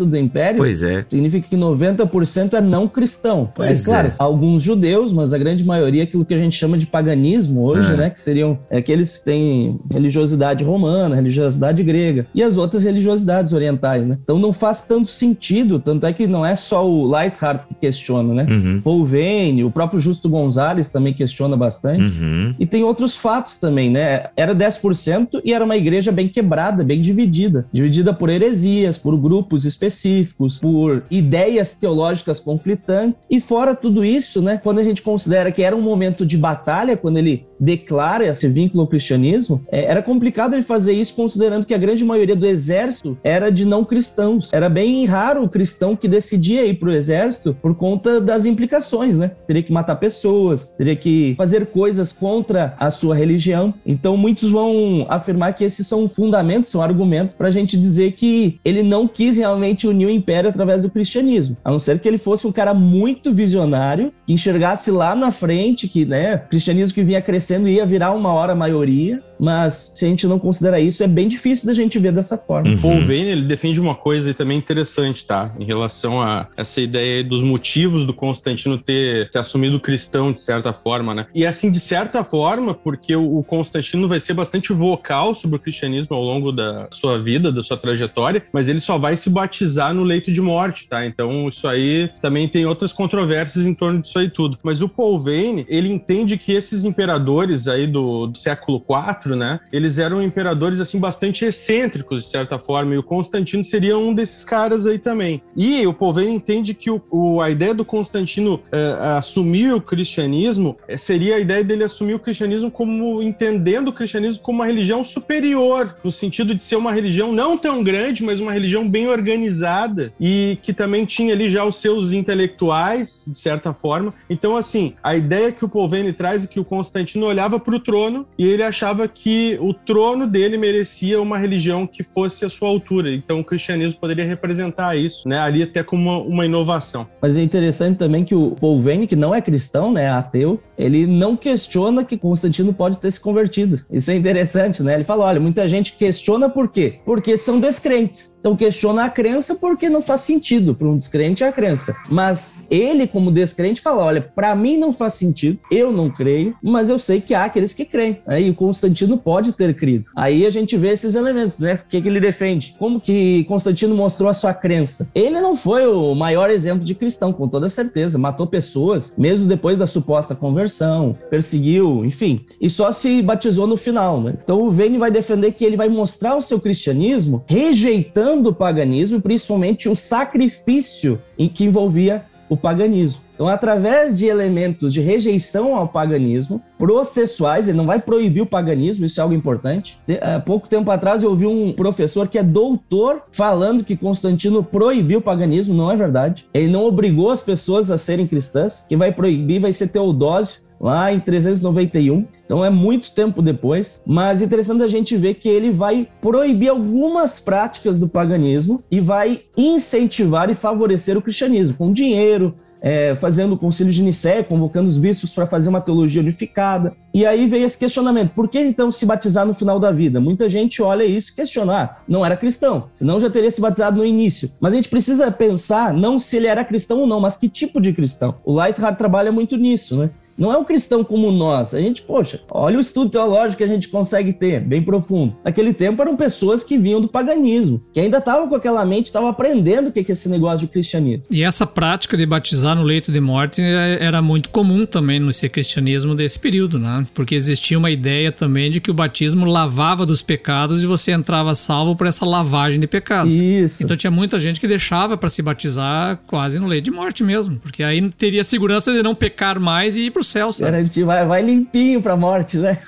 do 0.07 0.17
império. 0.17 0.57
Pois 0.59 0.83
é. 0.83 1.05
Significa 1.09 1.49
que 1.49 1.57
90% 1.57 2.55
é 2.55 2.61
não 2.61 2.89
cristão. 2.89 3.51
Pois 3.55 3.87
é 3.87 3.91
claro, 3.91 4.09
é. 4.09 4.15
alguns 4.19 4.63
judeus, 4.63 5.13
mas 5.13 5.33
a 5.33 5.39
grande 5.39 5.65
maioria 5.65 6.03
é 6.03 6.05
aquilo 6.05 6.25
que 6.25 6.35
a 6.35 6.39
gente 6.39 6.57
chama 6.57 6.77
de 6.77 6.87
paganismo 6.87 7.63
hoje, 7.63 7.93
É. 7.93 7.97
né? 7.97 8.11
Que 8.11 8.21
seriam 8.21 8.59
aqueles 8.71 9.19
que 9.19 9.25
têm 9.25 9.79
religiosidade 9.93 10.65
romana, 10.65 11.15
religiosidade 11.15 11.83
grega 11.83 12.27
e 12.35 12.43
as 12.43 12.57
outras 12.57 12.83
religiosidades 12.85 13.53
orientais, 13.53 14.07
né? 14.07 14.19
Então 14.23 14.39
não 14.39 14.53
faz 14.53 14.81
tanto 14.81 15.09
sentido, 15.11 15.79
tanto 15.79 16.07
é 16.07 16.13
que 16.13 16.27
não 16.27 16.45
é 16.45 16.55
só 16.55 16.89
o 16.89 17.07
Lightheart 17.07 17.67
que 17.67 17.75
questiona, 17.75 18.35
né? 18.35 18.47
Uhum. 18.49 18.81
Paul 18.83 19.05
Vane, 19.05 19.65
o 19.65 19.71
próprio 19.71 19.99
Justo 19.99 20.29
Gonzalez 20.29 20.89
também 20.89 21.13
questiona 21.13 21.57
bastante. 21.57 22.03
Uhum. 22.03 22.55
E 22.59 22.67
tem 22.67 22.83
outros 22.83 23.17
fatos 23.17 23.57
também, 23.57 23.91
né? 23.91 24.27
Era 24.37 24.55
10% 24.55 25.41
e 25.45 25.53
era 25.53 25.65
uma 25.65 25.77
igreja 25.77 26.11
bem 26.11 26.29
quebrada, 26.29 26.83
bem 26.85 27.01
dividida. 27.01 27.67
Dividida 27.73 28.13
por 28.13 28.29
heresias, 28.29 28.99
por 28.99 29.17
grupos 29.17 29.34
específicos, 29.65 30.59
por 30.59 31.05
ideias 31.11 31.73
teológicas 31.73 32.41
conflitantes. 32.41 33.27
E 33.31 33.41
fora 33.41 33.75
tudo 33.75 34.05
isso, 34.05 34.43
né? 34.43 34.61
Quando 34.63 34.79
a 34.79 34.85
gente 34.85 35.03
considera 35.03 35.51
que 35.51 35.63
era 35.63 35.75
um 35.75 35.83
momento 35.83 36.25
de 36.27 36.37
batalha, 36.37 36.97
quando 36.97 37.19
ele 37.19 37.47
declara 37.65 38.27
esse 38.27 38.47
vínculo 38.47 38.83
ao 38.83 38.87
cristianismo, 38.87 39.65
é, 39.73 39.85
era 39.85 40.03
complicado 40.03 40.55
ele 40.55 40.63
fazer 40.63 40.93
isso 40.93 41.15
considerando 41.15 41.65
que 41.65 41.73
a 41.73 41.79
grande 41.79 42.05
maioria 42.05 42.37
do 42.37 42.47
exército 42.47 43.17
era 43.25 43.51
de 43.51 43.65
não 43.65 43.85
cristãos. 43.85 44.53
Era 44.53 44.69
bem 44.69 45.05
raro 45.07 45.43
o 45.43 45.49
cristão 45.49 45.97
que 45.97 46.07
decidia 46.07 46.65
ir 46.67 46.75
para 46.75 46.91
o 46.91 46.93
exército 46.93 47.57
por 47.63 47.75
conta 47.75 48.21
das 48.21 48.45
implicações, 48.45 49.17
né? 49.17 49.33
Teria 49.47 49.63
que 49.63 49.73
matar 49.73 49.97
pessoas, 49.97 50.75
teria 50.77 50.95
que 50.95 51.35
fazer 51.37 51.67
coisas 51.67 52.13
contra 52.13 52.75
a 52.79 52.91
sua 52.91 53.15
religião. 53.15 53.73
Então 53.87 54.17
muitos 54.17 54.51
vão 54.51 55.07
afirmar 55.09 55.55
que 55.55 55.65
esses 55.65 55.87
são 55.87 56.09
fundamentos, 56.09 56.71
são 56.71 56.83
argumentos 56.83 57.35
para 57.35 57.49
a 57.49 57.51
gente 57.51 57.79
dizer 57.79 58.13
que 58.13 58.61
ele 58.65 58.83
não 58.83 59.09
quis 59.09 59.39
realmente 59.39 59.87
unir 59.87 60.07
o 60.07 60.11
império 60.11 60.51
através 60.51 60.83
do 60.83 60.91
cristianismo, 60.91 61.57
a 61.65 61.71
não 61.71 61.79
ser 61.79 61.99
que 61.99 62.09
ele 62.09 62.19
fosse 62.19 62.47
um 62.47 62.53
cara 62.53 62.75
muito 62.75 63.33
visionário, 63.33 64.13
que 64.27 64.33
enxergasse 64.33 64.91
lá 64.91 65.15
na 65.15 65.31
frente 65.31 65.89
que, 65.89 66.05
né, 66.05 66.37
o 66.37 66.49
cristianismo 66.49 66.95
que 66.95 67.03
vinha 67.03 67.23
crescendo 67.23 67.54
ia 67.69 67.85
virar 67.85 68.13
uma 68.13 68.33
hora 68.33 68.55
maioria, 68.55 69.23
mas 69.39 69.93
se 69.95 70.05
a 70.05 70.09
gente 70.09 70.27
não 70.27 70.39
considera 70.39 70.81
isso, 70.81 71.03
é 71.03 71.09
bem 71.09 71.29
difícil 71.29 71.67
da 71.67 71.75
gente 71.75 71.99
ver 71.99 72.13
dessa 72.13 72.39
forma. 72.39 72.71
Uhum. 72.71 72.79
Paul 72.79 73.01
Vane, 73.01 73.31
ele 73.31 73.43
defende 73.43 73.81
uma 73.81 73.95
coisa 73.95 74.31
aí 74.31 74.35
também 74.35 74.57
interessante, 74.57 75.27
tá? 75.27 75.53
Em 75.59 75.65
relação 75.65 76.23
a 76.23 76.47
essa 76.57 76.81
ideia 76.81 77.23
dos 77.23 77.43
motivos 77.43 78.07
do 78.07 78.15
Constantino 78.15 78.79
ter 78.79 79.29
se 79.31 79.39
assumido 79.39 79.81
cristão, 79.81 80.33
de 80.33 80.41
certa 80.41 80.73
forma, 80.73 81.15
né? 81.15 81.27
E 81.35 81.45
assim, 81.45 81.71
de 81.71 81.81
certa 81.81 82.23
forma, 82.23 82.75
porque 82.75 83.15
o 83.15 83.35
o 83.35 83.43
Constantino 83.43 84.07
vai 84.07 84.21
ser 84.21 84.35
bastante 84.35 84.73
vocal 84.73 85.35
sobre 85.35 85.57
o 85.57 85.59
cristianismo 85.59 86.15
ao 86.15 86.23
longo 86.23 86.53
da 86.53 86.89
sua 86.91 87.21
vida, 87.21 87.51
da 87.51 87.63
sua 87.63 87.77
trajetória, 87.77 88.43
mas 88.53 88.69
ele 88.69 88.81
só 88.81 88.97
vai 88.97 89.17
se 89.17 89.29
batizar 89.29 89.93
no 89.93 90.05
leito 90.05 90.31
de 90.31 90.41
morte, 90.41 90.89
tá? 90.89 91.05
Então, 91.05 91.49
isso 91.49 91.67
aí 91.67 92.09
também 92.23 92.49
tem 92.49 92.65
outras 92.65 92.93
controvérsias 92.93 93.67
em 93.67 93.75
torno 93.75 94.01
disso 94.01 94.19
aí 94.19 94.29
tudo. 94.29 94.59
Mas 94.63 94.81
o 94.81 94.89
Paul 94.89 95.19
Vane, 95.19 95.67
ele 95.69 95.91
entende 95.91 96.39
que 96.39 96.53
esses 96.53 96.85
imperadores 96.85 97.34
aí 97.69 97.87
do, 97.87 98.27
do 98.27 98.37
século 98.39 98.83
IV, 98.89 99.35
né? 99.37 99.61
Eles 99.73 99.99
eram 99.99 100.23
imperadores, 100.23 100.81
assim, 100.81 100.99
bastante 100.99 101.45
excêntricos, 101.45 102.25
de 102.25 102.31
certa 102.31 102.59
forma, 102.59 102.95
e 102.95 102.99
o 102.99 103.03
Constantino 103.03 103.65
seria 103.65 103.97
um 103.99 104.15
desses 104.15 104.45
caras 104.45 104.87
aí 104.87 104.99
também. 104.99 105.43
E 105.57 105.87
o 105.87 106.13
Vane 106.13 106.35
entende 106.35 106.75
que 106.75 106.91
o, 106.91 107.03
o- 107.11 107.41
a 107.41 107.51
ideia 107.51 107.75
do 107.75 107.85
Constantino 107.85 108.61
eh, 108.71 108.97
assumir 109.19 109.73
o 109.75 109.81
cristianismo 109.81 110.77
eh, 110.87 110.97
seria 110.97 111.37
a 111.37 111.41
ideia 111.41 111.65
dele 111.65 111.85
assumir 111.85 112.15
o 112.15 112.19
cristianismo 112.19 112.71
como 112.71 113.23
entendendo 113.23 113.89
o 113.89 113.93
cristianismo 113.93 114.43
como 114.43 114.59
uma 114.59 114.67
religião 114.67 115.03
superior, 115.03 115.97
no 116.05 116.11
sentido 116.13 116.55
de 116.55 116.63
ser 116.63 116.77
uma 116.77 116.93
religião 116.93 117.33
não 117.33 117.57
tão 117.59 117.83
grande, 117.83 118.23
mas 118.23 118.39
uma 118.41 118.53
religião 118.53 118.89
bem 118.89 119.09
organizada 119.09 120.13
e 120.21 120.59
que 120.63 120.73
também 120.73 121.05
tinha 121.05 121.33
ali 121.35 121.49
já 121.49 121.65
os 121.65 121.77
seus 121.77 122.13
intelectuais, 122.13 123.25
de 123.27 123.35
certa 123.37 123.73
forma. 123.75 124.15
Então, 124.29 124.57
assim, 124.57 124.95
a 125.03 125.17
ideia 125.17 125.51
que 125.53 125.65
o 125.65 125.69
Paul 125.69 125.89
Vane 125.89 126.13
traz 126.13 126.45
é 126.45 126.47
que 126.47 126.61
o 126.61 126.65
Constantino 126.65 127.24
olhava 127.25 127.59
para 127.59 127.75
o 127.75 127.81
trono 127.81 128.27
e 128.39 128.47
ele 128.47 128.63
achava 128.63 129.07
que 129.09 129.59
o 129.61 129.73
trono 129.73 130.27
dele 130.27 130.57
merecia 130.57 131.21
uma 131.21 131.39
religião 131.39 131.87
que 131.87 132.03
fosse 132.03 132.45
a 132.45 132.51
sua 132.51 132.69
altura. 132.69 133.13
Então, 133.13 133.41
o 133.41 133.45
cristianismo 133.45 133.99
poderia 134.01 134.25
representar 134.25 134.97
isso, 134.97 135.29
né? 135.29 135.39
Ali 135.39 135.63
até 135.63 135.83
como 135.83 136.03
uma, 136.03 136.19
uma 136.19 136.47
inovação. 136.47 137.07
Mas 137.21 137.37
é 137.37 137.43
interessante 137.43 137.99
também 137.99 138.25
que 138.25 138.35
o 138.35 138.57
Paul 138.61 138.83
Vane, 138.83 139.07
que 139.07 139.17
não 139.17 139.35
é 139.35 139.41
cristão, 139.41 139.93
né, 139.93 140.05
é 140.05 140.11
ateu, 140.11 140.61
ele 140.77 141.07
não 141.07 141.37
questiona 141.37 142.05
que 142.05 142.17
Constantino 142.17 142.73
pode 142.73 142.99
ter 142.99 143.11
se 143.11 143.21
convertido. 143.21 143.81
Isso 143.91 144.11
é 144.11 144.17
interessante, 144.17 144.83
né? 144.83 144.95
Ele 144.95 145.05
fala, 145.05 145.25
olha, 145.25 145.41
muita 145.41 145.69
gente 145.69 145.97
questiona 145.97 146.49
por 146.49 146.69
quê? 146.69 146.99
Porque 147.05 147.37
são 147.37 147.61
descrentes. 147.61 148.37
Então 148.39 148.57
questiona 148.57 149.05
a 149.05 149.11
crença 149.11 149.55
porque 149.55 149.89
não 149.89 150.03
faz 150.03 150.23
sentido 150.23 150.75
para 150.75 150.87
um 150.87 150.97
descrente 150.97 151.45
a 151.45 151.53
crença. 151.53 151.97
Mas 152.09 152.65
ele, 152.71 153.07
como 153.07 153.31
descrente, 153.31 153.81
fala, 153.81 154.05
olha, 154.05 154.21
para 154.21 154.55
mim 154.55 154.77
não 154.77 154.93
faz 154.93 155.15
sentido, 155.15 155.59
eu 155.71 155.93
não 155.93 156.11
creio, 156.11 156.55
mas 156.63 156.89
eu 156.89 156.99
sei 156.99 157.14
que 157.21 157.35
há 157.35 157.45
aqueles 157.45 157.75
que 157.75 157.85
creem. 157.85 158.19
Aí 158.27 158.51
o 158.51 158.55
Constantino 158.55 159.19
pode 159.19 159.53
ter 159.53 159.75
crido. 159.75 160.07
Aí 160.17 160.47
a 160.47 160.51
gente 160.51 160.77
vê 160.77 160.89
esses 160.89 161.15
elementos, 161.15 161.59
né? 161.59 161.75
O 161.75 161.89
que, 161.89 162.01
que 162.01 162.09
ele 162.09 162.21
defende? 162.21 162.75
Como 162.79 163.01
que 163.01 163.45
Constantino 163.45 163.95
mostrou 163.95 164.29
a 164.29 164.33
sua 164.33 164.55
crença? 164.55 165.11
Ele 165.15 165.41
não 165.41 165.57
foi 165.57 165.87
o 165.87 166.15
maior 166.15 166.51
exemplo 166.51 166.85
de 166.85 166.95
cristão, 166.95 167.33
com 167.33 167.49
toda 167.49 167.69
certeza. 167.69 168.19
Matou 168.19 168.47
pessoas, 168.47 169.15
mesmo 169.17 169.47
depois 169.47 169.79
da 169.79 169.87
suposta 169.87 170.35
conversão, 170.35 171.17
perseguiu, 171.31 172.05
enfim. 172.05 172.45
E 172.61 172.69
só 172.69 172.93
se 172.93 173.23
batizou 173.23 173.67
no 173.67 173.77
final, 173.77 174.21
né? 174.21 174.35
Então 174.43 174.63
o 174.63 174.71
Vane 174.71 174.99
vai 174.99 175.11
defender 175.11 175.53
que 175.53 175.65
ele 175.65 175.77
vai 175.77 175.89
mostrar 175.89 176.37
o 176.37 176.43
seu 176.43 176.61
cristianismo 176.61 177.45
rejeitando 177.47 178.51
o 178.51 178.55
paganismo, 178.55 179.21
principalmente 179.21 179.89
o 179.89 179.97
sacrifício 179.97 181.21
em 181.39 181.49
que 181.49 181.65
envolvia 181.65 182.25
o 182.49 182.57
paganismo. 182.57 183.24
Então, 183.35 183.49
através 183.49 184.17
de 184.17 184.27
elementos 184.27 184.93
de 184.93 185.01
rejeição 185.01 185.75
ao 185.75 185.89
paganismo, 185.89 186.63
processuais, 186.79 187.69
ele 187.69 187.77
não 187.77 187.87
vai 187.87 188.01
proibir 188.01 188.41
o 188.43 188.47
paganismo, 188.47 189.05
isso 189.05 189.21
é 189.21 189.23
algo 189.23 189.35
importante. 189.35 189.99
Te- 190.07 190.19
Há 190.23 190.39
pouco 190.39 190.69
tempo 190.69 190.91
atrás 190.91 191.23
eu 191.23 191.31
ouvi 191.31 191.47
um 191.47 191.73
professor 191.73 192.29
que 192.29 192.39
é 192.39 192.43
doutor 192.43 193.23
falando 193.33 193.83
que 193.85 193.97
Constantino 193.97 194.63
proibiu 194.63 195.19
o 195.19 195.23
paganismo, 195.23 195.75
não 195.75 195.91
é 195.91 195.97
verdade. 195.97 196.47
Ele 196.55 196.69
não 196.69 196.85
obrigou 196.85 197.31
as 197.31 197.43
pessoas 197.43 197.91
a 197.91 197.99
serem 197.99 198.27
cristãs, 198.27 198.87
quem 198.89 198.97
vai 198.97 199.13
proibir 199.13 199.61
vai 199.61 199.73
ser 199.73 199.89
Teodósio, 199.89 200.63
lá 200.81 201.13
em 201.13 201.19
391. 201.21 202.27
Então 202.45 202.63
é 202.65 202.69
muito 202.69 203.11
tempo 203.15 203.41
depois, 203.41 204.01
mas 204.05 204.43
é 204.43 204.45
interessante 204.45 204.83
a 204.83 204.89
gente 204.89 205.17
ver 205.17 205.35
que 205.35 205.49
ele 205.49 205.71
vai 205.71 206.07
proibir 206.21 206.69
algumas 206.69 207.41
práticas 207.41 207.99
do 207.99 208.07
paganismo 208.09 208.83
e 208.91 209.01
vai 209.01 209.43
incentivar 209.57 210.51
e 210.51 210.55
favorecer 210.55 211.17
o 211.17 211.23
cristianismo 211.23 211.77
com 211.79 211.93
dinheiro, 211.93 212.55
é, 212.85 213.15
fazendo 213.15 213.55
o 213.55 213.57
concílio 213.57 213.91
de 213.91 214.03
Nicéia, 214.03 214.45
convocando 214.45 214.87
os 214.87 214.99
bispos 214.99 215.33
para 215.33 215.47
fazer 215.47 215.71
uma 215.71 215.81
teologia 215.81 216.21
unificada. 216.21 216.95
E 217.15 217.25
aí 217.25 217.47
veio 217.47 217.65
esse 217.65 217.79
questionamento: 217.79 218.33
por 218.35 218.47
que 218.47 218.61
então 218.61 218.93
se 218.93 219.07
batizar 219.07 219.47
no 219.47 219.55
final 219.55 219.81
da 219.81 219.91
vida? 219.91 220.21
Muita 220.21 220.51
gente 220.51 220.83
olha 220.83 221.03
isso 221.03 221.33
e 221.33 221.35
questionar. 221.35 222.03
Não 222.07 222.27
era 222.27 222.37
cristão, 222.37 222.91
senão 222.93 223.19
já 223.19 223.31
teria 223.31 223.51
se 223.51 223.59
batizado 223.59 223.97
no 223.97 224.05
início. 224.05 224.51
Mas 224.61 224.75
a 224.75 224.77
gente 224.77 224.91
precisa 224.91 225.31
pensar 225.31 225.95
não 225.95 226.19
se 226.19 226.37
ele 226.37 226.47
era 226.47 226.63
cristão 226.63 227.01
ou 227.01 227.07
não, 227.07 227.21
mas 227.21 227.39
que 227.39 227.49
tipo 227.49 227.81
de 227.81 227.91
cristão. 227.95 228.35
O 228.45 228.53
Lightheart 228.53 228.99
trabalha 228.99 229.33
muito 229.33 229.57
nisso, 229.57 229.97
né? 229.97 230.11
Não 230.37 230.53
é 230.53 230.57
um 230.59 230.65
cristão 230.65 231.05
como 231.05 231.31
nós. 231.31 231.75
A 231.75 231.81
gente, 231.81 232.03
poxa, 232.03 232.41
olha 232.51 232.77
o 232.77 232.81
estudo 232.81 233.11
teológico 233.11 233.59
que 233.59 233.65
a 233.65 233.69
gente 233.69 233.89
consegue 233.89 234.33
ter, 234.33 234.61
bem 234.61 234.83
profundo. 234.83 235.37
Naquele 235.45 235.73
tempo 235.73 236.03
eram 236.03 236.17
pessoas 236.17 236.65
que 236.65 236.77
vinham 236.77 237.01
do 237.01 237.09
paganismo, 237.09 237.83
que 237.93 238.01
ainda 238.01 238.19
estavam 238.19 238.49
com 238.49 238.55
aquela 238.55 238.85
mente, 238.85 239.07
estavam 239.07 239.29
aprendendo 239.29 239.89
o 239.89 239.93
que 239.93 240.01
é 240.01 240.05
esse 240.09 240.29
negócio 240.29 240.61
de 240.61 240.67
cristianismo. 240.69 241.25
E 241.33 241.43
essa 241.43 241.67
prática 241.67 242.17
de 242.17 242.27
batizar 242.27 242.75
no 242.77 242.83
leito 242.83 243.13
de 243.13 243.21
morte 243.21 243.63
é- 243.63 243.99
era 244.01 244.21
muito 244.21 244.49
comum 244.49 244.85
também 244.87 245.21
no 245.21 245.33
ser 245.33 245.49
cristianismo 245.51 246.15
desse 246.15 246.39
período, 246.39 246.79
né? 246.79 247.07
Porque 247.15 247.35
existia 247.35 247.79
uma 247.79 247.91
ideia 247.91 248.33
também 248.33 248.71
de 248.71 248.81
que 248.81 248.91
o 248.91 248.95
batismo 248.95 249.45
lavava 249.47 250.05
dos 250.05 250.23
pecados 250.23 250.83
e 250.83 250.87
você 250.87 251.13
entrava 251.13 251.55
salvo 251.55 251.95
por 251.95 252.07
essa 252.07 252.25
lavagem 252.25 252.81
de 252.81 252.87
pecados. 252.87 253.35
Isso. 253.35 253.83
Então 253.85 253.97
tinha 253.97 254.11
muita 254.11 254.39
gente 254.41 254.59
que 254.61 254.67
deixava 254.67 255.17
para 255.17 255.29
se 255.29 255.43
batizar 255.43 256.19
quase 256.27 256.59
no 256.59 256.67
leito 256.67 256.85
de 256.87 256.91
morte 256.91 257.23
mesmo, 257.23 257.57
porque 257.61 257.83
aí 257.83 258.09
teria 258.11 258.43
segurança 258.43 258.93
de 258.93 259.03
não 259.03 259.15
pecar 259.15 259.61
mais 259.61 259.97
e 259.97 260.07
ir 260.07 260.11
pro 260.11 260.24
céu, 260.25 260.53
sabe? 260.53 260.71
Garantir, 260.71 261.05
vai, 261.05 261.27
vai 261.27 261.43
limpinho 261.43 262.01
pra 262.03 262.17
morte, 262.17 262.57
né? 262.57 262.79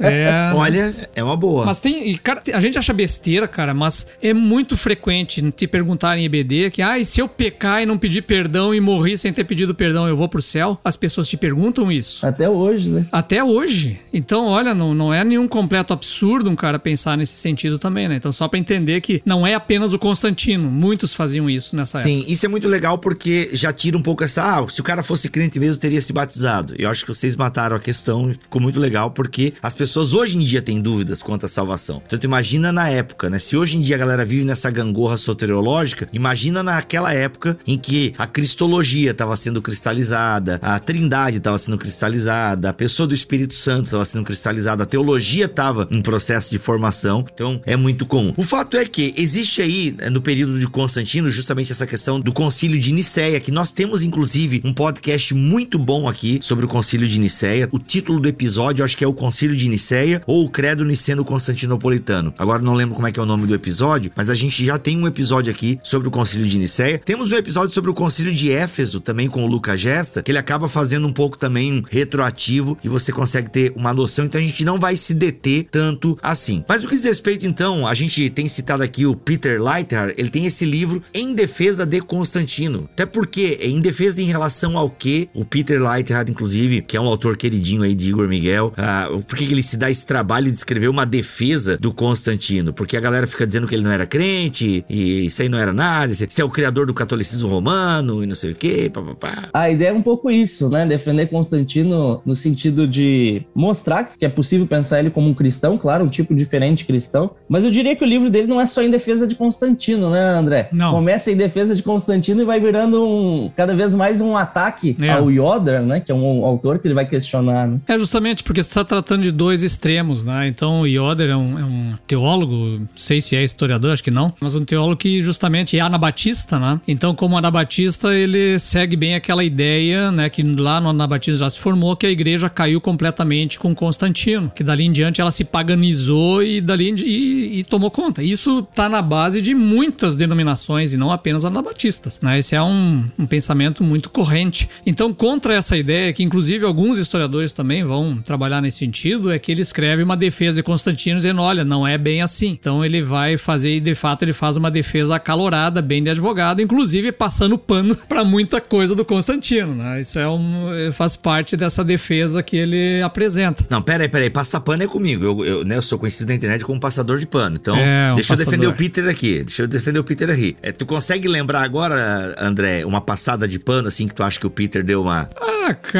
É. 0.00 0.52
Olha, 0.54 0.94
é 1.14 1.22
uma 1.22 1.36
boa. 1.36 1.66
Mas 1.66 1.78
tem. 1.78 2.14
Cara, 2.16 2.42
a 2.52 2.60
gente 2.60 2.78
acha 2.78 2.92
besteira, 2.92 3.46
cara, 3.46 3.74
mas 3.74 4.06
é 4.22 4.32
muito 4.32 4.76
frequente 4.76 5.42
te 5.52 5.66
perguntarem 5.66 6.24
em 6.24 6.26
EBD 6.26 6.70
que, 6.70 6.82
ah, 6.82 6.98
e 6.98 7.04
se 7.04 7.20
eu 7.20 7.28
pecar 7.28 7.82
e 7.82 7.86
não 7.86 7.98
pedir 7.98 8.22
perdão 8.22 8.74
e 8.74 8.80
morrer 8.80 9.16
sem 9.16 9.32
ter 9.32 9.44
pedido 9.44 9.74
perdão, 9.74 10.08
eu 10.08 10.16
vou 10.16 10.28
pro 10.28 10.42
céu? 10.42 10.78
As 10.84 10.96
pessoas 10.96 11.28
te 11.28 11.36
perguntam 11.36 11.90
isso. 11.90 12.24
Até 12.24 12.48
hoje, 12.48 12.90
né? 12.90 13.06
Até 13.10 13.42
hoje. 13.42 14.00
Então, 14.12 14.46
olha, 14.46 14.74
não, 14.74 14.94
não 14.94 15.12
é 15.12 15.24
nenhum 15.24 15.48
completo 15.48 15.92
absurdo 15.92 16.50
um 16.50 16.56
cara 16.56 16.78
pensar 16.78 17.16
nesse 17.16 17.34
sentido 17.36 17.78
também, 17.78 18.08
né? 18.08 18.16
Então, 18.16 18.32
só 18.32 18.48
para 18.48 18.58
entender 18.58 19.00
que 19.00 19.22
não 19.24 19.46
é 19.46 19.54
apenas 19.54 19.92
o 19.92 19.98
Constantino. 19.98 20.70
Muitos 20.70 21.12
faziam 21.12 21.48
isso 21.48 21.74
nessa 21.74 21.98
Sim, 21.98 22.10
época. 22.10 22.26
Sim, 22.26 22.32
isso 22.32 22.46
é 22.46 22.48
muito 22.48 22.68
legal 22.68 22.98
porque 22.98 23.50
já 23.52 23.72
tira 23.72 23.96
um 23.96 24.02
pouco 24.02 24.24
essa. 24.24 24.42
Ah, 24.42 24.66
se 24.68 24.80
o 24.80 24.84
cara 24.84 25.02
fosse 25.02 25.28
crente 25.28 25.58
mesmo, 25.58 25.80
teria 25.80 26.00
se 26.00 26.12
batizado. 26.12 26.59
Eu 26.76 26.88
acho 26.90 27.04
que 27.04 27.08
vocês 27.08 27.36
mataram 27.36 27.76
a 27.76 27.80
questão, 27.80 28.32
ficou 28.32 28.60
muito 28.60 28.78
legal 28.78 29.10
porque 29.10 29.52
as 29.62 29.74
pessoas 29.74 30.14
hoje 30.14 30.36
em 30.36 30.40
dia 30.40 30.62
têm 30.62 30.80
dúvidas 30.80 31.22
quanto 31.22 31.46
à 31.46 31.48
salvação. 31.48 32.02
Então, 32.06 32.18
tu 32.18 32.24
imagina 32.24 32.72
na 32.72 32.88
época, 32.88 33.30
né? 33.30 33.38
Se 33.38 33.56
hoje 33.56 33.76
em 33.76 33.80
dia 33.80 33.96
a 33.96 33.98
galera 33.98 34.24
vive 34.24 34.44
nessa 34.44 34.70
gangorra 34.70 35.16
soteriológica, 35.16 36.08
imagina 36.12 36.62
naquela 36.62 37.12
época 37.12 37.56
em 37.66 37.78
que 37.78 38.14
a 38.18 38.26
cristologia 38.26 39.10
estava 39.10 39.36
sendo 39.36 39.62
cristalizada, 39.62 40.58
a 40.62 40.78
trindade 40.78 41.38
estava 41.38 41.58
sendo 41.58 41.78
cristalizada, 41.78 42.70
a 42.70 42.72
pessoa 42.72 43.06
do 43.06 43.14
Espírito 43.14 43.54
Santo 43.54 43.86
estava 43.86 44.04
sendo 44.04 44.24
cristalizada, 44.24 44.82
a 44.82 44.86
teologia 44.86 45.46
estava 45.46 45.88
em 45.90 46.02
processo 46.02 46.50
de 46.50 46.58
formação. 46.58 47.24
Então, 47.32 47.60
é 47.64 47.76
muito 47.76 48.06
comum. 48.06 48.32
O 48.36 48.42
fato 48.42 48.76
é 48.76 48.84
que 48.84 49.14
existe 49.16 49.62
aí, 49.62 49.94
né, 49.96 50.10
no 50.10 50.20
período 50.20 50.58
de 50.58 50.66
Constantino, 50.66 51.30
justamente 51.30 51.72
essa 51.72 51.86
questão 51.86 52.20
do 52.20 52.32
concílio 52.32 52.80
de 52.80 52.92
Nicéia, 52.92 53.40
que 53.40 53.50
nós 53.50 53.70
temos 53.70 54.02
inclusive 54.02 54.60
um 54.64 54.72
podcast 54.72 55.34
muito 55.34 55.78
bom 55.78 56.08
aqui 56.08 56.38
sobre 56.50 56.64
o 56.64 56.68
concílio 56.68 57.06
de 57.06 57.20
Nicéia. 57.20 57.68
O 57.70 57.78
título 57.78 58.18
do 58.18 58.28
episódio, 58.28 58.84
acho 58.84 58.96
que 58.96 59.04
é 59.04 59.06
o 59.06 59.14
Concílio 59.14 59.56
de 59.56 59.68
Nicéia 59.68 60.20
ou 60.26 60.44
o 60.44 60.50
Credo 60.50 60.84
Niceno 60.84 61.24
Constantinopolitano. 61.24 62.34
Agora 62.36 62.60
não 62.60 62.74
lembro 62.74 62.96
como 62.96 63.06
é 63.06 63.12
que 63.12 63.20
é 63.20 63.22
o 63.22 63.26
nome 63.26 63.46
do 63.46 63.54
episódio, 63.54 64.10
mas 64.16 64.28
a 64.28 64.34
gente 64.34 64.66
já 64.66 64.76
tem 64.76 64.98
um 64.98 65.06
episódio 65.06 65.52
aqui 65.52 65.78
sobre 65.80 66.08
o 66.08 66.10
concílio 66.10 66.48
de 66.48 66.58
Nicéia. 66.58 66.98
Temos 66.98 67.30
um 67.30 67.36
episódio 67.36 67.72
sobre 67.72 67.88
o 67.88 67.94
concílio 67.94 68.34
de 68.34 68.50
Éfeso, 68.50 68.98
também 68.98 69.28
com 69.28 69.44
o 69.44 69.46
Lucas 69.46 69.80
Gesta, 69.80 70.24
que 70.24 70.32
ele 70.32 70.38
acaba 70.38 70.66
fazendo 70.66 71.06
um 71.06 71.12
pouco 71.12 71.38
também 71.38 71.84
retroativo 71.88 72.76
e 72.82 72.88
você 72.88 73.12
consegue 73.12 73.48
ter 73.48 73.72
uma 73.76 73.94
noção, 73.94 74.24
então 74.24 74.40
a 74.40 74.42
gente 74.42 74.64
não 74.64 74.76
vai 74.76 74.96
se 74.96 75.14
deter 75.14 75.68
tanto 75.70 76.18
assim. 76.20 76.64
Mas 76.68 76.82
o 76.82 76.88
que 76.88 76.96
diz 76.96 77.04
respeito 77.04 77.46
então, 77.46 77.86
a 77.86 77.94
gente 77.94 78.28
tem 78.28 78.48
citado 78.48 78.82
aqui 78.82 79.06
o 79.06 79.14
Peter 79.14 79.62
Leiter, 79.62 80.14
ele 80.18 80.30
tem 80.30 80.46
esse 80.46 80.64
livro 80.64 81.00
Em 81.14 81.32
Defesa 81.32 81.86
de 81.86 82.00
Constantino. 82.00 82.88
Até 82.92 83.06
porque 83.06 83.56
é 83.60 83.68
em 83.68 83.80
defesa 83.80 84.20
em 84.20 84.24
relação 84.24 84.76
ao 84.76 84.90
que 84.90 85.30
o 85.32 85.44
Peter 85.44 85.80
Leiter, 85.80 86.16
inclusive, 86.40 86.80
que 86.80 86.96
é 86.96 87.00
um 87.00 87.06
autor 87.06 87.36
queridinho 87.36 87.82
aí 87.82 87.94
de 87.94 88.08
Igor 88.08 88.26
Miguel, 88.26 88.72
uh, 88.78 89.22
por 89.24 89.36
que 89.36 89.44
ele 89.44 89.62
se 89.62 89.76
dá 89.76 89.90
esse 89.90 90.06
trabalho 90.06 90.46
de 90.46 90.56
escrever 90.56 90.88
uma 90.88 91.04
defesa 91.04 91.76
do 91.76 91.92
Constantino? 91.92 92.72
Porque 92.72 92.96
a 92.96 93.00
galera 93.00 93.26
fica 93.26 93.46
dizendo 93.46 93.66
que 93.66 93.74
ele 93.74 93.84
não 93.84 93.90
era 93.90 94.06
crente 94.06 94.82
e 94.88 95.26
isso 95.26 95.42
aí 95.42 95.50
não 95.50 95.58
era 95.58 95.72
nada, 95.72 96.14
você 96.14 96.40
é 96.40 96.44
o 96.44 96.48
criador 96.48 96.86
do 96.86 96.94
catolicismo 96.94 97.46
romano 97.46 98.24
e 98.24 98.26
não 98.26 98.34
sei 98.34 98.52
o 98.52 98.54
que, 98.54 98.88
papapá. 98.88 99.50
A 99.52 99.68
ideia 99.68 99.90
é 99.90 99.92
um 99.92 100.00
pouco 100.00 100.30
isso, 100.30 100.70
né? 100.70 100.86
Defender 100.86 101.26
Constantino 101.26 102.22
no 102.24 102.34
sentido 102.34 102.86
de 102.88 103.42
mostrar 103.54 104.04
que 104.18 104.24
é 104.24 104.28
possível 104.28 104.66
pensar 104.66 105.00
ele 105.00 105.10
como 105.10 105.28
um 105.28 105.34
cristão, 105.34 105.76
claro, 105.76 106.04
um 106.04 106.08
tipo 106.08 106.34
diferente 106.34 106.78
de 106.78 106.84
cristão, 106.86 107.32
mas 107.48 107.64
eu 107.64 107.70
diria 107.70 107.94
que 107.94 108.02
o 108.02 108.06
livro 108.06 108.30
dele 108.30 108.46
não 108.46 108.58
é 108.58 108.64
só 108.64 108.82
em 108.82 108.90
defesa 108.90 109.26
de 109.26 109.34
Constantino, 109.34 110.08
né, 110.10 110.20
André? 110.20 110.70
Não. 110.72 110.92
Começa 110.92 111.30
em 111.30 111.36
defesa 111.36 111.74
de 111.74 111.82
Constantino 111.82 112.40
e 112.40 112.44
vai 112.46 112.58
virando 112.58 113.06
um, 113.06 113.50
cada 113.54 113.74
vez 113.74 113.94
mais 113.94 114.22
um 114.22 114.36
ataque 114.36 114.96
É. 115.00 115.10
ao 115.10 115.30
Yoder, 115.30 115.82
né? 115.82 116.00
Que 116.00 116.10
é 116.10 116.14
um 116.14 116.24
autor 116.44 116.78
que 116.78 116.86
ele 116.86 116.94
vai 116.94 117.06
questionar, 117.06 117.68
né? 117.68 117.80
É 117.86 117.98
justamente 117.98 118.42
porque 118.42 118.62
você 118.62 118.68
está 118.68 118.84
tratando 118.84 119.22
de 119.22 119.32
dois 119.32 119.62
extremos, 119.62 120.24
né? 120.24 120.48
Então 120.48 120.82
o 120.82 120.86
Yoder 120.86 121.30
é 121.30 121.36
um, 121.36 121.58
é 121.58 121.64
um 121.64 121.92
teólogo, 122.06 122.54
não 122.54 122.88
sei 122.96 123.20
se 123.20 123.36
é 123.36 123.42
historiador, 123.42 123.92
acho 123.92 124.04
que 124.04 124.10
não, 124.10 124.32
mas 124.40 124.54
um 124.54 124.64
teólogo 124.64 124.96
que 124.96 125.20
justamente 125.20 125.76
é 125.76 125.80
anabatista, 125.80 126.58
né? 126.58 126.80
Então, 126.86 127.14
como 127.14 127.36
anabatista, 127.36 128.14
ele 128.14 128.58
segue 128.58 128.96
bem 128.96 129.14
aquela 129.14 129.44
ideia, 129.44 130.10
né? 130.10 130.28
Que 130.28 130.42
lá 130.42 130.80
no 130.80 130.88
anabatismo 130.88 131.38
já 131.38 131.50
se 131.50 131.58
formou 131.58 131.96
que 131.96 132.06
a 132.06 132.10
igreja 132.10 132.48
caiu 132.48 132.80
completamente 132.80 133.58
com 133.58 133.74
Constantino, 133.74 134.50
que 134.54 134.62
dali 134.62 134.84
em 134.84 134.92
diante 134.92 135.20
ela 135.20 135.30
se 135.30 135.44
paganizou 135.44 136.42
e 136.42 136.60
dali 136.60 136.90
e, 137.04 137.60
e 137.60 137.64
tomou 137.64 137.90
conta. 137.90 138.22
Isso 138.22 138.62
tá 138.74 138.88
na 138.88 139.02
base 139.02 139.40
de 139.40 139.54
muitas 139.54 140.16
denominações 140.16 140.92
e 140.92 140.96
não 140.96 141.10
apenas 141.10 141.44
anabatistas, 141.44 142.20
né? 142.20 142.38
Esse 142.38 142.54
é 142.54 142.62
um, 142.62 143.04
um 143.18 143.26
pensamento 143.26 143.82
muito 143.82 144.10
corrente. 144.10 144.68
Então, 144.84 145.12
contra 145.12 145.54
essa 145.54 145.76
ideia, 145.76 146.12
que 146.12 146.19
inclusive 146.22 146.64
alguns 146.64 146.98
historiadores 146.98 147.52
também 147.52 147.84
vão 147.84 148.16
trabalhar 148.18 148.60
nesse 148.60 148.78
sentido, 148.78 149.30
é 149.30 149.38
que 149.38 149.50
ele 149.52 149.62
escreve 149.62 150.02
uma 150.02 150.16
defesa 150.16 150.56
de 150.56 150.62
Constantino 150.62 151.16
dizendo: 151.16 151.40
olha, 151.42 151.64
não 151.64 151.86
é 151.86 151.96
bem 151.98 152.22
assim. 152.22 152.48
Então, 152.50 152.84
ele 152.84 153.02
vai 153.02 153.36
fazer, 153.36 153.76
e 153.76 153.80
de 153.80 153.94
fato, 153.94 154.22
ele 154.22 154.32
faz 154.32 154.56
uma 154.56 154.70
defesa 154.70 155.16
acalorada, 155.16 155.80
bem 155.82 156.02
de 156.02 156.10
advogado, 156.10 156.60
inclusive 156.60 157.12
passando 157.12 157.56
pano 157.58 157.94
para 158.08 158.24
muita 158.24 158.60
coisa 158.60 158.94
do 158.94 159.04
Constantino, 159.04 159.74
né? 159.74 160.00
Isso 160.00 160.18
é 160.18 160.28
um, 160.28 160.68
faz 160.92 161.16
parte 161.16 161.56
dessa 161.56 161.84
defesa 161.84 162.42
que 162.42 162.56
ele 162.56 163.02
apresenta. 163.02 163.64
Não, 163.70 163.80
peraí, 163.82 164.08
peraí, 164.08 164.30
passar 164.30 164.60
pano 164.60 164.82
é 164.82 164.86
comigo. 164.86 165.24
Eu, 165.24 165.44
eu, 165.44 165.64
né, 165.64 165.76
eu 165.76 165.82
sou 165.82 165.98
conhecido 165.98 166.28
na 166.28 166.34
internet 166.34 166.64
como 166.64 166.78
passador 166.80 167.18
de 167.18 167.26
pano. 167.26 167.56
Então, 167.60 167.76
É, 167.76 168.12
um 168.12 168.14
deixa 168.14 168.32
eu 168.32 168.36
defender 168.36 168.66
passador. 168.66 168.72
o 168.74 168.76
Peter 168.76 169.08
aqui. 169.08 169.44
Deixa 169.44 169.62
eu 169.62 169.66
defender 169.68 169.98
o 169.98 170.04
Peter 170.04 170.28
aqui. 170.30 170.56
É, 170.62 170.72
tu 170.72 170.84
consegue 170.86 171.28
lembrar 171.28 171.62
agora, 171.62 172.34
André, 172.38 172.84
uma 172.84 173.00
passada 173.00 173.46
de 173.46 173.58
pano 173.58 173.88
assim 173.88 174.06
que 174.06 174.14
tu 174.14 174.22
acha 174.22 174.38
que 174.38 174.46
o 174.46 174.50
Peter 174.50 174.82
deu 174.82 175.02
uma. 175.02 175.28
Ah, 175.36 175.74
cara, 175.74 175.99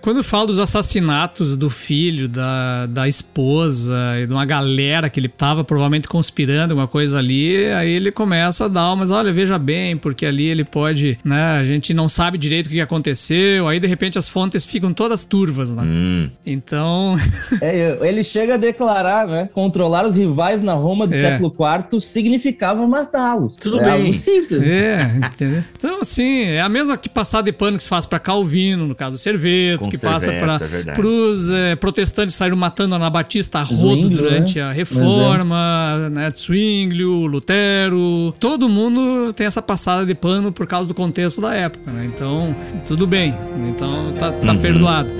quando 0.00 0.18
eu 0.18 0.24
falo 0.24 0.46
dos 0.46 0.58
assassinatos 0.58 1.56
do 1.56 1.68
filho, 1.70 2.28
da, 2.28 2.86
da 2.86 3.08
esposa 3.08 3.94
e 4.22 4.26
de 4.26 4.32
uma 4.32 4.44
galera 4.44 5.08
que 5.08 5.18
ele 5.20 5.28
tava 5.28 5.64
provavelmente 5.64 6.08
conspirando 6.08 6.72
alguma 6.72 6.88
coisa 6.88 7.18
ali, 7.18 7.66
aí 7.72 7.90
ele 7.90 8.10
começa 8.10 8.64
a 8.64 8.68
dar, 8.68 8.94
mas 8.96 9.10
olha, 9.10 9.32
veja 9.32 9.58
bem, 9.58 9.96
porque 9.96 10.26
ali 10.26 10.46
ele 10.46 10.64
pode, 10.64 11.18
né, 11.24 11.58
a 11.58 11.64
gente 11.64 11.92
não 11.94 12.08
sabe 12.08 12.38
direito 12.38 12.66
o 12.66 12.70
que 12.70 12.80
aconteceu, 12.80 13.68
aí 13.68 13.78
de 13.80 13.86
repente 13.86 14.18
as 14.18 14.28
fontes 14.28 14.64
ficam 14.64 14.92
todas 14.92 15.24
turvas, 15.24 15.74
né? 15.74 15.82
Hum. 15.84 16.30
Então, 16.46 17.14
É, 17.60 17.98
ele 18.02 18.22
chega 18.24 18.54
a 18.54 18.56
declarar, 18.56 19.26
né? 19.26 19.48
Controlar 19.52 20.04
os 20.04 20.16
rivais 20.16 20.62
na 20.62 20.74
Roma 20.74 21.06
do 21.06 21.14
É. 21.14 21.20
século 21.20 21.54
IV 21.90 22.00
significava 22.00 22.86
matá-los. 22.86 23.56
Tudo 23.56 23.80
é 23.80 23.84
bem. 23.84 23.92
algo 23.92 24.14
simples. 24.14 24.62
é, 24.62 25.10
entendeu? 25.26 25.62
Então, 25.76 26.00
assim, 26.00 26.42
é 26.44 26.60
a 26.60 26.68
mesma 26.68 26.96
que 26.96 27.08
passar 27.08 27.42
de 27.42 27.52
pano 27.52 27.76
que 27.76 27.82
se 27.82 27.88
faz 27.88 28.06
pra 28.06 28.18
Calvino, 28.18 28.86
no 28.86 28.94
caso 28.94 29.16
do 29.16 29.18
Serveto, 29.24 29.78
Com 29.84 29.90
que 29.90 29.96
passa 29.98 30.30
para 30.32 30.58
é 30.60 31.00
os 31.00 31.48
protestantes 31.80 32.34
saíram 32.36 32.56
matando 32.56 32.94
Anabatista 32.94 33.58
a 33.60 33.62
rodo 33.62 33.96
Zwinglio, 33.96 34.16
durante 34.18 34.58
né? 34.58 34.64
a 34.64 34.70
reforma, 34.72 36.10
né? 36.10 36.30
Zwinglio, 36.30 37.26
Lutero, 37.26 38.34
todo 38.38 38.68
mundo 38.68 39.32
tem 39.32 39.46
essa 39.46 39.62
passada 39.62 40.04
de 40.04 40.14
pano 40.14 40.52
por 40.52 40.66
causa 40.66 40.86
do 40.86 40.94
contexto 40.94 41.40
da 41.40 41.54
época, 41.54 41.90
né? 41.90 42.04
Então, 42.14 42.54
tudo 42.86 43.06
bem. 43.06 43.34
Então, 43.68 44.12
tá, 44.12 44.30
tá 44.30 44.52
Uhum. 44.52 44.58
perdoado. 44.58 45.10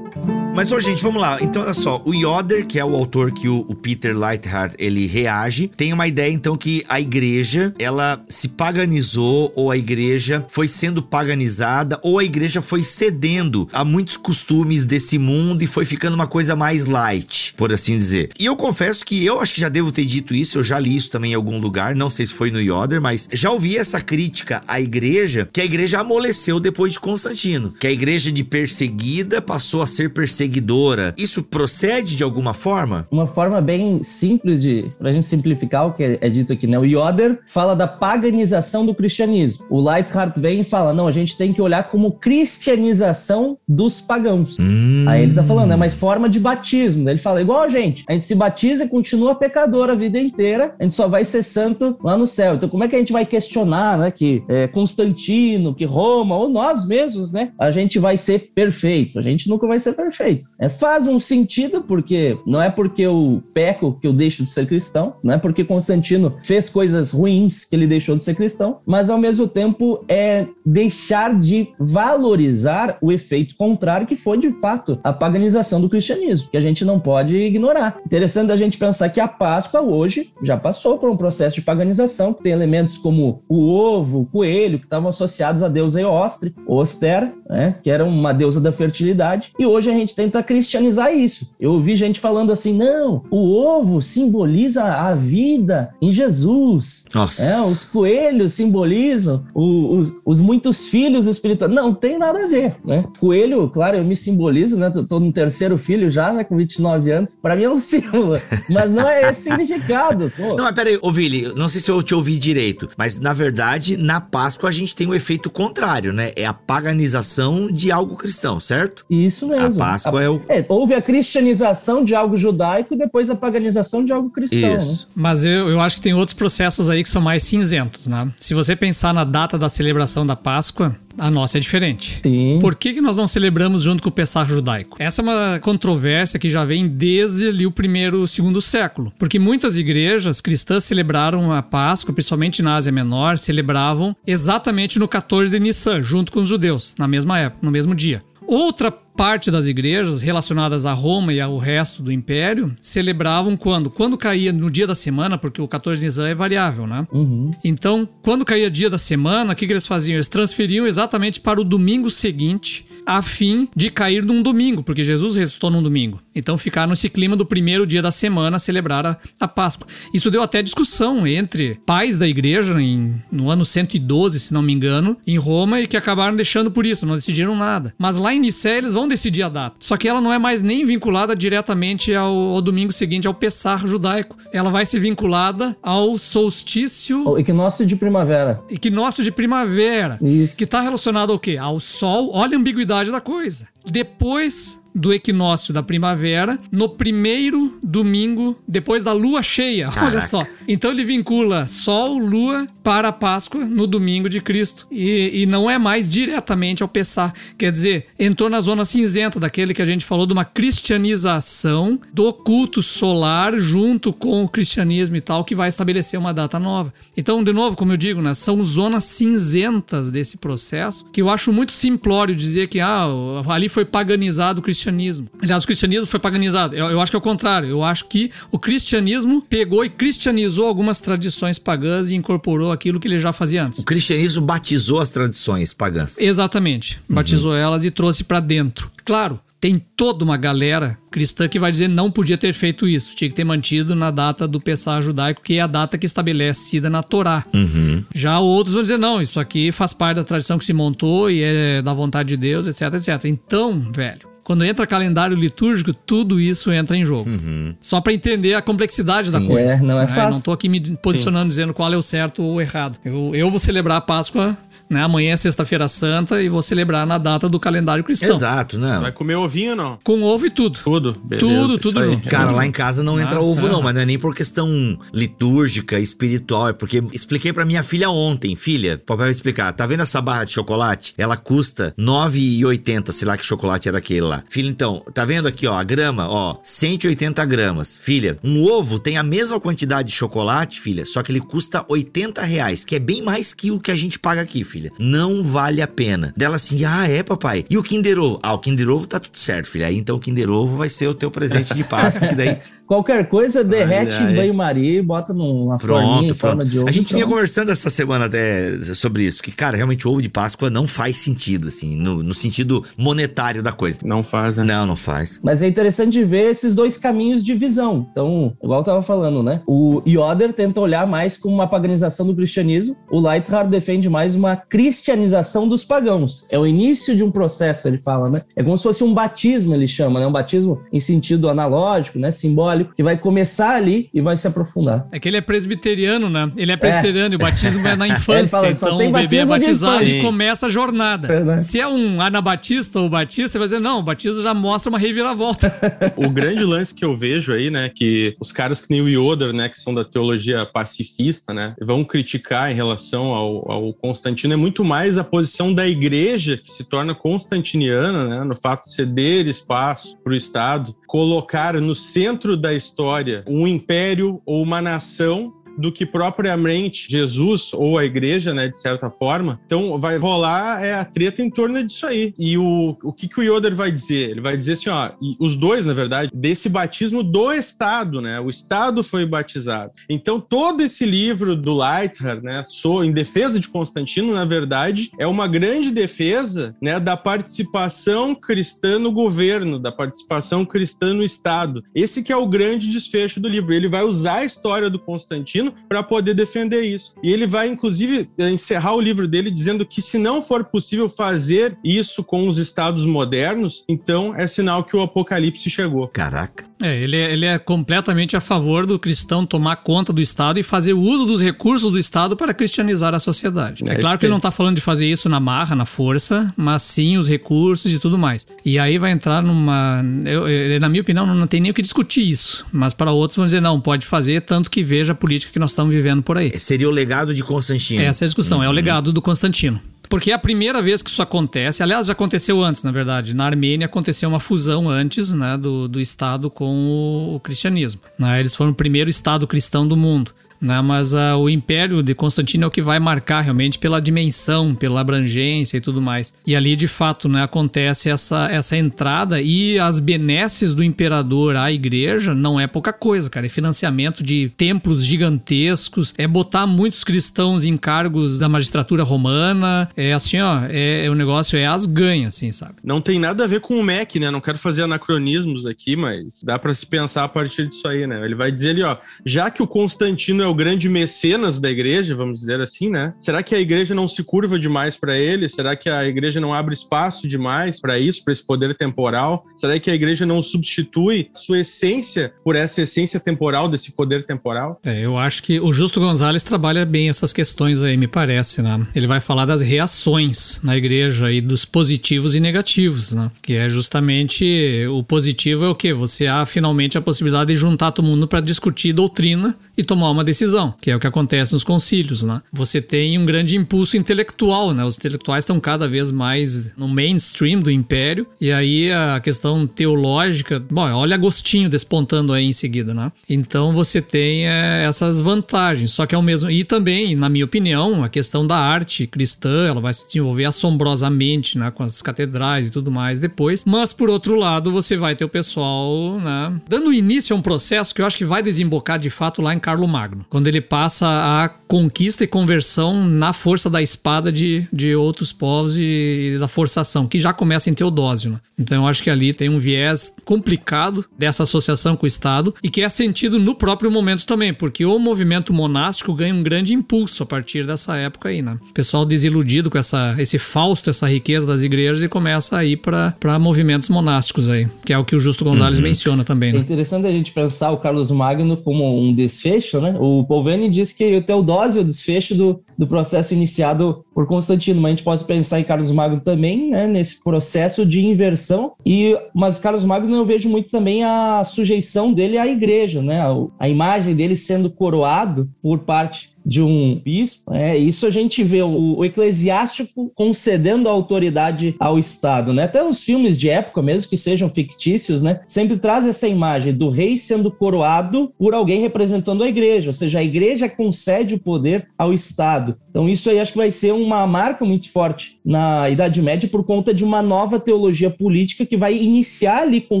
Mas, 0.56 0.72
ô, 0.72 0.80
gente, 0.80 1.02
vamos 1.02 1.20
lá. 1.20 1.36
Então, 1.42 1.62
olha 1.62 1.74
só. 1.74 2.00
O 2.06 2.14
Yoder, 2.14 2.66
que 2.66 2.78
é 2.78 2.84
o 2.84 2.94
autor 2.94 3.30
que 3.30 3.46
o, 3.46 3.66
o 3.68 3.74
Peter 3.74 4.16
Lightheart, 4.16 4.72
ele 4.78 5.06
reage, 5.06 5.68
tem 5.68 5.92
uma 5.92 6.08
ideia, 6.08 6.32
então, 6.32 6.56
que 6.56 6.82
a 6.88 6.98
igreja, 6.98 7.74
ela 7.78 8.24
se 8.26 8.48
paganizou, 8.48 9.52
ou 9.54 9.70
a 9.70 9.76
igreja 9.76 10.46
foi 10.48 10.66
sendo 10.66 11.02
paganizada, 11.02 12.00
ou 12.02 12.18
a 12.18 12.24
igreja 12.24 12.62
foi 12.62 12.82
cedendo 12.82 13.68
a 13.70 13.84
muitos 13.84 14.16
costumes 14.16 14.86
desse 14.86 15.18
mundo 15.18 15.62
e 15.62 15.66
foi 15.66 15.84
ficando 15.84 16.14
uma 16.14 16.26
coisa 16.26 16.56
mais 16.56 16.86
light, 16.86 17.52
por 17.54 17.70
assim 17.70 17.98
dizer. 17.98 18.30
E 18.40 18.46
eu 18.46 18.56
confesso 18.56 19.04
que 19.04 19.26
eu 19.26 19.38
acho 19.38 19.52
que 19.52 19.60
já 19.60 19.68
devo 19.68 19.92
ter 19.92 20.06
dito 20.06 20.34
isso, 20.34 20.56
eu 20.56 20.64
já 20.64 20.78
li 20.78 20.96
isso 20.96 21.10
também 21.10 21.32
em 21.32 21.34
algum 21.34 21.60
lugar, 21.60 21.94
não 21.94 22.08
sei 22.08 22.24
se 22.24 22.32
foi 22.32 22.50
no 22.50 22.62
Yoder, 22.62 22.98
mas 22.98 23.28
já 23.30 23.50
ouvi 23.50 23.76
essa 23.76 24.00
crítica 24.00 24.62
à 24.66 24.80
igreja, 24.80 25.46
que 25.52 25.60
a 25.60 25.66
igreja 25.66 26.00
amoleceu 26.00 26.58
depois 26.58 26.94
de 26.94 27.00
Constantino, 27.00 27.74
que 27.78 27.86
a 27.86 27.92
igreja 27.92 28.32
de 28.32 28.42
perseguida 28.42 29.42
passou 29.42 29.82
a 29.82 29.86
ser 29.86 30.08
perseguidora. 30.46 31.14
Isso 31.18 31.42
procede 31.42 32.16
de 32.16 32.22
alguma 32.22 32.54
forma? 32.54 33.06
Uma 33.10 33.26
forma 33.26 33.60
bem 33.60 34.02
simples 34.02 34.62
de, 34.62 34.90
pra 34.98 35.12
gente 35.12 35.26
simplificar 35.26 35.88
o 35.88 35.92
que 35.92 36.02
é, 36.02 36.18
é 36.20 36.28
dito 36.28 36.52
aqui, 36.52 36.66
né? 36.66 36.78
O 36.78 36.84
Yoder 36.84 37.40
fala 37.46 37.74
da 37.74 37.86
paganização 37.86 38.86
do 38.86 38.94
cristianismo. 38.94 39.66
O 39.70 39.80
Lightheart 39.80 40.36
vem 40.38 40.60
e 40.60 40.64
fala, 40.64 40.92
não, 40.92 41.06
a 41.06 41.12
gente 41.12 41.36
tem 41.36 41.52
que 41.52 41.60
olhar 41.60 41.88
como 41.88 42.12
cristianização 42.12 43.58
dos 43.68 44.00
pagãos. 44.00 44.56
Hum. 44.60 45.04
Aí 45.08 45.24
ele 45.24 45.34
tá 45.34 45.42
falando, 45.42 45.72
é 45.72 45.76
mais 45.76 45.94
forma 45.94 46.28
de 46.28 46.38
batismo. 46.38 47.04
Daí 47.04 47.14
Ele 47.14 47.20
fala, 47.20 47.40
igual 47.40 47.62
a 47.62 47.68
gente, 47.68 48.04
a 48.08 48.12
gente 48.12 48.24
se 48.24 48.34
batiza 48.34 48.84
e 48.84 48.88
continua 48.88 49.34
pecador 49.34 49.90
a 49.90 49.94
vida 49.94 50.18
inteira, 50.18 50.74
a 50.78 50.84
gente 50.84 50.94
só 50.94 51.08
vai 51.08 51.24
ser 51.24 51.42
santo 51.42 51.96
lá 52.02 52.16
no 52.16 52.26
céu. 52.26 52.54
Então 52.54 52.68
como 52.68 52.84
é 52.84 52.88
que 52.88 52.96
a 52.96 52.98
gente 52.98 53.12
vai 53.12 53.24
questionar, 53.24 53.98
né, 53.98 54.10
que 54.10 54.42
é, 54.48 54.68
Constantino, 54.68 55.74
que 55.74 55.84
Roma, 55.84 56.36
ou 56.36 56.48
nós 56.48 56.86
mesmos, 56.86 57.32
né, 57.32 57.50
a 57.58 57.70
gente 57.70 57.98
vai 57.98 58.16
ser 58.16 58.50
perfeito? 58.54 59.18
A 59.18 59.22
gente 59.22 59.48
nunca 59.48 59.66
vai 59.66 59.78
ser 59.78 59.94
perfeito. 59.94 60.35
É, 60.58 60.68
faz 60.68 61.06
um 61.06 61.18
sentido, 61.18 61.82
porque 61.82 62.38
não 62.46 62.60
é 62.60 62.70
porque 62.70 63.02
eu 63.02 63.42
peco 63.52 63.98
que 64.00 64.06
eu 64.06 64.12
deixo 64.12 64.44
de 64.44 64.50
ser 64.50 64.66
cristão, 64.66 65.14
não 65.22 65.34
é 65.34 65.38
porque 65.38 65.64
Constantino 65.64 66.34
fez 66.44 66.68
coisas 66.68 67.12
ruins 67.12 67.64
que 67.64 67.76
ele 67.76 67.86
deixou 67.86 68.16
de 68.16 68.22
ser 68.22 68.34
cristão, 68.34 68.80
mas 68.86 69.10
ao 69.10 69.18
mesmo 69.18 69.46
tempo 69.46 70.04
é 70.08 70.46
deixar 70.64 71.38
de 71.40 71.68
valorizar 71.78 72.98
o 73.00 73.12
efeito 73.12 73.56
contrário 73.56 74.06
que 74.06 74.16
foi 74.16 74.38
de 74.38 74.50
fato 74.52 74.98
a 75.02 75.12
paganização 75.12 75.80
do 75.80 75.88
cristianismo, 75.88 76.50
que 76.50 76.56
a 76.56 76.60
gente 76.60 76.84
não 76.84 76.98
pode 76.98 77.36
ignorar. 77.36 77.98
Interessante 78.04 78.52
a 78.52 78.56
gente 78.56 78.78
pensar 78.78 79.08
que 79.08 79.20
a 79.20 79.28
Páscoa 79.28 79.80
hoje 79.80 80.32
já 80.42 80.56
passou 80.56 80.98
por 80.98 81.10
um 81.10 81.16
processo 81.16 81.56
de 81.56 81.62
paganização, 81.62 82.32
que 82.32 82.42
tem 82.42 82.52
elementos 82.52 82.98
como 82.98 83.42
o 83.48 83.68
ovo, 83.68 84.20
o 84.20 84.26
coelho, 84.26 84.78
que 84.78 84.86
estavam 84.86 85.08
associados 85.08 85.62
à 85.62 85.68
deusa 85.68 86.00
Eostre, 86.00 86.54
Oster, 86.66 87.32
né, 87.48 87.76
que 87.82 87.90
era 87.90 88.04
uma 88.04 88.32
deusa 88.32 88.60
da 88.60 88.72
fertilidade, 88.72 89.52
e 89.58 89.66
hoje 89.66 89.90
a 89.90 89.94
gente 89.94 90.14
tenta 90.26 90.42
cristianizar 90.42 91.14
isso. 91.14 91.50
Eu 91.58 91.72
ouvi 91.72 91.94
gente 91.94 92.20
falando 92.20 92.52
assim: 92.52 92.72
não, 92.72 93.22
o 93.30 93.56
ovo 93.56 94.02
simboliza 94.02 94.84
a 94.84 95.14
vida 95.14 95.94
em 96.02 96.10
Jesus. 96.10 97.04
Nossa. 97.14 97.42
É, 97.42 97.60
os 97.62 97.84
coelhos 97.84 98.52
simbolizam 98.52 99.44
o, 99.54 99.96
os, 99.96 100.12
os, 100.24 100.40
muitos 100.40 100.88
filhos 100.88 101.26
espirituais. 101.26 101.72
Não, 101.72 101.94
tem 101.94 102.18
nada 102.18 102.44
a 102.44 102.48
ver, 102.48 102.74
né? 102.84 103.04
Coelho, 103.18 103.68
claro, 103.70 103.96
eu 103.96 104.04
me 104.04 104.16
simbolizo, 104.16 104.76
né? 104.76 104.90
Tô, 104.90 105.04
tô 105.04 105.20
no 105.20 105.32
terceiro 105.32 105.78
filho 105.78 106.10
já, 106.10 106.32
né? 106.32 106.44
Com 106.44 106.56
29 106.56 107.10
anos. 107.10 107.34
Para 107.40 107.56
mim 107.56 107.64
é 107.64 107.70
um 107.70 107.78
símbolo, 107.86 108.40
mas 108.68 108.90
não 108.90 109.08
é 109.08 109.30
esse 109.30 109.42
significado. 109.42 110.30
Pô. 110.36 110.56
Não, 110.56 110.64
mas 110.64 110.74
peraí, 110.74 110.98
ô 111.00 111.12
Vili, 111.12 111.52
não 111.54 111.68
sei 111.68 111.80
se 111.80 111.90
eu 111.90 112.02
te 112.02 112.14
ouvi 112.14 112.36
direito, 112.36 112.88
mas 112.96 113.20
na 113.20 113.32
verdade, 113.32 113.96
na 113.96 114.20
Páscoa 114.20 114.68
a 114.68 114.72
gente 114.72 114.94
tem 114.94 115.06
o 115.06 115.10
um 115.10 115.14
efeito 115.14 115.50
contrário, 115.50 116.12
né? 116.12 116.32
É 116.34 116.44
a 116.44 116.52
paganização 116.52 117.70
de 117.70 117.92
algo 117.92 118.16
cristão, 118.16 118.58
certo? 118.58 119.04
Isso 119.08 119.46
mesmo. 119.46 119.82
A 119.82 119.86
Páscoa 119.86 120.15
a, 120.15 120.15
é 120.18 120.28
o. 120.28 120.40
É, 120.48 120.64
houve 120.68 120.94
a 120.94 121.02
cristianização 121.02 122.04
de 122.04 122.14
algo 122.14 122.36
judaico 122.36 122.94
e 122.94 122.96
depois 122.96 123.30
a 123.30 123.34
paganização 123.34 124.04
de 124.04 124.12
algo 124.12 124.30
cristão. 124.30 124.76
Isso. 124.76 125.02
Né? 125.02 125.12
Mas 125.14 125.44
eu, 125.44 125.68
eu 125.68 125.80
acho 125.80 125.96
que 125.96 126.02
tem 126.02 126.14
outros 126.14 126.34
processos 126.34 126.88
aí 126.88 127.02
que 127.02 127.08
são 127.08 127.22
mais 127.22 127.42
cinzentos, 127.42 128.06
né? 128.06 128.28
Se 128.38 128.54
você 128.54 128.76
pensar 128.76 129.12
na 129.12 129.24
data 129.24 129.58
da 129.58 129.68
celebração 129.68 130.26
da 130.26 130.36
Páscoa, 130.36 130.96
a 131.18 131.30
nossa 131.30 131.58
é 131.58 131.60
diferente. 131.60 132.20
Sim. 132.22 132.58
Por 132.60 132.74
que, 132.74 132.94
que 132.94 133.00
nós 133.00 133.16
não 133.16 133.26
celebramos 133.26 133.82
junto 133.82 134.02
com 134.02 134.08
o 134.08 134.12
Pessah 134.12 134.44
judaico? 134.44 134.96
Essa 135.00 135.22
é 135.22 135.24
uma 135.24 135.58
controvérsia 135.60 136.38
que 136.38 136.48
já 136.48 136.64
vem 136.64 136.86
desde 136.86 137.48
ali 137.48 137.66
o 137.66 137.70
primeiro, 137.70 138.20
o 138.20 138.28
segundo 138.28 138.60
século. 138.60 139.12
Porque 139.18 139.38
muitas 139.38 139.76
igrejas 139.76 140.40
cristãs 140.40 140.84
celebraram 140.84 141.52
a 141.52 141.62
Páscoa, 141.62 142.14
principalmente 142.14 142.62
na 142.62 142.76
Ásia 142.76 142.92
Menor, 142.92 143.38
celebravam 143.38 144.14
exatamente 144.26 144.98
no 144.98 145.08
14 145.08 145.50
de 145.50 145.58
Nissan, 145.58 146.02
junto 146.02 146.32
com 146.32 146.40
os 146.40 146.48
judeus, 146.48 146.94
na 146.98 147.08
mesma 147.08 147.38
época, 147.38 147.64
no 147.64 147.70
mesmo 147.70 147.94
dia. 147.94 148.22
Outra 148.46 148.92
parte 149.16 149.50
das 149.50 149.66
igrejas 149.66 150.20
relacionadas 150.20 150.84
a 150.84 150.92
Roma 150.92 151.32
e 151.32 151.40
ao 151.40 151.56
resto 151.56 152.02
do 152.02 152.12
império 152.12 152.74
celebravam 152.80 153.56
quando? 153.56 153.90
Quando 153.90 154.18
caía 154.18 154.52
no 154.52 154.70
dia 154.70 154.86
da 154.86 154.94
semana, 154.94 155.38
porque 155.38 155.60
o 155.60 155.66
14 155.66 156.00
de 156.00 156.06
Nisan 156.06 156.28
é 156.28 156.34
variável, 156.34 156.86
né? 156.86 157.08
Uhum. 157.10 157.50
Então, 157.64 158.08
quando 158.22 158.44
caía 158.44 158.70
dia 158.70 158.90
da 158.90 158.98
semana, 158.98 159.52
o 159.52 159.56
que, 159.56 159.66
que 159.66 159.72
eles 159.72 159.86
faziam? 159.86 160.16
Eles 160.16 160.28
transferiam 160.28 160.86
exatamente 160.86 161.40
para 161.40 161.60
o 161.60 161.64
domingo 161.64 162.10
seguinte 162.10 162.86
a 163.06 163.22
fim 163.22 163.68
de 163.74 163.88
cair 163.88 164.24
num 164.24 164.42
domingo, 164.42 164.82
porque 164.82 165.04
Jesus 165.04 165.36
ressuscitou 165.36 165.70
num 165.70 165.82
domingo. 165.82 166.20
Então 166.34 166.58
ficar 166.58 166.88
nesse 166.88 167.08
clima 167.08 167.36
do 167.36 167.46
primeiro 167.46 167.86
dia 167.86 168.02
da 168.02 168.10
semana 168.10 168.58
celebrar 168.58 169.06
a, 169.06 169.16
a 169.38 169.46
Páscoa. 169.46 169.86
Isso 170.12 170.30
deu 170.30 170.42
até 170.42 170.60
discussão 170.62 171.26
entre 171.26 171.80
pais 171.86 172.18
da 172.18 172.26
igreja 172.26 172.80
em, 172.80 173.14
no 173.30 173.48
ano 173.48 173.64
112, 173.64 174.40
se 174.40 174.52
não 174.52 174.60
me 174.60 174.72
engano, 174.72 175.16
em 175.26 175.38
Roma 175.38 175.80
e 175.80 175.86
que 175.86 175.96
acabaram 175.96 176.34
deixando 176.34 176.70
por 176.70 176.84
isso, 176.84 177.06
não 177.06 177.14
decidiram 177.14 177.54
nada. 177.54 177.94
Mas 177.96 178.18
lá 178.18 178.34
em 178.34 178.40
Nicéia 178.40 178.78
eles 178.78 178.92
vão 178.92 179.06
decidir 179.06 179.44
a 179.44 179.48
data. 179.48 179.76
Só 179.78 179.96
que 179.96 180.08
ela 180.08 180.20
não 180.20 180.32
é 180.32 180.38
mais 180.38 180.60
nem 180.62 180.84
vinculada 180.84 181.36
diretamente 181.36 182.12
ao, 182.14 182.34
ao 182.34 182.60
domingo 182.60 182.92
seguinte, 182.92 183.28
ao 183.28 183.34
Pessar 183.34 183.86
judaico. 183.86 184.36
Ela 184.52 184.70
vai 184.70 184.84
ser 184.84 184.98
vinculada 184.98 185.76
ao 185.82 186.18
solstício... 186.18 187.28
O 187.28 187.38
equinócio 187.38 187.86
de 187.86 187.94
primavera. 187.94 188.60
Equinócio 188.68 189.22
de 189.22 189.30
primavera. 189.30 190.18
Isso. 190.20 190.56
Que 190.56 190.64
está 190.64 190.80
relacionado 190.80 191.30
ao 191.30 191.38
quê? 191.38 191.56
Ao 191.56 191.78
sol. 191.78 192.30
Olha 192.32 192.56
a 192.56 192.60
ambiguidade 192.60 192.95
da 193.12 193.20
coisa. 193.20 193.68
Depois 193.84 194.80
do 194.96 195.12
equinócio 195.12 195.74
da 195.74 195.82
primavera 195.82 196.58
no 196.72 196.88
primeiro 196.88 197.78
domingo 197.82 198.58
depois 198.66 199.04
da 199.04 199.12
lua 199.12 199.42
cheia. 199.42 199.90
Caraca. 199.90 200.16
Olha 200.16 200.26
só. 200.26 200.42
Então 200.66 200.90
ele 200.90 201.04
vincula 201.04 201.68
Sol, 201.68 202.16
Lua 202.18 202.66
para 202.82 203.08
a 203.08 203.12
Páscoa 203.12 203.64
no 203.64 203.86
domingo 203.86 204.28
de 204.28 204.40
Cristo. 204.40 204.86
E, 204.90 205.42
e 205.42 205.46
não 205.46 205.70
é 205.70 205.78
mais 205.78 206.08
diretamente 206.08 206.82
ao 206.82 206.88
Pessar. 206.88 207.32
Quer 207.58 207.70
dizer, 207.70 208.06
entrou 208.18 208.48
na 208.48 208.60
zona 208.60 208.84
cinzenta 208.86 209.38
daquele 209.38 209.74
que 209.74 209.82
a 209.82 209.84
gente 209.84 210.04
falou 210.04 210.24
de 210.24 210.32
uma 210.32 210.44
cristianização 210.44 212.00
do 212.12 212.32
culto 212.32 212.82
solar 212.82 213.58
junto 213.58 214.12
com 214.12 214.44
o 214.44 214.48
cristianismo 214.48 215.16
e 215.16 215.20
tal, 215.20 215.44
que 215.44 215.54
vai 215.54 215.68
estabelecer 215.68 216.18
uma 216.18 216.32
data 216.32 216.58
nova. 216.58 216.92
Então, 217.16 217.44
de 217.44 217.52
novo, 217.52 217.76
como 217.76 217.92
eu 217.92 217.96
digo, 217.96 218.22
né, 218.22 218.32
são 218.34 218.62
zonas 218.62 219.04
cinzentas 219.04 220.10
desse 220.10 220.38
processo 220.38 221.04
que 221.12 221.20
eu 221.20 221.28
acho 221.28 221.52
muito 221.52 221.72
simplório 221.72 222.34
dizer 222.34 222.68
que 222.68 222.80
ah, 222.80 223.06
ali 223.48 223.68
foi 223.68 223.84
paganizado 223.84 224.60
o 224.60 224.62
cristianismo 224.62 224.85
cristianismo. 224.86 225.28
Aliás, 225.42 225.62
o 225.62 225.66
cristianismo 225.66 226.06
foi 226.06 226.20
paganizado. 226.20 226.74
Eu, 226.74 226.90
eu 226.90 227.00
acho 227.00 227.10
que 227.10 227.16
é 227.16 227.18
o 227.18 227.22
contrário. 227.22 227.68
Eu 227.68 227.82
acho 227.82 228.06
que 228.06 228.30
o 228.50 228.58
cristianismo 228.58 229.42
pegou 229.42 229.84
e 229.84 229.90
cristianizou 229.90 230.66
algumas 230.66 231.00
tradições 231.00 231.58
pagãs 231.58 232.10
e 232.10 232.14
incorporou 232.14 232.72
aquilo 232.72 233.00
que 233.00 233.08
ele 233.08 233.18
já 233.18 233.32
fazia 233.32 233.64
antes. 233.64 233.80
O 233.80 233.84
cristianismo 233.84 234.44
batizou 234.44 235.00
as 235.00 235.10
tradições 235.10 235.72
pagãs. 235.72 236.18
Exatamente. 236.18 237.00
Batizou 237.08 237.52
uhum. 237.52 237.58
elas 237.58 237.84
e 237.84 237.90
trouxe 237.90 238.24
para 238.24 238.40
dentro. 238.40 238.90
Claro, 239.04 239.40
tem 239.60 239.78
toda 239.96 240.22
uma 240.22 240.36
galera 240.36 240.98
cristã 241.10 241.48
que 241.48 241.58
vai 241.58 241.72
dizer 241.72 241.88
não 241.88 242.10
podia 242.10 242.36
ter 242.36 242.52
feito 242.52 242.86
isso, 242.86 243.16
tinha 243.16 243.28
que 243.28 243.34
ter 243.34 243.44
mantido 243.44 243.94
na 243.94 244.10
data 244.10 244.46
do 244.46 244.60
Pessah 244.60 245.00
judaico, 245.00 245.42
que 245.42 245.54
é 245.54 245.60
a 245.60 245.66
data 245.66 245.96
que 245.96 246.04
é 246.04 246.08
estabelecida 246.08 246.90
na 246.90 247.02
Torá. 247.02 247.44
Uhum. 247.54 248.04
Já 248.14 248.38
outros 248.38 248.74
vão 248.74 248.82
dizer 248.82 248.98
não, 248.98 249.20
isso 249.20 249.40
aqui 249.40 249.72
faz 249.72 249.94
parte 249.94 250.16
da 250.16 250.24
tradição 250.24 250.58
que 250.58 250.64
se 250.64 250.72
montou 250.72 251.30
e 251.30 251.42
é 251.42 251.82
da 251.82 251.94
vontade 251.94 252.28
de 252.28 252.36
Deus, 252.36 252.66
etc, 252.66 252.94
etc. 252.94 253.24
Então, 253.24 253.90
velho, 253.92 254.35
quando 254.46 254.64
entra 254.64 254.86
calendário 254.86 255.36
litúrgico, 255.36 255.92
tudo 255.92 256.38
isso 256.38 256.70
entra 256.70 256.96
em 256.96 257.04
jogo. 257.04 257.28
Uhum. 257.28 257.74
Só 257.82 258.00
para 258.00 258.12
entender 258.12 258.54
a 258.54 258.62
complexidade 258.62 259.26
Sim, 259.26 259.32
da 259.32 259.40
coisa. 259.40 259.72
É, 259.72 259.80
não 259.80 260.00
é 260.00 260.06
fácil. 260.06 260.30
não 260.30 260.40
tô 260.40 260.52
aqui 260.52 260.68
me 260.68 260.80
posicionando 260.98 261.46
Sim. 261.46 261.48
dizendo 261.48 261.74
qual 261.74 261.92
é 261.92 261.96
o 261.96 262.00
certo 262.00 262.44
ou 262.44 262.54
o 262.54 262.60
errado. 262.60 262.96
Eu, 263.04 263.34
eu 263.34 263.50
vou 263.50 263.58
celebrar 263.58 263.96
a 263.96 264.00
Páscoa 264.00 264.56
né? 264.88 265.02
Amanhã 265.02 265.32
é 265.32 265.36
sexta-feira 265.36 265.88
santa 265.88 266.42
e 266.42 266.48
vou 266.48 266.62
celebrar 266.62 267.06
na 267.06 267.18
data 267.18 267.48
do 267.48 267.58
calendário 267.58 268.04
cristão. 268.04 268.30
Exato, 268.30 268.78
não. 268.78 269.02
Vai 269.02 269.12
comer 269.12 269.34
ovinho 269.36 269.70
ou 269.70 269.76
não? 269.76 269.98
Com 270.02 270.22
ovo 270.22 270.46
e 270.46 270.50
tudo. 270.50 270.78
Tudo, 270.82 271.12
beleza. 271.24 271.46
Tudo, 271.46 271.78
tudo 271.78 272.02
junto. 272.02 272.28
Cara, 272.28 272.50
lá 272.50 272.66
em 272.66 272.72
casa 272.72 273.02
não 273.02 273.20
entra 273.20 273.38
ah, 273.38 273.42
ovo, 273.42 273.68
não, 273.68 273.82
mas 273.82 273.94
não 273.94 274.00
é 274.00 274.06
nem 274.06 274.18
por 274.18 274.34
questão 274.34 274.98
litúrgica, 275.12 275.98
espiritual, 275.98 276.68
é 276.68 276.72
porque 276.72 277.02
expliquei 277.12 277.52
pra 277.52 277.64
minha 277.64 277.82
filha 277.82 278.10
ontem, 278.10 278.54
filha, 278.56 279.00
papai 279.04 279.26
vai 279.26 279.30
explicar. 279.30 279.72
Tá 279.72 279.86
vendo 279.86 280.02
essa 280.02 280.20
barra 280.20 280.44
de 280.44 280.52
chocolate? 280.52 281.14
Ela 281.18 281.36
custa 281.36 281.94
R$ 281.98 282.04
9,80, 282.04 283.12
sei 283.12 283.26
lá 283.26 283.36
que 283.36 283.44
chocolate 283.44 283.88
era 283.88 283.98
aquele 283.98 284.20
lá. 284.20 284.44
Filha, 284.48 284.68
então, 284.68 285.02
tá 285.12 285.24
vendo 285.24 285.48
aqui, 285.48 285.66
ó, 285.66 285.76
a 285.76 285.82
grama, 285.82 286.28
ó, 286.28 286.56
180 286.62 287.44
gramas. 287.44 287.98
Filha, 288.00 288.38
um 288.44 288.64
ovo 288.64 288.98
tem 288.98 289.16
a 289.16 289.22
mesma 289.22 289.58
quantidade 289.58 290.08
de 290.08 290.14
chocolate, 290.14 290.80
filha, 290.80 291.04
só 291.04 291.22
que 291.22 291.32
ele 291.32 291.40
custa 291.40 291.84
80 291.88 292.42
reais, 292.42 292.84
que 292.84 292.94
é 292.94 292.98
bem 292.98 293.22
mais 293.22 293.52
que 293.52 293.70
o 293.70 293.80
que 293.80 293.90
a 293.90 293.96
gente 293.96 294.18
paga 294.18 294.40
aqui, 294.40 294.62
filha 294.62 294.75
filha. 294.76 294.92
Não 294.98 295.42
vale 295.42 295.80
a 295.80 295.88
pena. 295.88 296.32
Dela 296.36 296.56
assim, 296.56 296.84
ah, 296.84 297.08
é, 297.08 297.22
papai. 297.22 297.64
E 297.68 297.78
o 297.78 297.82
Kinder 297.82 298.18
Ovo? 298.18 298.38
Ah, 298.42 298.54
o 298.54 298.58
Kinder 298.58 298.88
Ovo 298.90 299.06
tá 299.06 299.18
tudo 299.18 299.38
certo, 299.38 299.68
filha. 299.68 299.86
Aí 299.86 299.96
então 299.96 300.16
o 300.16 300.20
Kinder 300.20 300.50
Ovo 300.50 300.76
vai 300.76 300.88
ser 300.88 301.08
o 301.08 301.14
teu 301.14 301.30
presente 301.30 301.74
de 301.74 301.84
Páscoa, 301.84 302.28
que 302.28 302.34
daí 302.34 302.58
Qualquer 302.86 303.28
coisa, 303.28 303.64
derrete 303.64 304.22
em 304.22 304.34
banho-maria 304.34 305.00
e 305.00 305.02
bota 305.02 305.34
numa 305.34 305.76
pronto, 305.76 306.00
forminha, 306.00 306.34
pronto. 306.34 306.36
forma 306.36 306.64
de 306.64 306.78
ovo. 306.78 306.88
A 306.88 306.92
gente 306.92 307.12
vinha 307.12 307.26
conversando 307.26 307.72
essa 307.72 307.90
semana 307.90 308.26
até 308.26 308.78
sobre 308.94 309.24
isso, 309.24 309.42
que, 309.42 309.50
cara, 309.50 309.76
realmente 309.76 310.06
o 310.06 310.10
ovo 310.12 310.22
de 310.22 310.28
Páscoa 310.28 310.70
não 310.70 310.86
faz 310.86 311.16
sentido, 311.16 311.66
assim, 311.66 311.96
no, 311.96 312.22
no 312.22 312.32
sentido 312.32 312.84
monetário 312.96 313.60
da 313.60 313.72
coisa. 313.72 313.98
Não 314.04 314.22
faz, 314.22 314.56
né? 314.56 314.64
Não, 314.64 314.86
não 314.86 314.94
faz. 314.94 315.40
Mas 315.42 315.62
é 315.62 315.66
interessante 315.66 316.22
ver 316.22 316.50
esses 316.50 316.74
dois 316.74 316.96
caminhos 316.96 317.42
de 317.42 317.54
visão. 317.54 318.06
Então, 318.12 318.56
igual 318.62 318.80
eu 318.80 318.84
tava 318.84 319.02
falando, 319.02 319.42
né? 319.42 319.62
O 319.66 320.00
Yoder 320.06 320.52
tenta 320.52 320.80
olhar 320.80 321.08
mais 321.08 321.36
como 321.36 321.56
uma 321.56 321.66
paganização 321.66 322.24
do 322.24 322.36
cristianismo, 322.36 322.96
o 323.10 323.18
Leithard 323.18 323.68
defende 323.68 324.08
mais 324.08 324.36
uma 324.36 324.54
cristianização 324.68 325.68
dos 325.68 325.84
pagãos. 325.84 326.44
É 326.50 326.58
o 326.58 326.66
início 326.66 327.16
de 327.16 327.22
um 327.22 327.30
processo, 327.30 327.88
ele 327.88 327.98
fala, 327.98 328.28
né? 328.28 328.42
É 328.54 328.62
como 328.62 328.76
se 328.76 328.82
fosse 328.82 329.04
um 329.04 329.12
batismo, 329.12 329.74
ele 329.74 329.88
chama, 329.88 330.20
né? 330.20 330.26
Um 330.26 330.32
batismo 330.32 330.80
em 330.92 331.00
sentido 331.00 331.48
analógico, 331.48 332.18
né? 332.18 332.30
Simbólico 332.30 332.94
que 332.94 333.02
vai 333.02 333.16
começar 333.16 333.76
ali 333.76 334.08
e 334.12 334.20
vai 334.20 334.36
se 334.36 334.46
aprofundar. 334.46 335.06
É 335.12 335.20
que 335.20 335.28
ele 335.28 335.36
é 335.36 335.40
presbiteriano, 335.40 336.28
né? 336.28 336.50
Ele 336.56 336.72
é 336.72 336.76
presbiteriano 336.76 337.30
é. 337.30 337.32
e 337.34 337.36
o 337.36 337.38
batismo 337.38 337.86
é 337.86 337.96
na 337.96 338.08
infância. 338.08 338.48
Fala, 338.48 338.70
então 338.70 339.08
o 339.08 339.12
bebê 339.12 339.36
é 339.38 339.46
batizado 339.46 340.04
e 340.04 340.20
começa 340.20 340.66
a 340.66 340.70
jornada. 340.70 341.28
É, 341.28 341.58
Se 341.58 341.80
é 341.80 341.86
um 341.86 342.20
anabatista 342.20 343.00
ou 343.00 343.08
batista, 343.08 343.58
vai 343.58 343.66
dizer, 343.66 343.80
não, 343.80 344.00
o 344.00 344.02
batismo 344.02 344.42
já 344.42 344.54
mostra 344.54 344.90
uma 344.90 344.98
reviravolta. 344.98 345.72
o 346.16 346.28
grande 346.28 346.64
lance 346.64 346.94
que 346.94 347.04
eu 347.04 347.14
vejo 347.14 347.52
aí, 347.52 347.70
né, 347.70 347.90
que 347.94 348.34
os 348.40 348.52
caras 348.52 348.80
que 348.80 348.90
nem 348.90 349.00
o 349.00 349.08
Yoder, 349.08 349.52
né, 349.52 349.68
que 349.68 349.78
são 349.78 349.94
da 349.94 350.04
teologia 350.04 350.66
pacifista, 350.66 351.52
né, 351.54 351.74
vão 351.80 352.04
criticar 352.04 352.70
em 352.70 352.74
relação 352.74 353.26
ao, 353.26 353.70
ao 353.70 353.92
Constantino 353.92 354.55
é 354.56 354.58
muito 354.58 354.82
mais 354.82 355.18
a 355.18 355.22
posição 355.22 355.72
da 355.72 355.86
igreja 355.86 356.56
que 356.56 356.70
se 356.70 356.82
torna 356.82 357.14
constantiniana, 357.14 358.26
né, 358.26 358.42
no 358.42 358.56
fato 358.56 358.84
de 358.84 358.94
ceder 358.94 359.46
espaço 359.46 360.16
para 360.24 360.32
o 360.32 360.36
Estado, 360.36 360.96
colocar 361.06 361.74
no 361.74 361.94
centro 361.94 362.56
da 362.56 362.72
história 362.72 363.44
um 363.46 363.68
império 363.68 364.40
ou 364.46 364.62
uma 364.62 364.80
nação 364.80 365.52
do 365.76 365.92
que 365.92 366.06
propriamente 366.06 367.10
Jesus 367.10 367.72
ou 367.72 367.98
a 367.98 368.04
igreja, 368.04 368.52
né, 368.52 368.68
de 368.68 368.76
certa 368.76 369.10
forma. 369.10 369.60
Então 369.66 369.98
vai 369.98 370.16
rolar 370.16 370.84
é 370.84 370.94
a 370.94 371.04
treta 371.04 371.42
em 371.42 371.50
torno 371.50 371.82
disso 371.82 372.06
aí. 372.06 372.32
E 372.38 372.56
o, 372.56 372.96
o 373.02 373.12
que, 373.12 373.28
que 373.28 373.40
o 373.40 373.42
Yoder 373.42 373.74
vai 373.74 373.90
dizer? 373.90 374.30
Ele 374.30 374.40
vai 374.40 374.56
dizer 374.56 374.72
assim, 374.72 374.88
ó, 374.88 375.12
os 375.38 375.56
dois, 375.56 375.84
na 375.84 375.92
verdade, 375.92 376.30
desse 376.34 376.68
batismo 376.68 377.22
do 377.22 377.52
Estado, 377.52 378.20
né? 378.20 378.40
O 378.40 378.48
Estado 378.48 379.02
foi 379.02 379.26
batizado. 379.26 379.92
Então 380.08 380.40
todo 380.40 380.82
esse 380.82 381.04
livro 381.04 381.56
do 381.56 381.74
Leithard, 381.74 382.42
né, 382.42 382.62
so, 382.66 383.04
em 383.04 383.12
defesa 383.12 383.58
de 383.58 383.68
Constantino, 383.68 384.32
na 384.32 384.44
verdade, 384.44 385.10
é 385.18 385.26
uma 385.26 385.46
grande 385.46 385.90
defesa, 385.90 386.74
né, 386.82 386.98
da 387.00 387.16
participação 387.16 388.34
cristã 388.34 388.98
no 388.98 389.12
governo, 389.12 389.78
da 389.78 389.92
participação 389.92 390.64
cristã 390.64 391.12
no 391.12 391.24
Estado. 391.24 391.82
Esse 391.94 392.22
que 392.22 392.32
é 392.32 392.36
o 392.36 392.46
grande 392.46 392.88
desfecho 392.88 393.40
do 393.40 393.48
livro. 393.48 393.74
Ele 393.74 393.88
vai 393.88 394.02
usar 394.02 394.36
a 394.36 394.44
história 394.44 394.90
do 394.90 394.98
Constantino 394.98 395.65
para 395.88 396.02
poder 396.02 396.34
defender 396.34 396.82
isso. 396.82 397.14
E 397.22 397.32
ele 397.32 397.46
vai, 397.46 397.68
inclusive, 397.68 398.26
encerrar 398.38 398.94
o 398.94 399.00
livro 399.00 399.26
dele 399.26 399.50
dizendo 399.50 399.84
que 399.86 400.02
se 400.02 400.18
não 400.18 400.42
for 400.42 400.64
possível 400.64 401.08
fazer 401.08 401.76
isso 401.84 402.22
com 402.22 402.48
os 402.48 402.58
estados 402.58 403.04
modernos, 403.04 403.84
então 403.88 404.34
é 404.34 404.46
sinal 404.46 404.84
que 404.84 404.96
o 404.96 405.02
apocalipse 405.02 405.68
chegou. 405.70 406.08
Caraca. 406.08 406.64
É, 406.82 407.02
ele 407.02 407.16
é, 407.16 407.32
ele 407.32 407.46
é 407.46 407.58
completamente 407.58 408.36
a 408.36 408.40
favor 408.40 408.86
do 408.86 408.98
cristão 408.98 409.46
tomar 409.46 409.76
conta 409.76 410.12
do 410.12 410.20
Estado 410.20 410.58
e 410.58 410.62
fazer 410.62 410.92
uso 410.92 411.24
dos 411.24 411.40
recursos 411.40 411.90
do 411.90 411.98
Estado 411.98 412.36
para 412.36 412.52
cristianizar 412.52 413.14
a 413.14 413.18
sociedade. 413.18 413.84
É, 413.88 413.94
é 413.94 413.96
claro 413.96 414.18
que 414.18 414.26
ele 414.26 414.30
não 414.30 414.36
está 414.36 414.50
falando 414.50 414.76
de 414.76 414.80
fazer 414.80 415.06
isso 415.06 415.28
na 415.28 415.40
marra, 415.40 415.74
na 415.74 415.86
força, 415.86 416.52
mas 416.56 416.82
sim 416.82 417.16
os 417.16 417.28
recursos 417.28 417.90
e 417.90 417.98
tudo 417.98 418.18
mais. 418.18 418.46
E 418.64 418.78
aí 418.78 418.98
vai 418.98 419.10
entrar 419.10 419.42
numa. 419.42 420.02
Eu, 420.24 420.48
eu, 420.48 420.80
na 420.80 420.88
minha 420.88 421.02
opinião, 421.02 421.26
não 421.26 421.46
tem 421.46 421.60
nem 421.60 421.70
o 421.70 421.74
que 421.74 421.82
discutir 421.82 422.28
isso. 422.28 422.66
Mas 422.72 422.92
para 422.92 423.10
outros 423.10 423.36
vão 423.36 423.46
dizer, 423.46 423.60
não, 423.60 423.80
pode 423.80 424.06
fazer, 424.06 424.42
tanto 424.42 424.70
que 424.70 424.82
veja 424.82 425.12
a 425.12 425.14
política 425.16 425.52
que 425.56 425.60
nós 425.60 425.70
estamos 425.70 425.94
vivendo 425.94 426.22
por 426.22 426.36
aí. 426.36 426.52
Seria 426.60 426.86
o 426.86 426.90
legado 426.90 427.34
de 427.34 427.42
Constantino. 427.42 428.02
Essa 428.02 428.24
é 428.24 428.26
a 428.26 428.28
discussão, 428.28 428.58
uhum. 428.58 428.64
é 428.64 428.68
o 428.68 428.72
legado 428.72 429.10
do 429.10 429.22
Constantino. 429.22 429.80
Porque 430.06 430.30
é 430.30 430.34
a 430.34 430.38
primeira 430.38 430.82
vez 430.82 431.00
que 431.00 431.08
isso 431.08 431.22
acontece, 431.22 431.82
aliás, 431.82 432.08
já 432.08 432.12
aconteceu 432.12 432.62
antes, 432.62 432.82
na 432.82 432.92
verdade. 432.92 433.32
Na 433.32 433.46
Armênia 433.46 433.86
aconteceu 433.86 434.28
uma 434.28 434.38
fusão 434.38 434.86
antes 434.86 435.32
né, 435.32 435.56
do, 435.56 435.88
do 435.88 435.98
Estado 435.98 436.50
com 436.50 436.66
o, 436.66 437.36
o 437.36 437.40
cristianismo. 437.40 438.02
Né? 438.18 438.38
Eles 438.38 438.54
foram 438.54 438.72
o 438.72 438.74
primeiro 438.74 439.08
Estado 439.08 439.46
cristão 439.46 439.88
do 439.88 439.96
mundo. 439.96 440.30
Né? 440.60 440.80
Mas 440.80 441.12
uh, 441.12 441.36
o 441.38 441.48
Império 441.48 442.02
de 442.02 442.14
Constantino 442.14 442.64
é 442.64 442.66
o 442.66 442.70
que 442.70 442.82
vai 442.82 442.98
marcar 442.98 443.40
realmente 443.40 443.78
pela 443.78 444.00
dimensão, 444.00 444.74
pela 444.74 445.00
abrangência 445.00 445.76
e 445.76 445.80
tudo 445.80 446.00
mais. 446.00 446.32
E 446.46 446.54
ali, 446.54 446.76
de 446.76 446.88
fato, 446.88 447.28
né, 447.28 447.42
acontece 447.42 448.08
essa, 448.10 448.48
essa 448.50 448.76
entrada 448.76 449.40
e 449.40 449.78
as 449.78 450.00
benesses 450.00 450.74
do 450.74 450.82
imperador 450.82 451.56
à 451.56 451.70
igreja 451.72 452.34
não 452.34 452.58
é 452.58 452.66
pouca 452.66 452.92
coisa, 452.92 453.28
cara. 453.30 453.46
É 453.46 453.48
financiamento 453.48 454.22
de 454.22 454.50
templos 454.56 455.04
gigantescos, 455.04 456.14
é 456.16 456.26
botar 456.26 456.66
muitos 456.66 457.04
cristãos 457.04 457.64
em 457.64 457.76
cargos 457.76 458.38
da 458.38 458.48
magistratura 458.48 459.02
romana. 459.02 459.88
É 459.96 460.12
assim, 460.12 460.40
ó, 460.40 460.60
é, 460.68 461.06
é 461.06 461.10
o 461.10 461.14
negócio 461.14 461.58
é 461.58 461.66
as 461.66 461.86
ganhas, 461.86 462.34
assim, 462.34 462.52
sabe? 462.52 462.74
Não 462.82 463.00
tem 463.00 463.18
nada 463.18 463.44
a 463.44 463.46
ver 463.46 463.60
com 463.60 463.78
o 463.78 463.82
MEC, 463.82 464.18
né? 464.18 464.30
Não 464.30 464.40
quero 464.40 464.58
fazer 464.58 464.82
anacronismos 464.82 465.66
aqui, 465.66 465.96
mas 465.96 466.42
dá 466.42 466.58
para 466.58 466.74
se 466.74 466.86
pensar 466.86 467.24
a 467.24 467.28
partir 467.28 467.68
disso 467.68 467.86
aí, 467.86 468.06
né? 468.06 468.24
Ele 468.24 468.34
vai 468.34 468.50
dizer 468.50 468.70
ali, 468.70 468.82
ó, 468.82 468.96
já 469.24 469.50
que 469.50 469.62
o 469.62 469.66
Constantino 469.66 470.42
é 470.42 470.45
o 470.46 470.54
grande 470.54 470.88
mecenas 470.88 471.58
da 471.58 471.70
igreja, 471.70 472.14
vamos 472.14 472.40
dizer 472.40 472.60
assim, 472.60 472.90
né? 472.90 473.14
Será 473.18 473.42
que 473.42 473.54
a 473.54 473.60
igreja 473.60 473.94
não 473.94 474.08
se 474.08 474.22
curva 474.22 474.58
demais 474.58 474.96
para 474.96 475.16
ele? 475.16 475.48
Será 475.48 475.76
que 475.76 475.88
a 475.88 476.06
igreja 476.06 476.40
não 476.40 476.52
abre 476.52 476.74
espaço 476.74 477.28
demais 477.28 477.80
para 477.80 477.98
isso, 477.98 478.24
para 478.24 478.32
esse 478.32 478.44
poder 478.44 478.74
temporal? 478.74 479.44
Será 479.54 479.78
que 479.78 479.90
a 479.90 479.94
igreja 479.94 480.26
não 480.26 480.42
substitui 480.42 481.30
sua 481.34 481.60
essência 481.60 482.32
por 482.44 482.56
essa 482.56 482.82
essência 482.82 483.20
temporal 483.20 483.68
desse 483.68 483.92
poder 483.92 484.22
temporal? 484.22 484.80
É, 484.84 485.00
eu 485.04 485.16
acho 485.16 485.42
que 485.42 485.60
o 485.60 485.72
Justo 485.72 486.00
Gonzalez 486.00 486.44
trabalha 486.44 486.84
bem 486.84 487.08
essas 487.08 487.32
questões 487.32 487.82
aí, 487.82 487.96
me 487.96 488.08
parece, 488.08 488.62
né? 488.62 488.86
Ele 488.94 489.06
vai 489.06 489.20
falar 489.20 489.44
das 489.44 489.60
reações 489.60 490.60
na 490.62 490.76
igreja 490.76 491.30
e 491.30 491.40
dos 491.40 491.64
positivos 491.64 492.34
e 492.34 492.40
negativos, 492.40 493.12
né? 493.12 493.30
Que 493.42 493.54
é 493.54 493.68
justamente 493.68 494.86
o 494.90 495.02
positivo 495.02 495.64
é 495.64 495.68
o 495.68 495.74
que 495.74 495.92
você 495.92 496.26
há 496.26 496.44
finalmente 496.46 496.98
a 496.98 497.00
possibilidade 497.00 497.52
de 497.52 497.58
juntar 497.58 497.92
todo 497.92 498.04
mundo 498.04 498.26
para 498.26 498.40
discutir 498.40 498.92
doutrina 498.92 499.56
e 499.76 499.84
tomar 499.84 500.10
uma 500.10 500.24
decisão, 500.24 500.74
que 500.80 500.90
é 500.90 500.96
o 500.96 501.00
que 501.00 501.06
acontece 501.06 501.52
nos 501.52 501.64
concílios, 501.64 502.22
né? 502.22 502.40
Você 502.52 502.80
tem 502.80 503.18
um 503.18 503.26
grande 503.26 503.56
impulso 503.56 503.96
intelectual, 503.96 504.72
né? 504.72 504.84
Os 504.84 504.96
intelectuais 504.96 505.42
estão 505.42 505.60
cada 505.60 505.88
vez 505.88 506.10
mais 506.10 506.76
no 506.76 506.88
mainstream 506.88 507.60
do 507.60 507.70
império, 507.70 508.26
e 508.40 508.52
aí 508.52 508.92
a 508.92 509.20
questão 509.20 509.66
teológica, 509.66 510.58
bom, 510.70 510.90
olha 510.92 511.14
Agostinho 511.14 511.68
despontando 511.68 512.32
aí 512.32 512.44
em 512.44 512.52
seguida, 512.52 512.94
né? 512.94 513.12
Então 513.28 513.72
você 513.72 514.00
tem 514.00 514.48
é, 514.48 514.84
essas 514.84 515.20
vantagens, 515.20 515.90
só 515.90 516.06
que 516.06 516.14
é 516.14 516.18
o 516.18 516.22
mesmo. 516.22 516.50
E 516.50 516.64
também, 516.64 517.14
na 517.14 517.28
minha 517.28 517.44
opinião, 517.44 518.02
a 518.02 518.08
questão 518.08 518.46
da 518.46 518.56
arte 518.56 519.06
cristã, 519.06 519.66
ela 519.66 519.80
vai 519.80 519.92
se 519.92 520.06
desenvolver 520.06 520.44
assombrosamente, 520.44 521.58
né? 521.58 521.70
Com 521.70 521.82
as 521.82 522.00
catedrais 522.00 522.68
e 522.68 522.70
tudo 522.70 522.90
mais 522.90 523.18
depois. 523.18 523.64
Mas 523.64 523.92
por 523.92 524.08
outro 524.08 524.36
lado, 524.36 524.70
você 524.70 524.96
vai 524.96 525.14
ter 525.14 525.24
o 525.24 525.28
pessoal, 525.28 526.18
né? 526.20 526.60
Dando 526.68 526.92
início 526.92 527.34
a 527.34 527.38
um 527.38 527.42
processo 527.42 527.94
que 527.94 528.00
eu 528.00 528.06
acho 528.06 528.16
que 528.16 528.24
vai 528.24 528.42
desembocar 528.42 528.98
de 528.98 529.10
fato 529.10 529.42
lá 529.42 529.54
em 529.54 529.58
Carlo 529.66 529.88
Magno, 529.88 530.24
quando 530.30 530.46
ele 530.46 530.60
passa 530.60 531.08
a 531.08 531.48
conquista 531.48 532.22
e 532.22 532.26
conversão 532.28 533.04
na 533.04 533.32
força 533.32 533.68
da 533.68 533.82
espada 533.82 534.30
de, 534.30 534.64
de 534.72 534.94
outros 534.94 535.32
povos 535.32 535.76
e, 535.76 536.34
e 536.34 536.38
da 536.38 536.46
forçação, 536.46 537.08
que 537.08 537.18
já 537.18 537.32
começa 537.32 537.68
em 537.68 537.74
Teodósio. 537.74 538.30
Né? 538.30 538.38
Então 538.56 538.84
eu 538.84 538.88
acho 538.88 539.02
que 539.02 539.10
ali 539.10 539.34
tem 539.34 539.48
um 539.48 539.58
viés 539.58 540.14
complicado 540.24 541.04
dessa 541.18 541.42
associação 541.42 541.96
com 541.96 542.04
o 542.04 542.06
Estado 542.06 542.54
e 542.62 542.70
que 542.70 542.80
é 542.80 542.88
sentido 542.88 543.40
no 543.40 543.56
próprio 543.56 543.90
momento 543.90 544.24
também, 544.24 544.54
porque 544.54 544.86
o 544.86 545.00
movimento 545.00 545.52
monástico 545.52 546.14
ganha 546.14 546.32
um 546.32 546.44
grande 546.44 546.72
impulso 546.72 547.24
a 547.24 547.26
partir 547.26 547.66
dessa 547.66 547.96
época 547.96 548.28
aí, 548.28 548.40
né? 548.40 548.60
O 548.70 548.72
pessoal 548.72 549.04
desiludido 549.04 549.68
com 549.68 549.78
essa, 549.78 550.14
esse 550.16 550.38
fausto, 550.38 550.90
essa 550.90 551.08
riqueza 551.08 551.44
das 551.44 551.64
igrejas 551.64 552.04
e 552.04 552.08
começa 552.08 552.56
a 552.56 552.64
ir 552.64 552.76
para 552.76 553.36
movimentos 553.40 553.88
monásticos 553.88 554.48
aí, 554.48 554.68
que 554.84 554.92
é 554.92 554.98
o 554.98 555.04
que 555.04 555.16
o 555.16 555.18
Justo 555.18 555.42
Gonzalez 555.42 555.78
uhum. 555.78 555.84
menciona 555.84 556.22
também. 556.22 556.52
Né? 556.52 556.60
É 556.60 556.62
interessante 556.62 557.04
a 557.04 557.10
gente 557.10 557.32
pensar 557.32 557.72
o 557.72 557.78
Carlos 557.78 558.12
Magno 558.12 558.56
como 558.58 558.96
um 559.02 559.12
desfecho 559.12 559.55
desfecho, 559.56 559.80
né? 559.80 559.96
O 559.98 560.24
Polveni 560.24 560.70
diz 560.70 560.92
que 560.92 561.16
o 561.16 561.22
Teodósio 561.22 561.80
é 561.80 561.82
o 561.82 561.86
desfecho 561.86 562.34
do, 562.34 562.62
do 562.76 562.86
processo 562.86 563.34
iniciado 563.34 564.04
por 564.14 564.26
Constantino, 564.26 564.80
mas 564.80 564.90
a 564.90 564.92
gente 564.94 565.04
pode 565.04 565.24
pensar 565.24 565.60
em 565.60 565.64
Carlos 565.64 565.90
Magno 565.92 566.20
também, 566.20 566.70
né? 566.70 566.86
Nesse 566.86 567.22
processo 567.22 567.84
de 567.84 568.04
inversão. 568.04 568.72
E 568.84 569.16
mas 569.34 569.58
Carlos 569.58 569.84
Magno 569.84 570.14
eu 570.16 570.26
vejo 570.26 570.48
muito 570.48 570.68
também 570.70 571.02
a 571.04 571.42
sujeição 571.44 572.12
dele 572.12 572.38
à 572.38 572.46
igreja, 572.46 573.02
né? 573.02 573.20
A, 573.20 573.34
a 573.58 573.68
imagem 573.68 574.14
dele 574.14 574.36
sendo 574.36 574.70
coroado 574.70 575.50
por 575.62 575.80
parte 575.80 576.35
de 576.46 576.62
um 576.62 577.00
bispo. 577.04 577.52
É, 577.52 577.76
isso 577.76 578.06
a 578.06 578.10
gente 578.10 578.44
vê 578.44 578.62
o, 578.62 578.98
o 578.98 579.04
eclesiástico 579.04 580.12
concedendo 580.14 580.88
autoridade 580.88 581.74
ao 581.80 581.98
Estado, 581.98 582.52
né? 582.52 582.62
Até 582.62 582.84
os 582.84 583.02
filmes 583.02 583.36
de 583.36 583.50
época, 583.50 583.82
mesmo 583.82 584.08
que 584.08 584.16
sejam 584.16 584.48
fictícios, 584.48 585.24
né? 585.24 585.40
Sempre 585.44 585.76
traz 585.76 586.06
essa 586.06 586.28
imagem 586.28 586.72
do 586.72 586.88
rei 586.88 587.16
sendo 587.16 587.50
coroado 587.50 588.32
por 588.38 588.54
alguém 588.54 588.80
representando 588.80 589.42
a 589.42 589.48
igreja, 589.48 589.90
ou 589.90 589.94
seja, 589.94 590.20
a 590.20 590.24
igreja 590.24 590.68
concede 590.68 591.34
o 591.34 591.40
poder 591.40 591.88
ao 591.98 592.12
Estado. 592.12 592.76
Então 592.90 593.08
isso 593.08 593.28
aí 593.28 593.40
acho 593.40 593.52
que 593.52 593.58
vai 593.58 593.70
ser 593.70 593.92
uma 593.92 594.26
marca 594.26 594.64
muito 594.64 594.90
forte 594.90 595.38
na 595.44 595.90
Idade 595.90 596.22
Média 596.22 596.48
por 596.48 596.64
conta 596.64 596.94
de 596.94 597.04
uma 597.04 597.20
nova 597.20 597.58
teologia 597.58 598.08
política 598.08 598.64
que 598.64 598.76
vai 598.76 598.96
iniciar 598.96 599.62
ali 599.62 599.80
com 599.80 600.00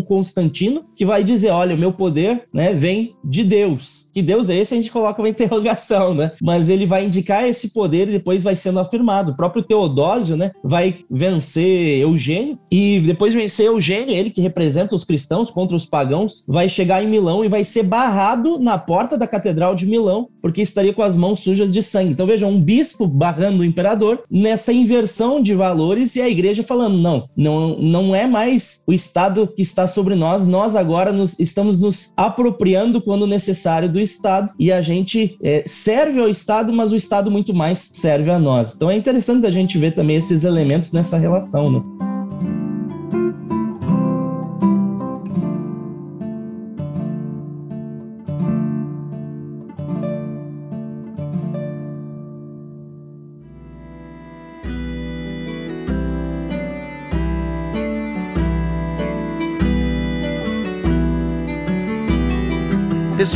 Constantino, 0.00 0.84
que 0.94 1.04
vai 1.04 1.24
dizer, 1.24 1.50
olha, 1.50 1.74
o 1.74 1.78
meu 1.78 1.92
poder, 1.92 2.44
né, 2.52 2.72
vem 2.72 3.14
de 3.24 3.42
Deus. 3.42 4.05
Que 4.16 4.22
Deus 4.22 4.48
é 4.48 4.56
esse? 4.56 4.72
A 4.72 4.78
gente 4.78 4.90
coloca 4.90 5.20
uma 5.20 5.28
interrogação, 5.28 6.14
né? 6.14 6.32
Mas 6.40 6.70
ele 6.70 6.86
vai 6.86 7.04
indicar 7.04 7.46
esse 7.46 7.68
poder 7.68 8.08
e 8.08 8.12
depois 8.12 8.42
vai 8.42 8.56
sendo 8.56 8.80
afirmado. 8.80 9.32
O 9.32 9.36
próprio 9.36 9.62
Teodósio, 9.62 10.38
né, 10.38 10.52
vai 10.64 11.00
vencer 11.10 12.00
Eugênio 12.00 12.58
e 12.72 12.98
depois 13.00 13.34
de 13.34 13.38
vencer 13.38 13.66
Eugênio, 13.66 14.14
ele 14.14 14.30
que 14.30 14.40
representa 14.40 14.94
os 14.94 15.04
cristãos 15.04 15.50
contra 15.50 15.76
os 15.76 15.84
pagãos, 15.84 16.46
vai 16.48 16.66
chegar 16.66 17.04
em 17.04 17.08
Milão 17.08 17.44
e 17.44 17.48
vai 17.48 17.62
ser 17.62 17.82
barrado 17.82 18.58
na 18.58 18.78
porta 18.78 19.18
da 19.18 19.26
Catedral 19.26 19.74
de 19.74 19.84
Milão, 19.84 20.30
porque 20.40 20.62
estaria 20.62 20.94
com 20.94 21.02
as 21.02 21.14
mãos 21.14 21.40
sujas 21.40 21.70
de 21.70 21.82
sangue. 21.82 22.12
Então 22.12 22.26
vejam, 22.26 22.48
um 22.48 22.58
bispo 22.58 23.06
barrando 23.06 23.60
o 23.60 23.64
imperador 23.66 24.22
nessa 24.30 24.72
inversão 24.72 25.42
de 25.42 25.54
valores 25.54 26.16
e 26.16 26.22
a 26.22 26.28
igreja 26.28 26.62
falando: 26.62 26.96
não, 26.96 27.28
não, 27.36 27.76
não 27.76 28.14
é 28.14 28.26
mais 28.26 28.82
o 28.86 28.94
Estado 28.94 29.46
que 29.46 29.60
está 29.60 29.86
sobre 29.86 30.14
nós, 30.14 30.46
nós 30.46 30.74
agora 30.74 31.12
nos, 31.12 31.38
estamos 31.38 31.78
nos 31.78 32.14
apropriando 32.16 33.02
quando 33.02 33.26
necessário 33.26 33.90
do 33.90 34.05
Estado 34.06 34.52
e 34.58 34.72
a 34.72 34.80
gente 34.80 35.38
é, 35.42 35.62
serve 35.66 36.20
ao 36.20 36.28
Estado, 36.28 36.72
mas 36.72 36.92
o 36.92 36.96
Estado 36.96 37.30
muito 37.30 37.52
mais 37.54 37.90
serve 37.92 38.30
a 38.30 38.38
nós. 38.38 38.74
Então 38.74 38.90
é 38.90 38.96
interessante 38.96 39.46
a 39.46 39.50
gente 39.50 39.76
ver 39.76 39.92
também 39.92 40.16
esses 40.16 40.44
elementos 40.44 40.92
nessa 40.92 41.18
relação, 41.18 41.70
né? 41.70 42.05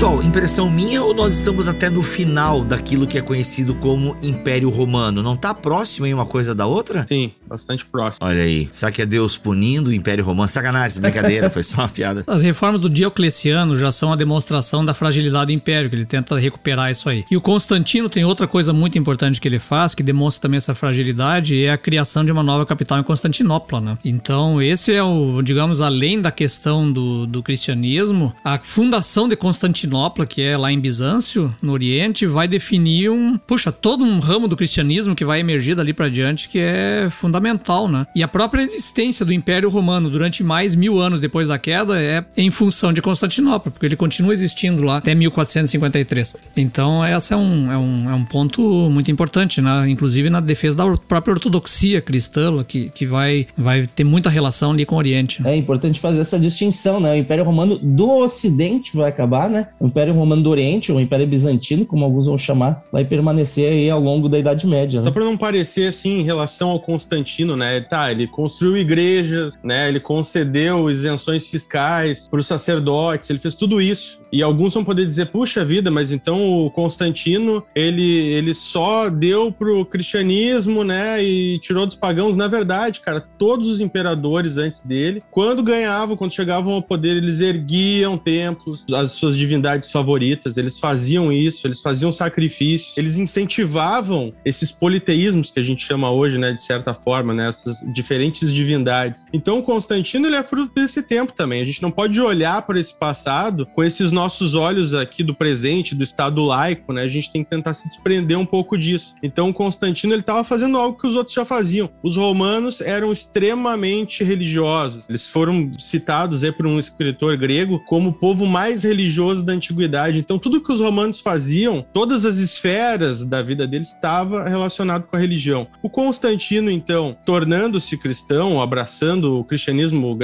Pessoal, 0.00 0.22
impressão 0.22 0.70
minha 0.70 1.02
ou 1.02 1.12
nós 1.12 1.34
estamos 1.34 1.68
até 1.68 1.90
no 1.90 2.02
final 2.02 2.64
daquilo 2.64 3.06
que 3.06 3.18
é 3.18 3.20
conhecido 3.20 3.74
como 3.74 4.16
Império 4.22 4.70
Romano? 4.70 5.22
Não 5.22 5.36
tá 5.36 5.52
próximo 5.52 6.06
aí 6.06 6.14
uma 6.14 6.24
coisa 6.24 6.54
da 6.54 6.64
outra? 6.64 7.04
Sim, 7.06 7.32
bastante 7.46 7.84
próximo. 7.84 8.26
Olha 8.26 8.40
aí, 8.40 8.66
será 8.72 8.90
que 8.90 9.02
é 9.02 9.04
Deus 9.04 9.36
punindo 9.36 9.90
o 9.90 9.92
Império 9.92 10.24
Romano? 10.24 10.48
Sacanagem, 10.48 11.02
brincadeira, 11.02 11.50
foi 11.52 11.62
só 11.62 11.82
uma 11.82 11.88
piada. 11.90 12.24
As 12.26 12.42
reformas 12.42 12.80
do 12.80 12.88
Diocleciano 12.88 13.76
já 13.76 13.92
são 13.92 14.10
a 14.10 14.16
demonstração 14.16 14.82
da 14.82 14.94
fragilidade 14.94 15.48
do 15.48 15.52
Império, 15.52 15.90
que 15.90 15.96
ele 15.96 16.06
tenta 16.06 16.38
recuperar 16.38 16.90
isso 16.90 17.06
aí. 17.06 17.22
E 17.30 17.36
o 17.36 17.40
Constantino 17.42 18.08
tem 18.08 18.24
outra 18.24 18.48
coisa 18.48 18.72
muito 18.72 18.98
importante 18.98 19.38
que 19.38 19.46
ele 19.46 19.58
faz, 19.58 19.94
que 19.94 20.02
demonstra 20.02 20.40
também 20.40 20.56
essa 20.56 20.74
fragilidade, 20.74 21.62
é 21.62 21.72
a 21.72 21.76
criação 21.76 22.24
de 22.24 22.32
uma 22.32 22.42
nova 22.42 22.64
capital 22.64 22.98
em 22.98 23.02
Constantinopla, 23.02 23.82
né? 23.82 23.98
Então, 24.02 24.62
esse 24.62 24.94
é 24.94 25.02
o, 25.02 25.42
digamos, 25.42 25.82
além 25.82 26.22
da 26.22 26.30
questão 26.30 26.90
do, 26.90 27.26
do 27.26 27.42
cristianismo, 27.42 28.34
a 28.42 28.58
fundação 28.58 29.28
de 29.28 29.36
Constantinopla, 29.36 29.89
que 30.28 30.42
é 30.42 30.56
lá 30.56 30.72
em 30.72 30.78
Bizâncio, 30.78 31.54
no 31.62 31.72
Oriente, 31.72 32.26
vai 32.26 32.46
definir 32.46 33.10
um, 33.10 33.36
puxa, 33.36 33.72
todo 33.72 34.04
um 34.04 34.18
ramo 34.18 34.48
do 34.48 34.56
cristianismo 34.56 35.14
que 35.14 35.24
vai 35.24 35.40
emergir 35.40 35.74
dali 35.74 35.92
para 35.92 36.08
diante, 36.08 36.48
que 36.48 36.58
é 36.58 37.08
fundamental, 37.10 37.88
né? 37.88 38.06
E 38.14 38.22
a 38.22 38.28
própria 38.28 38.62
existência 38.62 39.24
do 39.24 39.32
Império 39.32 39.68
Romano 39.68 40.10
durante 40.10 40.42
mais 40.42 40.74
mil 40.74 41.00
anos 41.00 41.20
depois 41.20 41.48
da 41.48 41.58
queda 41.58 42.00
é 42.00 42.24
em 42.36 42.50
função 42.50 42.92
de 42.92 43.02
Constantinopla, 43.02 43.70
porque 43.70 43.86
ele 43.86 43.96
continua 43.96 44.32
existindo 44.32 44.82
lá 44.82 44.98
até 44.98 45.14
1453. 45.14 46.36
Então, 46.56 47.04
essa 47.04 47.34
é 47.34 47.36
um, 47.36 47.72
é 47.72 47.76
um, 47.76 48.10
é 48.10 48.14
um 48.14 48.24
ponto 48.24 48.60
muito 48.90 49.10
importante, 49.10 49.60
né? 49.60 49.88
inclusive 49.88 50.30
na 50.30 50.40
defesa 50.40 50.76
da 50.76 50.96
própria 50.96 51.32
ortodoxia 51.32 52.00
cristã, 52.00 52.40
que, 52.64 52.90
que 52.90 53.06
vai, 53.06 53.46
vai 53.56 53.86
ter 53.86 54.04
muita 54.04 54.30
relação 54.30 54.72
ali 54.72 54.84
com 54.84 54.94
o 54.94 54.98
Oriente. 54.98 55.46
É 55.46 55.56
importante 55.56 56.00
fazer 56.00 56.20
essa 56.20 56.38
distinção, 56.38 57.00
né? 57.00 57.12
O 57.12 57.16
Império 57.16 57.44
Romano 57.44 57.78
do 57.78 58.18
Ocidente 58.18 58.96
vai 58.96 59.08
acabar, 59.08 59.48
né? 59.48 59.68
O 59.80 59.86
Império 59.86 60.12
Romano 60.12 60.42
do 60.42 60.50
Oriente, 60.50 60.92
ou 60.92 61.00
Império 61.00 61.26
Bizantino, 61.26 61.86
como 61.86 62.04
alguns 62.04 62.26
vão 62.26 62.36
chamar, 62.36 62.84
vai 62.92 63.02
permanecer 63.02 63.72
aí 63.72 63.88
ao 63.88 63.98
longo 63.98 64.28
da 64.28 64.38
Idade 64.38 64.66
Média. 64.66 65.00
Né? 65.00 65.04
Só 65.04 65.10
para 65.10 65.24
não 65.24 65.38
parecer 65.38 65.88
assim 65.88 66.20
em 66.20 66.22
relação 66.22 66.68
ao 66.68 66.80
Constantino, 66.80 67.56
né? 67.56 67.80
Tá, 67.80 68.12
ele 68.12 68.26
construiu 68.26 68.76
igrejas, 68.76 69.54
né? 69.64 69.88
Ele 69.88 69.98
concedeu 69.98 70.90
isenções 70.90 71.46
fiscais 71.46 72.28
para 72.28 72.40
os 72.40 72.46
sacerdotes, 72.46 73.30
ele 73.30 73.38
fez 73.38 73.54
tudo 73.54 73.80
isso. 73.80 74.20
E 74.30 74.42
alguns 74.42 74.74
vão 74.74 74.84
poder 74.84 75.06
dizer, 75.06 75.26
puxa 75.26 75.64
vida, 75.64 75.90
mas 75.90 76.12
então 76.12 76.66
o 76.66 76.70
Constantino, 76.70 77.64
ele, 77.74 78.02
ele 78.02 78.52
só 78.52 79.08
deu 79.08 79.50
pro 79.50 79.84
cristianismo, 79.86 80.84
né? 80.84 81.24
E 81.24 81.58
tirou 81.58 81.86
dos 81.86 81.96
pagãos. 81.96 82.36
Na 82.36 82.48
verdade, 82.48 83.00
cara, 83.00 83.20
todos 83.20 83.66
os 83.66 83.80
imperadores 83.80 84.58
antes 84.58 84.82
dele, 84.82 85.22
quando 85.30 85.62
ganhavam, 85.62 86.16
quando 86.16 86.34
chegavam 86.34 86.74
ao 86.74 86.82
poder, 86.82 87.16
eles 87.16 87.40
erguiam 87.40 88.18
templos, 88.18 88.84
as 88.92 89.12
suas 89.12 89.36
divindades 89.36 89.69
favoritas, 89.90 90.56
eles 90.56 90.78
faziam 90.78 91.32
isso, 91.32 91.66
eles 91.66 91.80
faziam 91.80 92.12
sacrifícios, 92.12 92.96
eles 92.96 93.16
incentivavam 93.16 94.32
esses 94.44 94.72
politeísmos 94.72 95.50
que 95.50 95.60
a 95.60 95.62
gente 95.62 95.84
chama 95.84 96.10
hoje, 96.10 96.38
né, 96.38 96.52
de 96.52 96.62
certa 96.62 96.94
forma, 96.94 97.34
né, 97.34 97.48
essas 97.48 97.78
diferentes 97.92 98.52
divindades. 98.52 99.24
Então, 99.32 99.58
o 99.58 99.62
Constantino, 99.62 100.26
ele 100.26 100.36
é 100.36 100.42
fruto 100.42 100.74
desse 100.74 101.02
tempo 101.02 101.32
também. 101.32 101.62
A 101.62 101.64
gente 101.64 101.82
não 101.82 101.90
pode 101.90 102.20
olhar 102.20 102.62
para 102.62 102.78
esse 102.78 102.94
passado 102.94 103.66
com 103.74 103.84
esses 103.84 104.10
nossos 104.10 104.54
olhos 104.54 104.94
aqui 104.94 105.22
do 105.22 105.34
presente, 105.34 105.94
do 105.94 106.02
Estado 106.02 106.42
laico, 106.42 106.92
né? 106.92 107.02
A 107.02 107.08
gente 107.08 107.30
tem 107.30 107.44
que 107.44 107.50
tentar 107.50 107.74
se 107.74 107.86
desprender 107.86 108.38
um 108.38 108.46
pouco 108.46 108.76
disso. 108.76 109.14
Então, 109.22 109.48
o 109.48 109.54
Constantino, 109.54 110.12
ele 110.12 110.20
estava 110.20 110.42
fazendo 110.44 110.76
algo 110.76 110.98
que 110.98 111.06
os 111.06 111.14
outros 111.14 111.34
já 111.34 111.44
faziam. 111.44 111.90
Os 112.02 112.16
romanos 112.16 112.80
eram 112.80 113.12
extremamente 113.12 114.24
religiosos. 114.24 115.08
Eles 115.08 115.28
foram 115.28 115.70
citados 115.78 116.42
aí 116.42 116.52
por 116.52 116.66
um 116.66 116.78
escritor 116.78 117.36
grego 117.36 117.80
como 117.86 118.10
o 118.10 118.12
povo 118.12 118.46
mais 118.46 118.84
religioso 118.84 119.44
da 119.44 119.54
antiguidade. 119.60 120.18
Então, 120.18 120.38
tudo 120.38 120.60
que 120.60 120.72
os 120.72 120.80
romanos 120.80 121.20
faziam, 121.20 121.84
todas 121.92 122.24
as 122.24 122.36
esferas 122.38 123.24
da 123.24 123.42
vida 123.42 123.66
deles 123.66 123.92
estava 123.92 124.48
relacionado 124.48 125.04
com 125.04 125.16
a 125.16 125.18
religião. 125.18 125.66
O 125.82 125.90
Constantino, 125.90 126.70
então, 126.70 127.16
tornando-se 127.24 127.96
cristão, 127.98 128.60
abraçando 128.60 129.38
o 129.38 129.44
cristianismo 129.44 130.16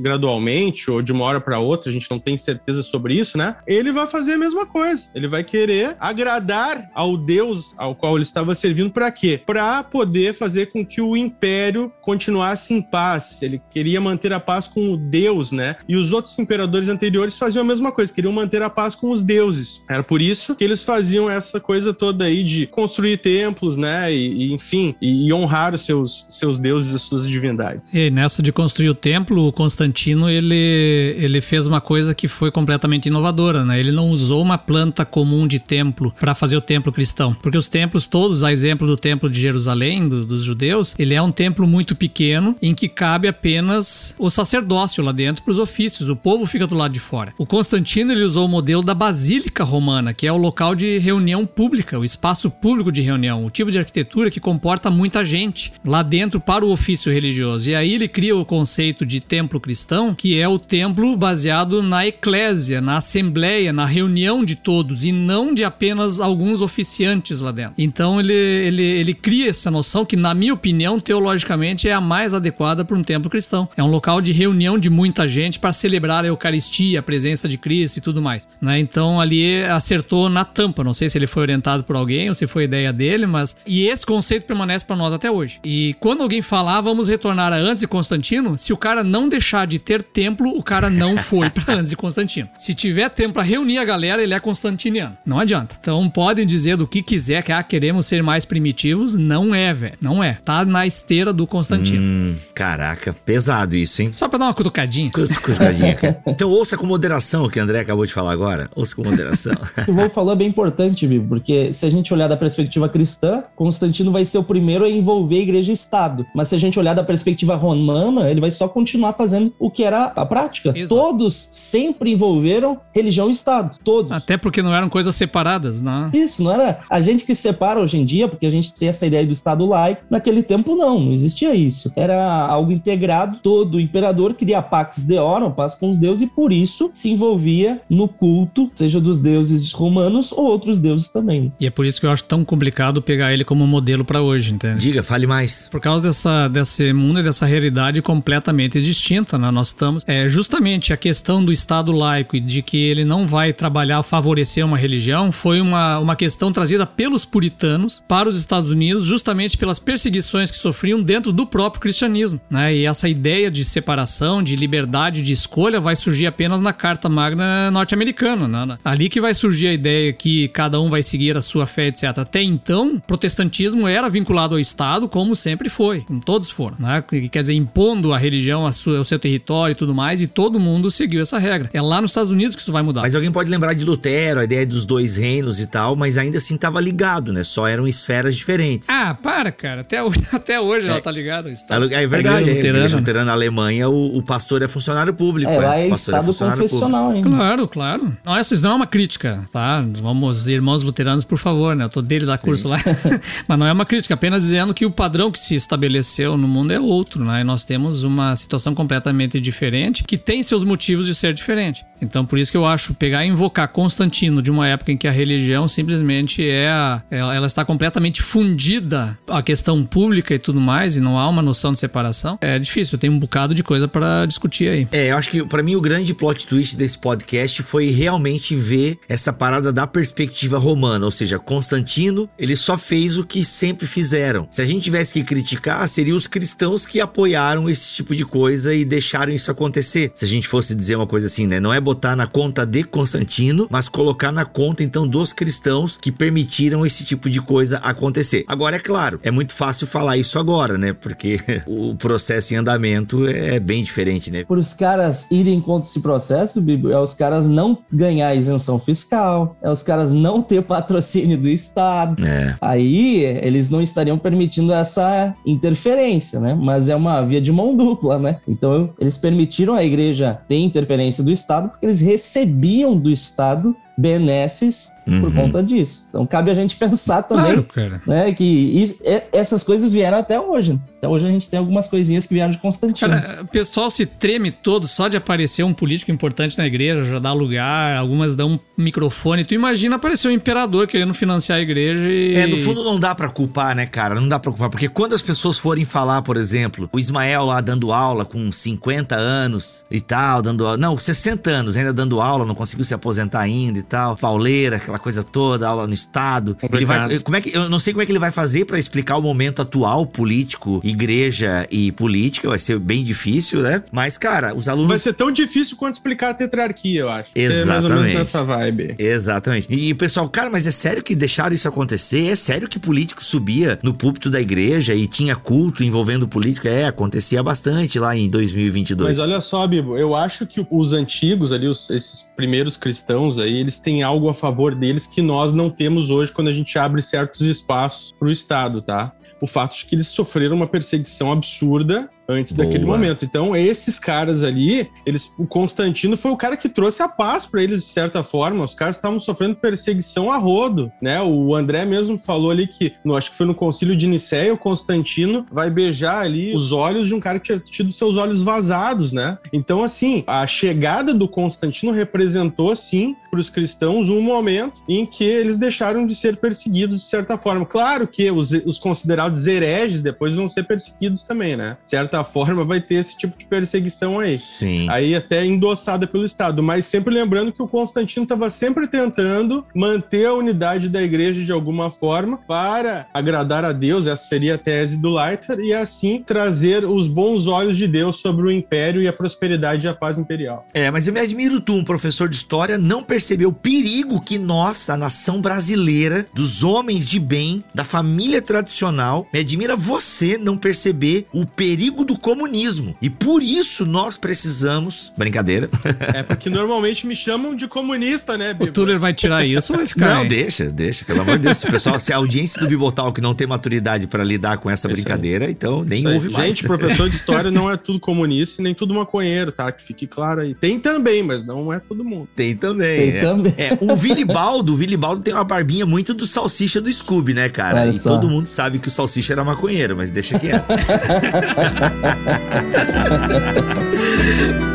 gradualmente 0.00 0.90
ou 0.90 1.00
de 1.00 1.12
uma 1.12 1.24
hora 1.24 1.40
para 1.40 1.58
outra, 1.58 1.90
a 1.90 1.92
gente 1.92 2.10
não 2.10 2.18
tem 2.18 2.36
certeza 2.36 2.82
sobre 2.82 3.14
isso, 3.14 3.38
né? 3.38 3.56
Ele 3.66 3.92
vai 3.92 4.06
fazer 4.06 4.34
a 4.34 4.38
mesma 4.38 4.66
coisa. 4.66 5.08
Ele 5.14 5.26
vai 5.26 5.42
querer 5.42 5.96
agradar 5.98 6.90
ao 6.94 7.16
Deus 7.16 7.74
ao 7.76 7.94
qual 7.94 8.16
ele 8.16 8.22
estava 8.22 8.54
servindo 8.54 8.90
para 8.90 9.10
quê? 9.10 9.40
Para 9.44 9.82
poder 9.82 10.34
fazer 10.34 10.66
com 10.66 10.84
que 10.84 11.00
o 11.00 11.16
império 11.16 11.92
continuasse 12.00 12.74
em 12.74 12.82
paz. 12.82 13.40
Ele 13.42 13.60
queria 13.70 14.00
manter 14.00 14.32
a 14.32 14.40
paz 14.40 14.66
com 14.66 14.92
o 14.92 14.96
Deus, 14.96 15.52
né? 15.52 15.76
E 15.88 15.96
os 15.96 16.12
outros 16.12 16.38
imperadores 16.38 16.88
anteriores 16.88 17.38
faziam 17.38 17.62
a 17.62 17.66
mesma 17.66 17.92
coisa, 17.92 18.12
queriam 18.12 18.32
manter 18.32 18.62
a 18.62 18.70
paz 18.70 18.81
com 18.90 19.10
os 19.10 19.22
deuses. 19.22 19.80
Era 19.88 20.02
por 20.02 20.20
isso 20.20 20.54
que 20.54 20.64
eles 20.64 20.84
faziam 20.84 21.30
essa 21.30 21.60
coisa 21.60 21.92
toda 21.92 22.24
aí 22.24 22.42
de 22.42 22.66
construir 22.66 23.18
templos, 23.18 23.76
né? 23.76 24.12
E, 24.12 24.50
e 24.50 24.52
enfim, 24.52 24.94
e, 25.00 25.28
e, 25.28 25.32
honrar 25.32 25.74
os 25.74 25.82
seus, 25.82 26.26
seus 26.28 26.58
deuses 26.58 26.92
e 26.92 26.98
suas 26.98 27.28
divindades. 27.28 27.92
E 27.94 28.10
nessa 28.10 28.42
de 28.42 28.52
construir 28.52 28.88
o 28.88 28.94
templo, 28.94 29.46
o 29.46 29.52
Constantino 29.52 30.28
ele, 30.28 31.16
ele 31.18 31.40
fez 31.40 31.66
uma 31.66 31.80
coisa 31.80 32.14
que 32.14 32.28
foi 32.28 32.50
completamente 32.50 33.06
inovadora, 33.06 33.64
né? 33.64 33.78
Ele 33.78 33.92
não 33.92 34.10
usou 34.10 34.42
uma 34.42 34.58
planta 34.58 35.04
comum 35.04 35.46
de 35.46 35.58
templo 35.58 36.12
para 36.18 36.34
fazer 36.34 36.56
o 36.56 36.60
templo 36.60 36.92
cristão, 36.92 37.34
porque 37.34 37.58
os 37.58 37.68
templos 37.68 38.06
todos, 38.06 38.42
a 38.44 38.52
exemplo 38.52 38.86
do 38.86 38.96
templo 38.96 39.28
de 39.28 39.40
Jerusalém, 39.40 40.08
do, 40.08 40.24
dos 40.24 40.42
judeus, 40.42 40.94
ele 40.98 41.14
é 41.14 41.22
um 41.22 41.32
templo 41.32 41.66
muito 41.66 41.94
pequeno 41.94 42.56
em 42.60 42.74
que 42.74 42.88
cabe 42.88 43.28
apenas 43.28 44.14
o 44.18 44.30
sacerdócio 44.30 45.04
lá 45.04 45.12
dentro 45.12 45.42
para 45.42 45.52
os 45.52 45.58
ofícios, 45.58 46.08
o 46.08 46.16
povo 46.16 46.46
fica 46.46 46.66
do 46.66 46.76
lado 46.76 46.92
de 46.92 47.00
fora. 47.00 47.32
O 47.36 47.46
Constantino 47.46 48.12
ele 48.12 48.24
usou 48.24 48.46
o 48.46 48.48
modelo 48.48 48.71
da 48.80 48.94
Basílica 48.94 49.64
Romana, 49.64 50.14
que 50.14 50.24
é 50.24 50.32
o 50.32 50.36
local 50.36 50.76
de 50.76 50.98
reunião 50.98 51.44
pública, 51.44 51.98
o 51.98 52.04
espaço 52.04 52.48
público 52.48 52.92
de 52.92 53.02
reunião, 53.02 53.44
o 53.44 53.50
tipo 53.50 53.72
de 53.72 53.78
arquitetura 53.78 54.30
que 54.30 54.38
comporta 54.38 54.88
muita 54.88 55.24
gente 55.24 55.72
lá 55.84 56.00
dentro 56.00 56.38
para 56.38 56.64
o 56.64 56.70
ofício 56.70 57.12
religioso. 57.12 57.68
E 57.68 57.74
aí 57.74 57.92
ele 57.92 58.06
cria 58.06 58.36
o 58.36 58.44
conceito 58.44 59.04
de 59.04 59.18
templo 59.18 59.58
cristão, 59.58 60.14
que 60.14 60.38
é 60.38 60.46
o 60.46 60.60
templo 60.60 61.16
baseado 61.16 61.82
na 61.82 62.06
eclésia, 62.06 62.80
na 62.80 62.98
assembleia, 62.98 63.72
na 63.72 63.84
reunião 63.84 64.44
de 64.44 64.54
todos 64.54 65.04
e 65.04 65.10
não 65.10 65.52
de 65.52 65.64
apenas 65.64 66.20
alguns 66.20 66.62
oficiantes 66.62 67.40
lá 67.40 67.50
dentro. 67.50 67.74
Então 67.76 68.20
ele, 68.20 68.32
ele, 68.32 68.82
ele 68.82 69.14
cria 69.14 69.50
essa 69.50 69.70
noção 69.70 70.04
que, 70.04 70.14
na 70.14 70.34
minha 70.34 70.54
opinião, 70.54 71.00
teologicamente 71.00 71.88
é 71.88 71.92
a 71.92 72.00
mais 72.00 72.34
adequada 72.34 72.84
para 72.84 72.96
um 72.96 73.02
templo 73.02 73.28
cristão. 73.28 73.68
É 73.76 73.82
um 73.82 73.90
local 73.90 74.20
de 74.20 74.30
reunião 74.30 74.78
de 74.78 74.88
muita 74.88 75.26
gente 75.26 75.58
para 75.58 75.72
celebrar 75.72 76.24
a 76.24 76.28
Eucaristia, 76.28 77.00
a 77.00 77.02
presença 77.02 77.48
de 77.48 77.58
Cristo 77.58 77.96
e 77.96 78.00
tudo 78.00 78.22
mais. 78.22 78.48
Né? 78.62 78.78
Então 78.78 79.20
ali 79.20 79.64
acertou 79.64 80.28
na 80.28 80.44
tampa. 80.44 80.84
Não 80.84 80.94
sei 80.94 81.10
se 81.10 81.18
ele 81.18 81.26
foi 81.26 81.42
orientado 81.42 81.82
por 81.82 81.96
alguém 81.96 82.28
ou 82.28 82.34
se 82.34 82.46
foi 82.46 82.64
ideia 82.64 82.92
dele, 82.92 83.26
mas. 83.26 83.56
E 83.66 83.88
esse 83.88 84.06
conceito 84.06 84.46
permanece 84.46 84.84
para 84.84 84.94
nós 84.94 85.12
até 85.12 85.28
hoje. 85.28 85.58
E 85.64 85.96
quando 85.98 86.22
alguém 86.22 86.40
falar, 86.40 86.80
vamos 86.80 87.08
retornar 87.08 87.52
a 87.52 87.56
antes 87.56 87.80
de 87.80 87.88
Constantino, 87.88 88.56
se 88.56 88.72
o 88.72 88.76
cara 88.76 89.02
não 89.02 89.28
deixar 89.28 89.66
de 89.66 89.78
ter 89.78 90.02
templo, 90.02 90.56
o 90.56 90.62
cara 90.62 90.88
não 90.88 91.16
foi 91.18 91.50
para 91.50 91.74
antes 91.74 91.90
de 91.90 91.96
Constantino. 91.96 92.48
Se 92.56 92.72
tiver 92.72 93.08
tempo 93.10 93.34
para 93.34 93.42
reunir 93.42 93.78
a 93.78 93.84
galera, 93.84 94.22
ele 94.22 94.34
é 94.34 94.38
constantiniano. 94.40 95.16
Não 95.26 95.40
adianta. 95.40 95.76
Então 95.80 96.08
podem 96.08 96.46
dizer 96.46 96.76
do 96.76 96.86
que 96.86 97.02
quiser, 97.02 97.42
que 97.42 97.50
ah, 97.50 97.62
queremos 97.62 98.06
ser 98.06 98.22
mais 98.22 98.44
primitivos. 98.44 99.16
Não 99.16 99.54
é, 99.54 99.74
velho. 99.74 99.94
Não 100.00 100.22
é. 100.22 100.34
Tá 100.44 100.64
na 100.64 100.86
esteira 100.86 101.32
do 101.32 101.46
Constantino. 101.46 102.02
Hum, 102.02 102.36
caraca, 102.54 103.12
pesado 103.24 103.74
isso, 103.74 104.02
hein? 104.02 104.12
Só 104.12 104.28
pra 104.28 104.38
dar 104.38 104.46
uma 104.46 104.54
cutucadinha. 104.54 105.10
Cutucadinha, 105.10 105.94
cara. 105.96 106.22
Então 106.32 106.50
ouça 106.50 106.76
com 106.76 106.86
moderação 106.86 107.44
o 107.44 107.50
que 107.50 107.58
o 107.58 107.62
André 107.62 107.80
acabou 107.80 108.06
de 108.06 108.12
falar 108.12 108.32
agora. 108.32 108.51
Ouça 108.74 108.94
com 108.94 109.02
moderação. 109.02 109.52
o 109.52 109.84
que 109.84 109.90
o 109.90 109.94
Vô 109.94 110.08
falou 110.10 110.32
é 110.32 110.36
bem 110.36 110.48
importante, 110.48 111.06
Vivo, 111.06 111.28
porque 111.28 111.72
se 111.72 111.86
a 111.86 111.90
gente 111.90 112.12
olhar 112.12 112.28
da 112.28 112.36
perspectiva 112.36 112.88
cristã, 112.88 113.44
Constantino 113.56 114.10
vai 114.10 114.24
ser 114.24 114.38
o 114.38 114.44
primeiro 114.44 114.84
a 114.84 114.90
envolver 114.90 115.36
a 115.36 115.42
igreja 115.42 115.70
e 115.70 115.74
Estado. 115.74 116.26
Mas 116.34 116.48
se 116.48 116.54
a 116.54 116.58
gente 116.58 116.78
olhar 116.78 116.94
da 116.94 117.04
perspectiva 117.04 117.54
romana, 117.54 118.30
ele 118.30 118.40
vai 118.40 118.50
só 118.50 118.68
continuar 118.68 119.14
fazendo 119.14 119.52
o 119.58 119.70
que 119.70 119.84
era 119.84 120.12
a 120.16 120.26
prática. 120.26 120.72
Exato. 120.74 120.94
Todos 120.94 121.48
sempre 121.50 122.12
envolveram 122.12 122.78
religião 122.94 123.28
e 123.28 123.32
Estado. 123.32 123.78
Todos. 123.82 124.12
Até 124.12 124.36
porque 124.36 124.62
não 124.62 124.74
eram 124.74 124.88
coisas 124.88 125.14
separadas, 125.14 125.80
né? 125.80 126.10
Isso, 126.12 126.42
não 126.42 126.52
era 126.52 126.80
a 126.88 127.00
gente 127.00 127.24
que 127.24 127.34
separa 127.34 127.80
hoje 127.80 127.98
em 127.98 128.04
dia, 128.04 128.28
porque 128.28 128.46
a 128.46 128.50
gente 128.50 128.74
tem 128.74 128.88
essa 128.88 129.06
ideia 129.06 129.26
do 129.26 129.32
Estado 129.32 129.66
laico. 129.66 130.02
Naquele 130.10 130.42
tempo, 130.42 130.76
não, 130.76 130.98
não 130.98 131.12
existia 131.12 131.54
isso. 131.54 131.92
Era 131.96 132.46
algo 132.46 132.72
integrado. 132.72 133.38
Todo 133.38 133.80
imperador 133.80 134.34
queria 134.34 134.62
pax 134.62 135.04
deorum, 135.06 135.50
paz 135.50 135.74
com 135.74 135.90
os 135.90 135.98
deuses, 135.98 136.28
e 136.28 136.30
por 136.30 136.52
isso 136.52 136.90
se 136.94 137.10
envolvia 137.10 137.80
no 137.88 138.08
culto, 138.08 138.41
seja 138.74 139.00
dos 139.00 139.18
deuses 139.18 139.72
romanos 139.72 140.32
ou 140.32 140.46
outros 140.46 140.80
deuses 140.80 141.08
também. 141.08 141.52
E 141.58 141.66
é 141.66 141.70
por 141.70 141.84
isso 141.84 142.00
que 142.00 142.06
eu 142.06 142.10
acho 142.10 142.24
tão 142.24 142.44
complicado 142.44 143.02
pegar 143.02 143.32
ele 143.32 143.44
como 143.44 143.66
modelo 143.66 144.04
para 144.04 144.20
hoje, 144.20 144.52
entende? 144.52 144.78
Diga, 144.78 145.02
fale 145.02 145.26
mais. 145.26 145.68
Por 145.70 145.80
causa 145.80 146.04
dessa, 146.04 146.48
desse 146.48 146.92
mundo 146.92 147.20
e 147.20 147.22
dessa 147.22 147.46
realidade 147.46 148.02
completamente 148.02 148.80
distinta, 148.80 149.38
né? 149.38 149.50
Nós 149.50 149.68
estamos. 149.68 150.04
É, 150.06 150.28
justamente 150.28 150.92
a 150.92 150.96
questão 150.96 151.44
do 151.44 151.52
Estado 151.52 151.92
laico 151.92 152.36
e 152.36 152.40
de 152.40 152.62
que 152.62 152.76
ele 152.76 153.04
não 153.04 153.26
vai 153.26 153.52
trabalhar 153.52 153.98
a 153.98 154.02
favorecer 154.02 154.64
uma 154.64 154.76
religião 154.76 155.30
foi 155.30 155.60
uma, 155.60 155.98
uma 155.98 156.16
questão 156.16 156.52
trazida 156.52 156.86
pelos 156.86 157.24
puritanos 157.24 158.02
para 158.06 158.28
os 158.28 158.36
Estados 158.36 158.70
Unidos, 158.70 159.04
justamente 159.04 159.56
pelas 159.56 159.78
perseguições 159.78 160.50
que 160.50 160.56
sofriam 160.56 161.00
dentro 161.00 161.32
do 161.32 161.46
próprio 161.46 161.80
cristianismo, 161.80 162.40
né? 162.50 162.74
E 162.74 162.86
essa 162.86 163.08
ideia 163.08 163.50
de 163.50 163.64
separação, 163.64 164.42
de 164.42 164.56
liberdade 164.56 165.22
de 165.22 165.32
escolha 165.32 165.80
vai 165.80 165.96
surgir 165.96 166.26
apenas 166.26 166.60
na 166.60 166.72
Carta 166.72 167.08
Magna 167.08 167.70
norte-americana, 167.70 168.21
né? 168.22 168.78
Ali 168.84 169.08
que 169.08 169.20
vai 169.20 169.34
surgir 169.34 169.68
a 169.68 169.72
ideia 169.72 170.12
que 170.12 170.48
cada 170.48 170.80
um 170.80 170.88
vai 170.88 171.02
seguir 171.02 171.36
a 171.36 171.42
sua 171.42 171.66
fé, 171.66 171.88
etc. 171.88 172.04
Até 172.18 172.42
então, 172.42 173.00
protestantismo 173.06 173.86
era 173.88 174.08
vinculado 174.08 174.54
ao 174.54 174.60
Estado, 174.60 175.08
como 175.08 175.34
sempre 175.34 175.68
foi, 175.68 176.00
como 176.02 176.20
todos 176.20 176.48
foram, 176.50 176.76
né? 176.78 177.02
Quer 177.30 177.40
dizer, 177.40 177.54
impondo 177.54 178.12
a 178.12 178.18
religião 178.18 178.64
ao 178.66 178.72
seu 178.72 179.18
território 179.18 179.72
e 179.72 179.76
tudo 179.76 179.94
mais, 179.94 180.22
e 180.22 180.26
todo 180.26 180.60
mundo 180.60 180.90
seguiu 180.90 181.20
essa 181.20 181.38
regra. 181.38 181.68
É 181.72 181.82
lá 181.82 182.00
nos 182.00 182.10
Estados 182.10 182.30
Unidos 182.30 182.54
que 182.54 182.62
isso 182.62 182.72
vai 182.72 182.82
mudar. 182.82 183.02
Mas 183.02 183.14
alguém 183.14 183.32
pode 183.32 183.50
lembrar 183.50 183.74
de 183.74 183.84
Lutero, 183.84 184.40
a 184.40 184.44
ideia 184.44 184.66
dos 184.66 184.84
dois 184.84 185.16
reinos 185.16 185.60
e 185.60 185.66
tal, 185.66 185.96
mas 185.96 186.16
ainda 186.16 186.38
assim 186.38 186.54
estava 186.54 186.80
ligado, 186.80 187.32
né? 187.32 187.44
Só 187.44 187.66
eram 187.66 187.86
esferas 187.86 188.36
diferentes. 188.36 188.88
Ah, 188.88 189.14
para, 189.14 189.50
cara. 189.50 189.80
Até 189.82 190.02
hoje, 190.02 190.20
até 190.32 190.60
hoje 190.60 190.86
é. 190.86 190.90
ela 190.90 191.00
tá 191.00 191.10
ligada 191.10 191.48
ao 191.48 191.52
Estado. 191.52 191.92
É 191.92 192.06
verdade, 192.06 192.50
a 192.50 192.52
igreja 192.52 192.96
luterana 192.96 193.26
na 193.26 193.32
Alemanha, 193.32 193.88
o, 193.88 194.18
o, 194.18 194.22
pastor 194.22 194.62
é 194.62 194.68
funcionário 194.68 195.14
público. 195.14 195.50
É, 195.50 195.58
lá 195.58 195.78
é, 195.78 195.88
é 195.88 195.88
Estado 195.88 196.30
é 196.30 196.50
confessional 196.50 197.10
ainda. 197.10 197.28
Claro, 197.28 197.68
claro. 197.68 198.11
Não, 198.24 198.38
isso 198.38 198.60
não 198.62 198.72
é 198.72 198.74
uma 198.74 198.86
crítica, 198.86 199.46
tá? 199.52 199.84
Vamos, 200.00 200.46
irmãos 200.46 200.82
luteranos, 200.82 201.24
por 201.24 201.38
favor, 201.38 201.74
né? 201.74 201.84
Eu 201.84 201.88
tô 201.88 202.02
dele 202.02 202.26
da 202.26 202.38
curso 202.38 202.64
Sim. 202.64 202.68
lá. 202.70 202.78
mas 203.46 203.58
não 203.58 203.66
é 203.66 203.72
uma 203.72 203.84
crítica, 203.84 204.14
apenas 204.14 204.42
dizendo 204.42 204.74
que 204.74 204.84
o 204.86 204.90
padrão 204.90 205.30
que 205.30 205.38
se 205.38 205.54
estabeleceu 205.54 206.36
no 206.36 206.48
mundo 206.48 206.72
é 206.72 206.80
outro, 206.80 207.24
né? 207.24 207.40
E 207.40 207.44
nós 207.44 207.64
temos 207.64 208.02
uma 208.02 208.34
situação 208.36 208.74
completamente 208.74 209.40
diferente 209.40 210.04
que 210.04 210.16
tem 210.16 210.42
seus 210.42 210.64
motivos 210.64 211.06
de 211.06 211.14
ser 211.14 211.32
diferente. 211.32 211.84
Então, 212.02 212.26
por 212.26 212.38
isso 212.38 212.50
que 212.50 212.56
eu 212.56 212.66
acho 212.66 212.94
pegar 212.94 213.24
e 213.24 213.28
invocar 213.28 213.68
Constantino 213.68 214.42
de 214.42 214.50
uma 214.50 214.66
época 214.66 214.90
em 214.90 214.96
que 214.96 215.06
a 215.06 215.10
religião 215.10 215.68
simplesmente 215.68 216.46
é 216.48 216.68
a, 216.68 217.02
ela, 217.10 217.46
está 217.46 217.64
completamente 217.64 218.20
fundida 218.20 219.16
a 219.28 219.40
questão 219.40 219.84
pública 219.84 220.34
e 220.34 220.38
tudo 220.38 220.60
mais, 220.60 220.96
e 220.96 221.00
não 221.00 221.16
há 221.18 221.28
uma 221.28 221.40
noção 221.40 221.72
de 221.72 221.78
separação, 221.78 222.38
é 222.40 222.58
difícil. 222.58 222.98
Tem 222.98 223.08
um 223.08 223.18
bocado 223.18 223.54
de 223.54 223.62
coisa 223.62 223.86
para 223.86 224.26
discutir 224.26 224.68
aí. 224.68 224.88
É, 224.90 225.12
eu 225.12 225.16
acho 225.16 225.30
que 225.30 225.44
para 225.44 225.62
mim 225.62 225.76
o 225.76 225.80
grande 225.80 226.12
plot 226.12 226.46
twist 226.46 226.76
desse 226.76 226.98
podcast 226.98 227.62
foi 227.62 227.86
realmente 228.02 228.56
ver 228.56 228.98
essa 229.08 229.32
parada 229.32 229.72
da 229.72 229.86
perspectiva 229.86 230.58
romana, 230.58 231.04
ou 231.04 231.10
seja, 231.12 231.38
Constantino, 231.38 232.28
ele 232.36 232.56
só 232.56 232.76
fez 232.76 233.16
o 233.16 233.24
que 233.24 233.44
sempre 233.44 233.86
fizeram. 233.86 234.48
Se 234.50 234.60
a 234.60 234.64
gente 234.64 234.82
tivesse 234.82 235.12
que 235.12 235.22
criticar, 235.22 235.86
seriam 235.86 236.16
os 236.16 236.26
cristãos 236.26 236.84
que 236.84 237.00
apoiaram 237.00 237.70
esse 237.70 237.90
tipo 237.90 238.16
de 238.16 238.24
coisa 238.24 238.74
e 238.74 238.84
deixaram 238.84 239.32
isso 239.32 239.52
acontecer. 239.52 240.10
Se 240.16 240.24
a 240.24 240.28
gente 240.28 240.48
fosse 240.48 240.74
dizer 240.74 240.96
uma 240.96 241.06
coisa 241.06 241.28
assim, 241.28 241.46
né, 241.46 241.60
não 241.60 241.72
é 241.72 241.80
botar 241.80 242.16
na 242.16 242.26
conta 242.26 242.66
de 242.66 242.82
Constantino, 242.82 243.68
mas 243.70 243.88
colocar 243.88 244.32
na 244.32 244.44
conta 244.44 244.82
então 244.82 245.06
dos 245.06 245.32
cristãos 245.32 245.96
que 245.96 246.10
permitiram 246.10 246.84
esse 246.84 247.04
tipo 247.04 247.30
de 247.30 247.40
coisa 247.40 247.78
acontecer. 247.78 248.44
Agora 248.48 248.74
é 248.74 248.80
claro, 248.80 249.20
é 249.22 249.30
muito 249.30 249.54
fácil 249.54 249.86
falar 249.86 250.16
isso 250.16 250.40
agora, 250.40 250.76
né? 250.76 250.92
Porque 250.92 251.38
o 251.68 251.94
processo 251.94 252.52
em 252.52 252.56
andamento 252.56 253.28
é 253.28 253.60
bem 253.60 253.84
diferente, 253.84 254.28
né? 254.28 254.42
Por 254.42 254.58
os 254.58 254.74
caras 254.74 255.30
irem 255.30 255.60
contra 255.60 255.88
esse 255.88 256.00
processo, 256.00 256.60
Bibo, 256.60 256.90
é 256.90 256.98
os 256.98 257.14
caras 257.14 257.46
não 257.46 257.78
ganhar 257.92 258.34
isenção 258.34 258.78
fiscal, 258.78 259.56
é 259.62 259.70
os 259.70 259.82
caras 259.82 260.12
não 260.12 260.40
ter 260.40 260.62
patrocínio 260.64 261.36
do 261.36 261.48
Estado. 261.48 262.24
É. 262.24 262.56
Aí 262.60 263.20
eles 263.20 263.68
não 263.68 263.82
estariam 263.82 264.18
permitindo 264.18 264.72
essa 264.72 265.34
interferência, 265.44 266.40
né? 266.40 266.54
Mas 266.54 266.88
é 266.88 266.96
uma 266.96 267.22
via 267.22 267.40
de 267.40 267.52
mão 267.52 267.76
dupla, 267.76 268.18
né? 268.18 268.38
Então 268.46 268.90
eles 268.98 269.18
permitiram 269.18 269.74
a 269.74 269.84
igreja 269.84 270.40
ter 270.48 270.58
interferência 270.58 271.22
do 271.22 271.30
Estado 271.30 271.68
porque 271.68 271.86
eles 271.86 272.00
recebiam 272.00 272.96
do 272.96 273.10
Estado 273.10 273.74
benesses 273.96 274.92
uhum. 275.06 275.20
por 275.20 275.34
conta 275.34 275.62
disso. 275.62 276.04
Então 276.08 276.26
cabe 276.26 276.50
a 276.50 276.54
gente 276.54 276.76
pensar 276.78 277.22
também 277.22 277.62
claro, 277.62 278.00
né, 278.06 278.32
que 278.32 278.44
isso, 278.44 279.02
essas 279.32 279.62
coisas 279.62 279.92
vieram 279.92 280.18
até 280.18 280.40
hoje. 280.40 280.80
Até 280.98 281.08
hoje 281.08 281.26
a 281.26 281.30
gente 281.30 281.50
tem 281.50 281.58
algumas 281.58 281.88
coisinhas 281.88 282.26
que 282.26 282.34
vieram 282.34 282.52
de 282.52 282.58
Constantino. 282.58 283.10
Cara, 283.10 283.42
o 283.42 283.46
pessoal 283.46 283.90
se 283.90 284.06
treme 284.06 284.50
todo 284.50 284.86
só 284.86 285.08
de 285.08 285.16
aparecer 285.16 285.64
um 285.64 285.74
político 285.74 286.10
importante 286.10 286.56
na 286.56 286.66
igreja, 286.66 287.04
já 287.04 287.18
dá 287.18 287.32
lugar, 287.32 287.96
algumas 287.96 288.34
dão 288.36 288.52
um 288.52 288.58
microfone. 288.82 289.44
Tu 289.44 289.54
imagina 289.54 289.96
aparecer 289.96 290.28
um 290.28 290.30
imperador 290.30 290.86
querendo 290.86 291.12
financiar 291.12 291.58
a 291.58 291.62
igreja 291.62 292.08
e... 292.08 292.34
É, 292.34 292.46
no 292.46 292.56
fundo 292.58 292.84
não 292.84 292.98
dá 292.98 293.14
para 293.14 293.28
culpar, 293.28 293.74
né, 293.74 293.86
cara? 293.86 294.14
Não 294.14 294.28
dá 294.28 294.38
pra 294.38 294.50
culpar, 294.50 294.70
porque 294.70 294.88
quando 294.88 295.14
as 295.14 295.22
pessoas 295.22 295.58
forem 295.58 295.84
falar, 295.84 296.22
por 296.22 296.36
exemplo, 296.36 296.88
o 296.92 296.98
Ismael 296.98 297.44
lá 297.44 297.60
dando 297.60 297.92
aula 297.92 298.24
com 298.24 298.50
50 298.50 299.16
anos 299.16 299.84
e 299.90 300.00
tal, 300.00 300.40
dando 300.40 300.64
aula, 300.64 300.76
não, 300.76 300.96
60 300.96 301.50
anos 301.50 301.76
ainda 301.76 301.92
dando 301.92 302.20
aula, 302.20 302.46
não 302.46 302.54
conseguiu 302.54 302.84
se 302.84 302.94
aposentar 302.94 303.40
ainda 303.40 303.81
e 303.82 303.84
tal, 303.84 304.16
pauleira, 304.16 304.76
aquela 304.76 304.98
coisa 304.98 305.22
toda, 305.22 305.68
aula 305.68 305.86
no 305.86 305.94
estado. 305.94 306.56
Ele 306.72 306.84
vai, 306.84 307.18
como 307.18 307.36
é 307.36 307.40
que 307.40 307.54
eu 307.54 307.68
não 307.68 307.78
sei 307.78 307.92
como 307.92 308.02
é 308.02 308.06
que 308.06 308.12
ele 308.12 308.18
vai 308.18 308.30
fazer 308.30 308.64
para 308.64 308.78
explicar 308.78 309.16
o 309.16 309.22
momento 309.22 309.60
atual 309.60 310.06
político, 310.06 310.80
igreja 310.82 311.66
e 311.70 311.92
política, 311.92 312.48
vai 312.48 312.58
ser 312.58 312.78
bem 312.78 313.04
difícil, 313.04 313.60
né? 313.60 313.82
Mas 313.92 314.16
cara, 314.16 314.54
os 314.54 314.68
alunos 314.68 314.88
Vai 314.88 314.98
ser 314.98 315.12
tão 315.12 315.30
difícil 315.30 315.76
quanto 315.76 315.94
explicar 315.94 316.30
a 316.30 316.34
tetrarquia, 316.34 317.00
eu 317.00 317.10
acho. 317.10 317.32
Exatamente. 317.34 317.92
É 317.92 317.94
ou 317.94 318.02
menos 318.02 318.14
nessa 318.14 318.44
vibe. 318.44 318.94
Exatamente. 318.98 319.68
E 319.70 319.92
o 319.92 319.96
pessoal, 319.96 320.28
cara, 320.28 320.50
mas 320.50 320.66
é 320.66 320.70
sério 320.70 321.02
que 321.02 321.14
deixaram 321.14 321.54
isso 321.54 321.68
acontecer? 321.68 322.28
É 322.28 322.36
sério 322.36 322.68
que 322.68 322.78
político 322.78 323.22
subia 323.22 323.78
no 323.82 323.92
púlpito 323.92 324.30
da 324.30 324.40
igreja 324.40 324.94
e 324.94 325.06
tinha 325.06 325.34
culto 325.34 325.82
envolvendo 325.82 326.28
político? 326.28 326.68
É, 326.68 326.86
acontecia 326.86 327.42
bastante 327.42 327.98
lá 327.98 328.16
em 328.16 328.28
2022. 328.28 329.08
Mas 329.08 329.18
olha 329.18 329.40
só, 329.40 329.66
Bibo, 329.66 329.96
eu 329.96 330.14
acho 330.14 330.46
que 330.46 330.64
os 330.70 330.92
antigos 330.92 331.52
ali, 331.52 331.66
os, 331.66 331.90
esses 331.90 332.22
primeiros 332.36 332.76
cristãos 332.76 333.38
aí, 333.38 333.58
eles 333.58 333.71
têm 333.78 334.02
algo 334.02 334.28
a 334.28 334.34
favor 334.34 334.74
deles 334.74 335.06
que 335.06 335.22
nós 335.22 335.52
não 335.52 335.70
temos 335.70 336.10
hoje 336.10 336.32
quando 336.32 336.48
a 336.48 336.52
gente 336.52 336.78
abre 336.78 337.02
certos 337.02 337.42
espaços 337.42 338.12
para 338.18 338.28
o 338.28 338.32
Estado, 338.32 338.82
tá? 338.82 339.12
O 339.40 339.46
fato 339.46 339.76
de 339.76 339.84
que 339.84 339.94
eles 339.94 340.06
sofreram 340.08 340.56
uma 340.56 340.68
perseguição 340.68 341.32
absurda 341.32 342.08
antes 342.28 342.52
Boa. 342.52 342.66
daquele 342.66 342.84
momento. 342.84 343.24
Então, 343.24 343.56
esses 343.56 343.98
caras 343.98 344.44
ali, 344.44 344.88
eles, 345.04 345.32
o 345.38 345.46
Constantino 345.46 346.16
foi 346.16 346.30
o 346.30 346.36
cara 346.36 346.56
que 346.56 346.68
trouxe 346.68 347.02
a 347.02 347.08
paz 347.08 347.46
para 347.46 347.62
eles 347.62 347.80
de 347.80 347.88
certa 347.88 348.22
forma. 348.22 348.64
Os 348.64 348.74
caras 348.74 348.96
estavam 348.96 349.20
sofrendo 349.20 349.56
perseguição 349.56 350.32
a 350.32 350.36
rodo, 350.36 350.90
né? 351.00 351.20
O 351.20 351.54
André 351.54 351.84
mesmo 351.84 352.18
falou 352.18 352.50
ali 352.50 352.66
que, 352.66 352.92
no, 353.04 353.16
acho 353.16 353.30
que 353.30 353.36
foi 353.36 353.46
no 353.46 353.54
Concílio 353.54 353.96
de 353.96 354.06
Nicéia, 354.06 354.54
o 354.54 354.58
Constantino 354.58 355.46
vai 355.50 355.70
beijar 355.70 356.20
ali 356.20 356.54
os 356.54 356.72
olhos 356.72 357.08
de 357.08 357.14
um 357.14 357.20
cara 357.20 357.38
que 357.38 357.46
tinha 357.46 357.58
tido 357.58 357.92
seus 357.92 358.16
olhos 358.16 358.42
vazados, 358.42 359.12
né? 359.12 359.38
Então, 359.52 359.82
assim, 359.82 360.24
a 360.26 360.46
chegada 360.46 361.12
do 361.12 361.28
Constantino 361.28 361.92
representou, 361.92 362.74
sim, 362.76 363.16
para 363.32 363.40
os 363.40 363.48
cristãos 363.48 364.10
um 364.10 364.20
momento 364.20 364.82
em 364.86 365.06
que 365.06 365.24
eles 365.24 365.56
deixaram 365.56 366.06
de 366.06 366.14
ser 366.14 366.36
perseguidos 366.36 367.00
de 367.00 367.06
certa 367.08 367.38
forma. 367.38 367.64
Claro 367.64 368.06
que 368.06 368.30
os, 368.30 368.52
os 368.66 368.78
considerados 368.78 369.46
hereges 369.46 370.02
depois 370.02 370.36
vão 370.36 370.50
ser 370.50 370.64
perseguidos 370.64 371.22
também, 371.22 371.56
né? 371.56 371.78
Certa 371.80 372.22
forma, 372.24 372.62
vai 372.62 372.78
ter 372.78 372.96
esse 372.96 373.16
tipo 373.16 373.38
de 373.38 373.46
perseguição 373.46 374.20
aí. 374.20 374.36
Sim. 374.36 374.86
Aí 374.90 375.14
até 375.14 375.46
endossada 375.46 376.06
pelo 376.06 376.26
Estado. 376.26 376.62
Mas 376.62 376.84
sempre 376.84 377.14
lembrando 377.14 377.52
que 377.52 377.62
o 377.62 377.66
Constantino 377.66 378.24
estava 378.24 378.50
sempre 378.50 378.86
tentando 378.86 379.64
manter 379.74 380.26
a 380.26 380.34
unidade 380.34 380.90
da 380.90 381.02
igreja 381.02 381.42
de 381.42 381.52
alguma 381.52 381.90
forma 381.90 382.36
para 382.36 383.06
agradar 383.14 383.64
a 383.64 383.72
Deus, 383.72 384.06
essa 384.06 384.28
seria 384.28 384.56
a 384.56 384.58
tese 384.58 384.98
do 384.98 385.08
Leiter, 385.08 385.58
e 385.60 385.72
assim 385.72 386.22
trazer 386.22 386.84
os 386.84 387.08
bons 387.08 387.46
olhos 387.46 387.78
de 387.78 387.88
Deus 387.88 388.16
sobre 388.16 388.46
o 388.46 388.50
império 388.50 389.00
e 389.00 389.08
a 389.08 389.12
prosperidade 389.12 389.86
e 389.86 389.88
a 389.88 389.94
paz 389.94 390.18
imperial. 390.18 390.66
É, 390.74 390.90
mas 390.90 391.08
eu 391.08 391.14
me 391.14 391.20
admiro 391.20 391.62
tu, 391.62 391.72
um 391.72 391.82
professor 391.82 392.28
de 392.28 392.36
história, 392.36 392.76
não 392.76 393.02
percebeu 393.02 393.21
o 393.46 393.52
perigo 393.52 394.20
que 394.20 394.38
nós, 394.38 394.88
a 394.88 394.96
nação 394.96 395.40
brasileira, 395.40 396.26
dos 396.32 396.62
homens 396.62 397.08
de 397.08 397.18
bem, 397.18 397.64
da 397.74 397.84
família 397.84 398.40
tradicional, 398.40 399.26
me 399.32 399.40
admira 399.40 399.74
você 399.74 400.38
não 400.38 400.56
perceber 400.56 401.26
o 401.32 401.44
perigo 401.44 402.04
do 402.04 402.12
do 402.12 402.18
comunismo. 402.18 402.94
E 403.00 403.08
por 403.08 403.42
isso 403.42 403.86
nós 403.86 404.16
precisamos. 404.16 405.12
Brincadeira. 405.16 405.68
É 406.14 406.22
porque 406.22 406.50
normalmente 406.50 407.06
me 407.06 407.16
chamam 407.16 407.54
de 407.56 407.66
comunista, 407.66 408.36
né, 408.36 408.52
Bibo? 408.52 408.70
O 408.70 408.72
Tuller 408.72 408.98
vai 408.98 409.14
tirar 409.14 409.46
isso 409.46 409.72
ou 409.72 409.78
vai 409.78 409.86
ficar? 409.86 410.14
Não, 410.14 410.22
aí? 410.22 410.28
deixa, 410.28 410.66
deixa, 410.66 411.04
pelo 411.04 411.22
amor 411.22 411.38
de 411.38 411.44
Deus. 411.44 411.64
Pessoal, 411.64 411.98
se 411.98 412.12
a 412.12 412.16
audiência 412.16 412.60
do 412.60 412.68
Bibotal 412.68 413.12
que 413.12 413.20
não 413.20 413.34
tem 413.34 413.46
maturidade 413.46 414.06
para 414.06 414.22
lidar 414.22 414.58
com 414.58 414.68
essa 414.68 414.88
deixa 414.88 415.02
brincadeira, 415.02 415.46
aí. 415.46 415.52
então 415.52 415.82
nem 415.84 416.06
ouve 416.06 416.26
Gente, 416.26 416.36
mais. 416.36 416.54
Gente, 416.56 416.66
professor 416.66 417.08
de 417.08 417.16
história 417.16 417.50
não 417.50 417.70
é 417.70 417.76
tudo 417.76 417.98
comunista 417.98 418.60
e 418.60 418.64
nem 418.64 418.74
tudo 418.74 418.94
maconheiro, 418.94 419.52
tá? 419.52 419.72
Que 419.72 419.82
fique 419.82 420.06
claro 420.06 420.42
aí. 420.42 420.54
Tem 420.54 420.78
também, 420.78 421.22
mas 421.22 421.44
não 421.44 421.72
é 421.72 421.78
todo 421.78 422.04
mundo. 422.04 422.28
Tem 422.34 422.54
também. 422.54 423.11
Tem 423.11 423.11
é. 423.12 423.20
também. 423.20 423.54
É, 423.56 423.78
o 423.80 423.96
Vilibaldo, 423.96 424.74
o 424.74 424.76
Vilibaldo 424.76 425.22
tem 425.22 425.34
uma 425.34 425.44
barbinha 425.44 425.86
muito 425.86 426.14
do 426.14 426.26
salsicha 426.26 426.80
do 426.80 426.92
Scooby, 426.92 427.34
né, 427.34 427.48
cara? 427.48 427.82
Olha 427.82 427.90
e 427.90 427.98
só. 427.98 428.10
todo 428.10 428.28
mundo 428.28 428.46
sabe 428.46 428.78
que 428.78 428.88
o 428.88 428.90
salsicha 428.90 429.32
era 429.32 429.44
maconheiro, 429.44 429.96
mas 429.96 430.10
deixa 430.10 430.38
quieto. 430.38 430.66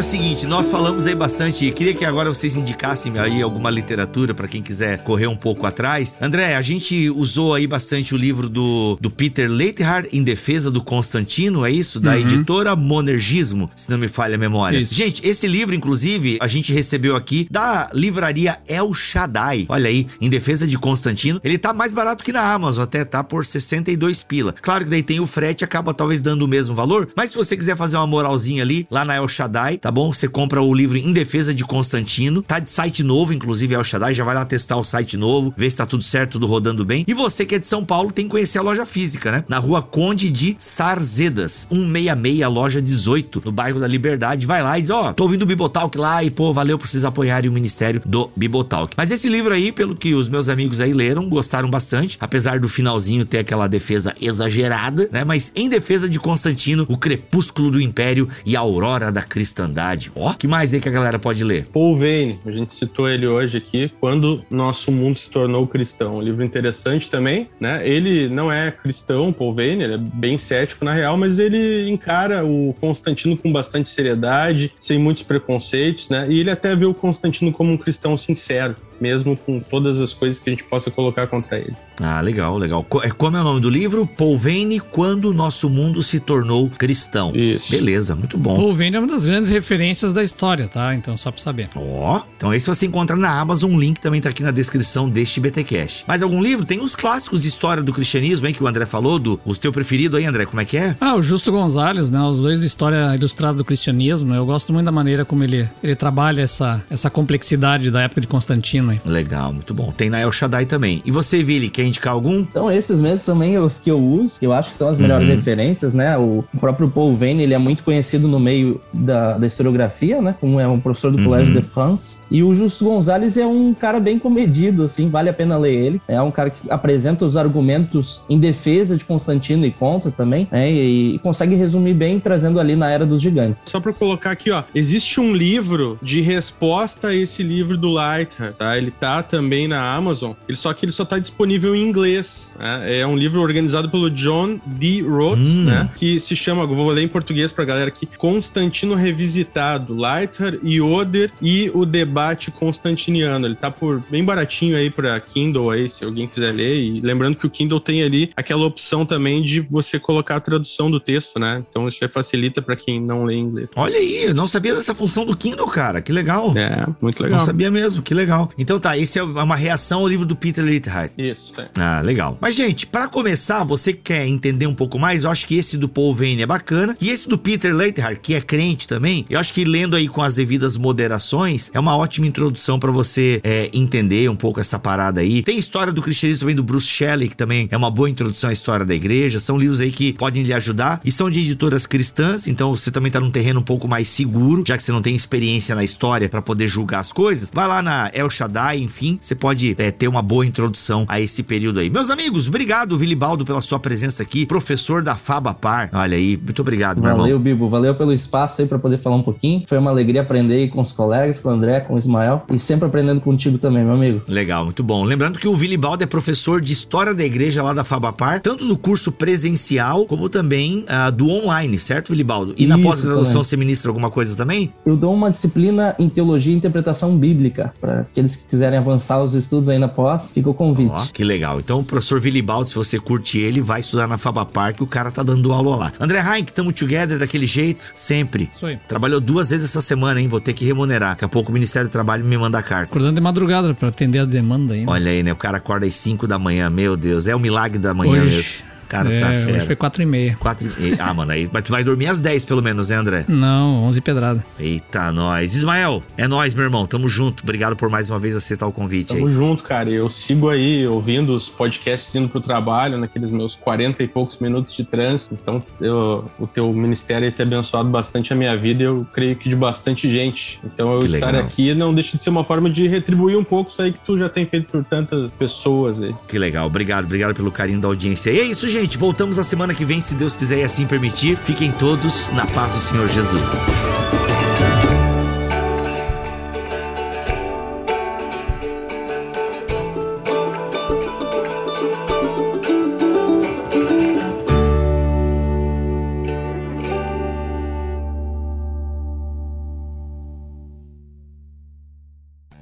o 0.00 0.02
seguinte, 0.02 0.46
nós 0.46 0.70
falamos 0.70 1.06
aí 1.06 1.14
bastante, 1.14 1.70
queria 1.72 1.92
que 1.92 2.06
agora 2.06 2.30
vocês 2.30 2.56
indicassem 2.56 3.18
aí 3.18 3.42
alguma 3.42 3.68
literatura 3.68 4.32
para 4.32 4.48
quem 4.48 4.62
quiser 4.62 5.04
correr 5.04 5.26
um 5.26 5.36
pouco 5.36 5.66
atrás. 5.66 6.16
André, 6.22 6.56
a 6.56 6.62
gente 6.62 7.10
usou 7.10 7.54
aí 7.54 7.66
bastante 7.66 8.14
o 8.14 8.16
livro 8.16 8.48
do, 8.48 8.96
do 8.98 9.10
Peter 9.10 9.46
Leithard, 9.50 10.08
Em 10.10 10.22
Defesa 10.22 10.70
do 10.70 10.82
Constantino, 10.82 11.66
é 11.66 11.70
isso? 11.70 12.00
Da 12.00 12.12
uhum. 12.12 12.20
editora 12.20 12.74
Monergismo, 12.74 13.70
se 13.76 13.90
não 13.90 13.98
me 13.98 14.08
falha 14.08 14.36
a 14.36 14.38
memória. 14.38 14.78
Isso. 14.78 14.94
Gente, 14.94 15.20
esse 15.26 15.46
livro, 15.46 15.74
inclusive, 15.74 16.38
a 16.40 16.48
gente 16.48 16.72
recebeu 16.72 17.14
aqui 17.14 17.46
da 17.50 17.90
livraria 17.92 18.58
El 18.66 18.94
Shaddai. 18.94 19.66
Olha 19.68 19.90
aí, 19.90 20.06
Em 20.18 20.30
Defesa 20.30 20.66
de 20.66 20.78
Constantino. 20.78 21.38
Ele 21.44 21.58
tá 21.58 21.74
mais 21.74 21.92
barato 21.92 22.24
que 22.24 22.32
na 22.32 22.54
Amazon, 22.54 22.84
até 22.84 23.04
tá 23.04 23.22
por 23.22 23.44
62 23.44 24.22
pila. 24.22 24.54
Claro 24.62 24.84
que 24.84 24.90
daí 24.90 25.02
tem 25.02 25.20
o 25.20 25.26
frete, 25.26 25.62
acaba 25.62 25.92
talvez 25.92 26.22
dando 26.22 26.46
o 26.46 26.48
mesmo 26.48 26.74
valor, 26.74 27.06
mas 27.14 27.32
se 27.32 27.36
você 27.36 27.54
quiser 27.54 27.76
fazer 27.76 27.98
uma 27.98 28.06
moralzinha 28.06 28.62
ali, 28.62 28.86
lá 28.90 29.04
na 29.04 29.16
El 29.16 29.28
Shaddai, 29.28 29.76
tá 29.76 29.89
bom? 29.90 30.12
Você 30.12 30.28
compra 30.28 30.62
o 30.62 30.74
livro 30.74 30.96
Em 30.96 31.12
Defesa 31.12 31.54
de 31.54 31.64
Constantino, 31.64 32.42
tá 32.42 32.58
de 32.58 32.70
site 32.70 33.02
novo, 33.02 33.32
inclusive 33.32 33.74
El 33.74 33.84
Shaddai, 33.84 34.14
já 34.14 34.24
vai 34.24 34.34
lá 34.34 34.44
testar 34.44 34.76
o 34.76 34.84
site 34.84 35.16
novo, 35.16 35.52
ver 35.56 35.70
se 35.70 35.76
tá 35.76 35.86
tudo 35.86 36.02
certo, 36.02 36.32
tudo 36.32 36.46
rodando 36.46 36.84
bem. 36.84 37.04
E 37.06 37.14
você 37.14 37.44
que 37.44 37.54
é 37.54 37.58
de 37.58 37.66
São 37.66 37.84
Paulo 37.84 38.10
tem 38.12 38.24
que 38.24 38.30
conhecer 38.30 38.58
a 38.58 38.62
loja 38.62 38.86
física, 38.86 39.30
né? 39.32 39.44
Na 39.48 39.58
rua 39.58 39.82
Conde 39.82 40.30
de 40.30 40.56
Sarzedas, 40.58 41.66
166, 41.70 42.48
loja 42.48 42.80
18, 42.80 43.42
no 43.44 43.52
bairro 43.52 43.80
da 43.80 43.86
Liberdade. 43.86 44.46
Vai 44.46 44.62
lá 44.62 44.78
e 44.78 44.82
diz: 44.82 44.90
Ó, 44.90 45.10
oh, 45.10 45.14
tô 45.14 45.24
ouvindo 45.24 45.42
o 45.42 45.46
Bibotalk 45.46 45.96
lá 45.96 46.22
e, 46.22 46.30
pô, 46.30 46.52
valeu 46.52 46.78
por 46.78 46.86
vocês 46.86 47.04
apoiarem 47.04 47.50
o 47.50 47.52
Ministério 47.52 48.02
do 48.04 48.30
Bibotalk. 48.36 48.94
Mas 48.96 49.10
esse 49.10 49.28
livro 49.28 49.52
aí, 49.52 49.72
pelo 49.72 49.94
que 49.94 50.14
os 50.14 50.28
meus 50.28 50.48
amigos 50.48 50.80
aí 50.80 50.92
leram, 50.92 51.28
gostaram 51.28 51.68
bastante, 51.68 52.16
apesar 52.20 52.58
do 52.60 52.68
finalzinho 52.68 53.24
ter 53.24 53.38
aquela 53.38 53.66
defesa 53.66 54.14
exagerada, 54.20 55.08
né? 55.12 55.24
Mas 55.24 55.52
em 55.54 55.68
defesa 55.68 56.08
de 56.08 56.18
Constantino, 56.18 56.86
o 56.88 56.96
crepúsculo 56.96 57.70
do 57.70 57.80
Império 57.80 58.28
e 58.44 58.56
a 58.56 58.60
aurora 58.60 59.10
da 59.10 59.22
cristandade. 59.22 59.79
Ó, 60.14 60.30
oh, 60.30 60.34
que 60.34 60.46
mais 60.46 60.72
aí 60.74 60.80
que 60.80 60.88
a 60.88 60.92
galera 60.92 61.18
pode 61.18 61.42
ler? 61.42 61.66
Paul 61.66 61.96
Vane, 61.96 62.38
a 62.44 62.50
gente 62.50 62.74
citou 62.74 63.08
ele 63.08 63.26
hoje 63.26 63.58
aqui, 63.58 63.90
quando 64.00 64.42
nosso 64.50 64.92
mundo 64.92 65.18
se 65.18 65.30
tornou 65.30 65.66
cristão. 65.66 66.16
Um 66.16 66.20
livro 66.20 66.44
interessante 66.44 67.08
também, 67.08 67.48
né? 67.58 67.86
Ele 67.86 68.28
não 68.28 68.52
é 68.52 68.70
cristão, 68.70 69.32
Paul 69.32 69.52
Vane, 69.52 69.82
ele 69.82 69.94
é 69.94 69.98
bem 69.98 70.38
cético 70.38 70.84
na 70.84 70.92
real, 70.92 71.16
mas 71.16 71.38
ele 71.38 71.88
encara 71.88 72.44
o 72.44 72.74
Constantino 72.80 73.36
com 73.36 73.52
bastante 73.52 73.88
seriedade, 73.88 74.72
sem 74.78 74.98
muitos 74.98 75.22
preconceitos, 75.22 76.08
né? 76.08 76.26
E 76.28 76.40
ele 76.40 76.50
até 76.50 76.74
vê 76.76 76.84
o 76.84 76.94
Constantino 76.94 77.52
como 77.52 77.72
um 77.72 77.76
cristão 77.76 78.16
sincero 78.16 78.76
mesmo 79.00 79.36
com 79.36 79.60
todas 79.60 80.00
as 80.00 80.12
coisas 80.12 80.38
que 80.38 80.50
a 80.50 80.52
gente 80.52 80.64
possa 80.64 80.90
colocar 80.90 81.26
contra 81.26 81.58
ele. 81.58 81.74
Ah, 82.00 82.20
legal, 82.20 82.56
legal. 82.56 82.86
É, 83.02 83.10
como 83.10 83.36
é 83.36 83.40
o 83.40 83.44
nome 83.44 83.60
do 83.60 83.68
livro? 83.68 84.06
Paul 84.06 84.38
Vane, 84.38 84.80
Quando 84.80 85.26
o 85.26 85.34
Nosso 85.34 85.68
Mundo 85.68 86.02
se 86.02 86.18
Tornou 86.18 86.70
Cristão. 86.70 87.32
Isso. 87.34 87.70
Beleza, 87.70 88.14
muito 88.14 88.38
bom. 88.38 88.56
Paul 88.56 88.74
Vane 88.74 88.96
é 88.96 88.98
uma 88.98 89.08
das 89.08 89.26
grandes 89.26 89.50
referências 89.50 90.12
da 90.12 90.22
história, 90.22 90.66
tá? 90.66 90.94
Então, 90.94 91.16
só 91.16 91.30
pra 91.30 91.40
saber. 91.40 91.68
Ó, 91.74 92.16
oh, 92.16 92.22
então 92.36 92.54
esse 92.54 92.66
você 92.66 92.86
encontra 92.86 93.16
na 93.16 93.38
Amazon, 93.38 93.74
o 93.74 93.78
link 93.80 94.00
também 94.00 94.20
tá 94.20 94.30
aqui 94.30 94.42
na 94.42 94.50
descrição 94.50 95.08
deste 95.08 95.40
BTcast. 95.40 96.04
Mais 96.06 96.22
algum 96.22 96.42
livro? 96.42 96.64
Tem 96.64 96.80
os 96.80 96.96
clássicos 96.96 97.42
de 97.42 97.48
história 97.48 97.82
do 97.82 97.92
cristianismo, 97.92 98.46
hein, 98.46 98.54
que 98.54 98.62
o 98.62 98.66
André 98.66 98.86
falou, 98.86 99.18
do, 99.18 99.38
os 99.44 99.58
teu 99.58 99.72
preferido 99.72 100.16
aí, 100.16 100.24
André, 100.24 100.46
como 100.46 100.60
é 100.60 100.64
que 100.64 100.76
é? 100.76 100.96
Ah, 101.00 101.14
o 101.14 101.22
Justo 101.22 101.52
Gonzalez, 101.52 102.10
né, 102.10 102.20
os 102.20 102.42
dois 102.42 102.60
de 102.60 102.66
história 102.66 103.14
ilustrada 103.14 103.58
do 103.58 103.64
cristianismo, 103.64 104.34
eu 104.34 104.46
gosto 104.46 104.72
muito 104.72 104.86
da 104.86 104.92
maneira 104.92 105.24
como 105.24 105.44
ele, 105.44 105.68
ele 105.82 105.94
trabalha 105.94 106.42
essa, 106.42 106.82
essa 106.90 107.10
complexidade 107.10 107.90
da 107.90 108.02
época 108.02 108.20
de 108.20 108.26
Constantino 108.26 108.89
aí. 108.90 109.00
Legal, 109.04 109.52
muito 109.52 109.72
bom. 109.74 109.92
Tem 109.92 110.10
na 110.10 110.20
El 110.20 110.32
Shaddai 110.32 110.66
também. 110.66 111.02
E 111.04 111.10
você, 111.10 111.42
Vili, 111.42 111.70
quer 111.70 111.84
indicar 111.84 112.12
algum? 112.12 112.38
Então, 112.40 112.70
esses 112.70 113.00
mesmos 113.00 113.24
também 113.24 113.58
os 113.58 113.78
que 113.78 113.90
eu 113.90 113.98
uso, 113.98 114.38
que 114.38 114.46
eu 114.46 114.52
acho 114.52 114.70
que 114.70 114.76
são 114.76 114.88
as 114.88 114.98
melhores 114.98 115.28
uhum. 115.28 115.34
referências, 115.36 115.94
né? 115.94 116.16
O 116.16 116.44
próprio 116.58 116.90
Paul 116.90 117.16
Vane, 117.16 117.42
ele 117.42 117.54
é 117.54 117.58
muito 117.58 117.82
conhecido 117.82 118.28
no 118.28 118.38
meio 118.38 118.80
da, 118.92 119.38
da 119.38 119.46
historiografia, 119.46 120.20
né? 120.20 120.34
Como 120.40 120.58
é 120.58 120.66
um 120.66 120.80
professor 120.80 121.10
do 121.10 121.18
uhum. 121.18 121.24
Colégio 121.24 121.54
de 121.54 121.62
France. 121.62 122.18
E 122.30 122.42
o 122.42 122.54
Justo 122.54 122.84
Gonzalez 122.84 123.36
é 123.36 123.46
um 123.46 123.72
cara 123.74 124.00
bem 124.00 124.18
comedido, 124.18 124.84
assim, 124.84 125.08
vale 125.08 125.28
a 125.28 125.32
pena 125.32 125.56
ler 125.56 125.74
ele. 125.74 126.02
É 126.08 126.20
um 126.20 126.30
cara 126.30 126.50
que 126.50 126.70
apresenta 126.70 127.24
os 127.24 127.36
argumentos 127.36 128.24
em 128.28 128.38
defesa 128.38 128.96
de 128.96 129.04
Constantino 129.04 129.66
e 129.66 129.70
contra 129.70 130.10
também, 130.10 130.46
né? 130.50 130.70
E, 130.70 131.14
e 131.14 131.18
consegue 131.18 131.54
resumir 131.54 131.94
bem, 131.94 132.18
trazendo 132.18 132.58
ali 132.58 132.76
na 132.76 132.90
Era 132.90 133.06
dos 133.06 133.20
Gigantes. 133.20 133.66
Só 133.66 133.80
para 133.80 133.92
colocar 133.92 134.30
aqui, 134.30 134.50
ó, 134.50 134.62
existe 134.74 135.20
um 135.20 135.32
livro 135.32 135.98
de 136.02 136.20
resposta 136.20 137.08
a 137.08 137.14
esse 137.14 137.42
livro 137.42 137.76
do 137.76 137.92
Leiter, 137.92 138.52
tá? 138.54 138.76
Ele 138.80 138.90
tá 138.90 139.22
também 139.22 139.68
na 139.68 139.94
Amazon, 139.94 140.32
ele, 140.48 140.56
só 140.56 140.72
que 140.72 140.84
ele 140.84 140.92
só 140.92 141.04
tá 141.04 141.18
disponível 141.18 141.74
em 141.74 141.82
inglês. 141.86 142.54
Né? 142.58 143.00
É 143.00 143.06
um 143.06 143.16
livro 143.16 143.40
organizado 143.40 143.88
pelo 143.88 144.10
John 144.10 144.58
D. 144.66 145.02
Roth, 145.02 145.38
hum. 145.38 145.64
né? 145.64 145.88
Que 145.96 146.18
se 146.18 146.34
chama, 146.34 146.66
vou 146.66 146.90
ler 146.90 147.02
em 147.02 147.08
português 147.08 147.52
pra 147.52 147.64
galera 147.64 147.88
aqui, 147.88 148.06
Constantino 148.06 148.94
Revisitado, 148.94 149.94
Leiter, 149.94 150.58
Yoder 150.64 151.30
e 151.40 151.70
o 151.74 151.84
Debate 151.84 152.50
Constantiniano. 152.50 153.46
Ele 153.46 153.54
tá 153.54 153.70
por 153.70 154.02
bem 154.10 154.24
baratinho 154.24 154.76
aí 154.76 154.90
pra 154.90 155.18
Kindle 155.20 155.70
aí, 155.70 155.88
se 155.88 156.04
alguém 156.04 156.26
quiser 156.26 156.52
ler. 156.52 156.80
E 156.80 157.00
lembrando 157.00 157.36
que 157.36 157.46
o 157.46 157.50
Kindle 157.50 157.80
tem 157.80 158.02
ali 158.02 158.30
aquela 158.36 158.64
opção 158.64 159.04
também 159.04 159.42
de 159.42 159.60
você 159.60 159.98
colocar 159.98 160.36
a 160.36 160.40
tradução 160.40 160.90
do 160.90 160.98
texto, 161.00 161.38
né? 161.38 161.62
Então 161.68 161.88
isso 161.88 161.98
aí 162.02 162.08
facilita 162.08 162.62
para 162.62 162.76
quem 162.76 163.00
não 163.00 163.24
lê 163.24 163.34
inglês. 163.34 163.70
Olha 163.76 163.96
aí, 163.96 164.24
eu 164.24 164.34
não 164.34 164.46
sabia 164.46 164.74
dessa 164.74 164.94
função 164.94 165.24
do 165.24 165.36
Kindle, 165.36 165.68
cara. 165.68 166.00
Que 166.00 166.12
legal. 166.12 166.56
É, 166.56 166.86
muito 167.00 167.22
legal. 167.22 167.38
Não 167.38 167.46
sabia 167.46 167.70
mesmo, 167.70 168.02
que 168.02 168.14
legal. 168.14 168.50
Então 168.58 168.69
tá, 168.78 168.96
esse 168.96 169.18
é 169.18 169.22
uma 169.22 169.56
reação 169.56 170.00
ao 170.00 170.08
livro 170.08 170.26
do 170.26 170.36
Peter 170.36 170.64
Leithard. 170.64 171.12
Isso, 171.16 171.58
é. 171.60 171.68
Ah, 171.78 172.00
legal. 172.02 172.36
Mas, 172.40 172.54
gente, 172.54 172.86
para 172.86 173.08
começar, 173.08 173.64
você 173.64 173.92
quer 173.92 174.26
entender 174.26 174.66
um 174.66 174.74
pouco 174.74 174.98
mais, 174.98 175.24
eu 175.24 175.30
acho 175.30 175.46
que 175.46 175.56
esse 175.56 175.76
do 175.76 175.88
Paul 175.88 176.14
Vane 176.14 176.42
é 176.42 176.46
bacana. 176.46 176.96
E 177.00 177.08
esse 177.08 177.28
do 177.28 177.38
Peter 177.38 177.74
Leithard, 177.74 178.20
que 178.20 178.34
é 178.34 178.40
crente 178.40 178.86
também, 178.86 179.24
eu 179.30 179.40
acho 179.40 179.52
que 179.52 179.64
lendo 179.64 179.96
aí 179.96 180.08
com 180.08 180.22
as 180.22 180.34
devidas 180.36 180.76
moderações, 180.76 181.70
é 181.72 181.80
uma 181.80 181.96
ótima 181.96 182.26
introdução 182.26 182.78
para 182.78 182.90
você 182.90 183.40
é, 183.42 183.70
entender 183.72 184.28
um 184.28 184.36
pouco 184.36 184.60
essa 184.60 184.78
parada 184.78 185.20
aí. 185.20 185.42
Tem 185.42 185.56
história 185.56 185.92
do 185.92 186.02
cristianismo 186.02 186.40
também 186.40 186.56
do 186.56 186.62
Bruce 186.62 186.86
Shelley, 186.86 187.28
que 187.28 187.36
também 187.36 187.68
é 187.70 187.76
uma 187.76 187.90
boa 187.90 188.08
introdução 188.10 188.50
à 188.50 188.52
história 188.52 188.84
da 188.84 188.94
igreja. 188.94 189.40
São 189.40 189.56
livros 189.56 189.80
aí 189.80 189.90
que 189.90 190.12
podem 190.12 190.42
lhe 190.42 190.52
ajudar 190.52 191.00
e 191.04 191.10
são 191.10 191.30
de 191.30 191.40
editoras 191.40 191.86
cristãs, 191.86 192.46
então 192.46 192.76
você 192.76 192.90
também 192.90 193.10
tá 193.10 193.20
num 193.20 193.30
terreno 193.30 193.60
um 193.60 193.64
pouco 193.64 193.88
mais 193.88 194.08
seguro, 194.08 194.62
já 194.66 194.76
que 194.76 194.82
você 194.82 194.92
não 194.92 195.02
tem 195.02 195.14
experiência 195.14 195.74
na 195.74 195.84
história 195.84 196.28
para 196.28 196.42
poder 196.42 196.68
julgar 196.68 197.00
as 197.00 197.12
coisas. 197.12 197.50
Vai 197.52 197.66
lá 197.66 197.82
na 197.82 198.10
El 198.12 198.28
Shaddai, 198.30 198.59
enfim, 198.76 199.18
você 199.20 199.34
pode 199.34 199.74
é, 199.78 199.90
ter 199.90 200.08
uma 200.08 200.22
boa 200.22 200.46
introdução 200.46 201.04
a 201.08 201.20
esse 201.20 201.42
período 201.42 201.80
aí. 201.80 201.90
Meus 201.90 202.10
amigos, 202.10 202.48
obrigado, 202.48 202.96
Vilibaldo, 202.96 203.44
pela 203.44 203.60
sua 203.60 203.78
presença 203.78 204.22
aqui, 204.22 204.46
professor 204.46 205.02
da 205.02 205.16
Faba 205.16 205.54
Par. 205.54 205.90
Olha 205.92 206.16
aí, 206.16 206.38
muito 206.42 206.60
obrigado, 206.62 207.00
meu 207.00 207.16
Valeu, 207.16 207.38
Bibo, 207.38 207.68
valeu 207.68 207.94
pelo 207.94 208.12
espaço 208.12 208.62
aí 208.62 208.68
para 208.68 208.78
poder 208.78 208.98
falar 208.98 209.16
um 209.16 209.22
pouquinho. 209.22 209.62
Foi 209.66 209.78
uma 209.78 209.90
alegria 209.90 210.22
aprender 210.22 210.54
aí 210.54 210.68
com 210.68 210.80
os 210.80 210.92
colegas, 210.92 211.40
com 211.40 211.48
o 211.48 211.52
André, 211.52 211.80
com 211.80 211.94
o 211.94 211.98
Ismael 211.98 212.44
e 212.52 212.58
sempre 212.58 212.86
aprendendo 212.86 213.20
contigo 213.20 213.58
também, 213.58 213.84
meu 213.84 213.94
amigo. 213.94 214.22
Legal, 214.28 214.64
muito 214.64 214.82
bom. 214.82 215.04
Lembrando 215.04 215.38
que 215.38 215.48
o 215.48 215.56
Vilibaldo 215.56 216.04
é 216.04 216.06
professor 216.06 216.60
de 216.60 216.72
História 216.72 217.14
da 217.14 217.24
Igreja 217.24 217.62
lá 217.62 217.72
da 217.72 217.84
Fabapar, 217.84 218.40
tanto 218.40 218.66
do 218.66 218.76
curso 218.76 219.12
presencial 219.12 220.06
como 220.06 220.28
também 220.28 220.84
uh, 220.84 221.12
do 221.12 221.28
online, 221.28 221.78
certo, 221.78 222.10
Vilibaldo? 222.10 222.54
E 222.56 222.60
Isso, 222.60 222.68
na 222.68 222.78
pós-graduação 222.78 223.44
você 223.44 223.56
ministra 223.56 223.90
alguma 223.90 224.10
coisa 224.10 224.36
também? 224.36 224.72
Eu 224.84 224.96
dou 224.96 225.12
uma 225.14 225.30
disciplina 225.30 225.94
em 225.98 226.08
Teologia 226.08 226.52
e 226.52 226.56
Interpretação 226.56 227.16
Bíblica, 227.16 227.72
para 227.80 228.00
aqueles 228.00 228.36
que 228.36 228.48
quiserem 228.50 228.78
avançar 228.78 229.22
os 229.22 229.34
estudos 229.34 229.68
aí 229.68 229.78
na 229.78 229.88
pós, 229.88 230.32
fica 230.32 230.50
o 230.50 230.54
convite. 230.54 230.90
Ó, 230.92 231.06
que 231.12 231.22
legal. 231.24 231.60
Então, 231.60 231.78
o 231.80 231.84
professor 231.84 232.20
Vilibaldo, 232.20 232.68
se 232.68 232.74
você 232.74 232.98
curte 232.98 233.38
ele, 233.38 233.60
vai 233.60 233.80
estudar 233.80 234.08
na 234.08 234.18
Fabapar, 234.18 234.74
que 234.74 234.82
o 234.82 234.86
cara 234.86 235.10
tá 235.10 235.22
dando 235.22 235.52
aula 235.52 235.76
lá. 235.76 235.92
André 236.00 236.20
Heinck, 236.20 236.52
tamo 236.52 236.72
together 236.72 237.18
daquele 237.18 237.46
jeito, 237.46 237.90
sempre. 237.94 238.50
Isso 238.52 238.66
aí. 238.66 238.78
Trabalhou 238.88 239.20
duas 239.20 239.50
vezes 239.50 239.70
essa 239.70 239.80
semana, 239.80 240.20
hein? 240.20 240.28
Vou 240.28 240.40
ter 240.40 240.52
que 240.52 240.64
remunerar. 240.64 241.10
Daqui 241.10 241.24
a 241.24 241.28
pouco 241.28 241.50
o 241.50 241.54
Ministério 241.54 241.88
do 241.88 241.92
Trabalho 241.92 242.24
me 242.24 242.36
manda 242.36 242.58
a 242.58 242.62
carta. 242.62 242.90
Acordando 242.90 243.14
de 243.14 243.20
madrugada 243.20 243.72
para 243.72 243.88
atender 243.88 244.18
a 244.18 244.24
demanda. 244.24 244.74
Né? 244.74 244.84
Olha 244.86 245.10
aí, 245.10 245.22
né? 245.22 245.32
O 245.32 245.36
cara 245.36 245.58
acorda 245.58 245.86
às 245.86 245.94
5 245.94 246.26
da 246.26 246.38
manhã, 246.38 246.68
meu 246.68 246.96
Deus. 246.96 247.26
É 247.26 247.34
o 247.34 247.38
milagre 247.40 247.78
da 247.78 247.94
manhã 247.94 248.22
Hoje. 248.22 248.36
mesmo. 248.36 248.70
Cara, 248.90 249.08
tá 249.08 249.14
é, 249.14 249.20
tá 249.20 249.26
fera. 249.28 249.56
Hoje 249.56 249.66
foi 249.66 249.76
4 249.76 250.02
e 250.02 250.06
meia. 250.06 250.36
4 250.40 250.68
e... 250.80 250.96
Ah, 250.98 251.14
mano, 251.14 251.30
aí, 251.30 251.48
mas 251.50 251.62
tu 251.62 251.70
vai 251.70 251.84
dormir 251.84 252.08
às 252.08 252.18
10 252.18 252.44
pelo 252.44 252.60
menos, 252.60 252.90
né, 252.90 252.96
André? 252.96 253.24
Não, 253.28 253.84
11 253.84 254.00
pedrada. 254.00 254.44
Eita, 254.58 255.12
nós. 255.12 255.54
Ismael, 255.54 256.02
é 256.16 256.26
nós, 256.26 256.52
meu 256.54 256.64
irmão. 256.64 256.84
Tamo 256.86 257.08
junto. 257.08 257.44
Obrigado 257.44 257.76
por 257.76 257.88
mais 257.88 258.10
uma 258.10 258.18
vez 258.18 258.34
aceitar 258.34 258.66
o 258.66 258.72
convite 258.72 259.14
Tamo 259.14 259.28
aí. 259.28 259.32
junto, 259.32 259.62
cara. 259.62 259.88
Eu 259.88 260.10
sigo 260.10 260.48
aí 260.48 260.84
ouvindo 260.88 261.32
os 261.32 261.48
podcasts 261.48 262.12
indo 262.16 262.28
pro 262.28 262.40
trabalho, 262.40 262.98
naqueles 262.98 263.30
meus 263.30 263.54
40 263.54 264.02
e 264.02 264.08
poucos 264.08 264.38
minutos 264.38 264.74
de 264.74 264.82
trânsito. 264.82 265.38
Então, 265.40 265.62
eu, 265.80 266.28
o 266.40 266.48
teu 266.48 266.72
ministério 266.72 267.30
tem 267.30 267.46
abençoado 267.46 267.88
bastante 267.88 268.32
a 268.32 268.36
minha 268.36 268.56
vida 268.56 268.82
e 268.82 268.86
eu 268.86 269.06
creio 269.12 269.36
que 269.36 269.48
de 269.48 269.54
bastante 269.54 270.08
gente. 270.08 270.58
Então, 270.64 270.94
eu 270.94 270.98
que 270.98 271.06
estar 271.06 271.26
legal. 271.26 271.42
aqui 271.42 271.74
não 271.74 271.94
deixa 271.94 272.16
de 272.16 272.24
ser 272.24 272.30
uma 272.30 272.42
forma 272.42 272.68
de 272.68 272.88
retribuir 272.88 273.38
um 273.38 273.44
pouco 273.44 273.70
isso 273.70 273.80
aí 273.80 273.92
que 273.92 274.00
tu 274.04 274.18
já 274.18 274.28
tem 274.28 274.46
feito 274.46 274.68
por 274.68 274.82
tantas 274.84 275.36
pessoas 275.36 276.02
aí. 276.02 276.12
Que 276.26 276.40
legal. 276.40 276.66
Obrigado, 276.66 277.04
obrigado 277.04 277.36
pelo 277.36 277.52
carinho 277.52 277.80
da 277.80 277.86
audiência. 277.86 278.30
E 278.30 278.40
é 278.40 278.44
isso, 278.44 278.68
gente 278.68 278.79
gente, 278.80 278.96
voltamos 278.96 279.38
a 279.38 279.44
semana 279.44 279.74
que 279.74 279.84
vem, 279.84 280.00
se 280.00 280.14
Deus 280.14 280.34
quiser 280.36 280.60
e 280.60 280.62
assim 280.62 280.86
permitir. 280.86 281.36
Fiquem 281.36 281.70
todos 281.70 282.30
na 282.30 282.46
paz 282.46 282.72
do 282.72 282.78
Senhor 282.78 283.08
Jesus. 283.08 283.60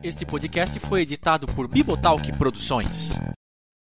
Este 0.03 0.27
podcast 0.27 0.81
foi 0.81 1.03
editado 1.03 1.47
por 1.47 1.69
Bibotalk 1.69 2.33
Produções. 2.33 3.17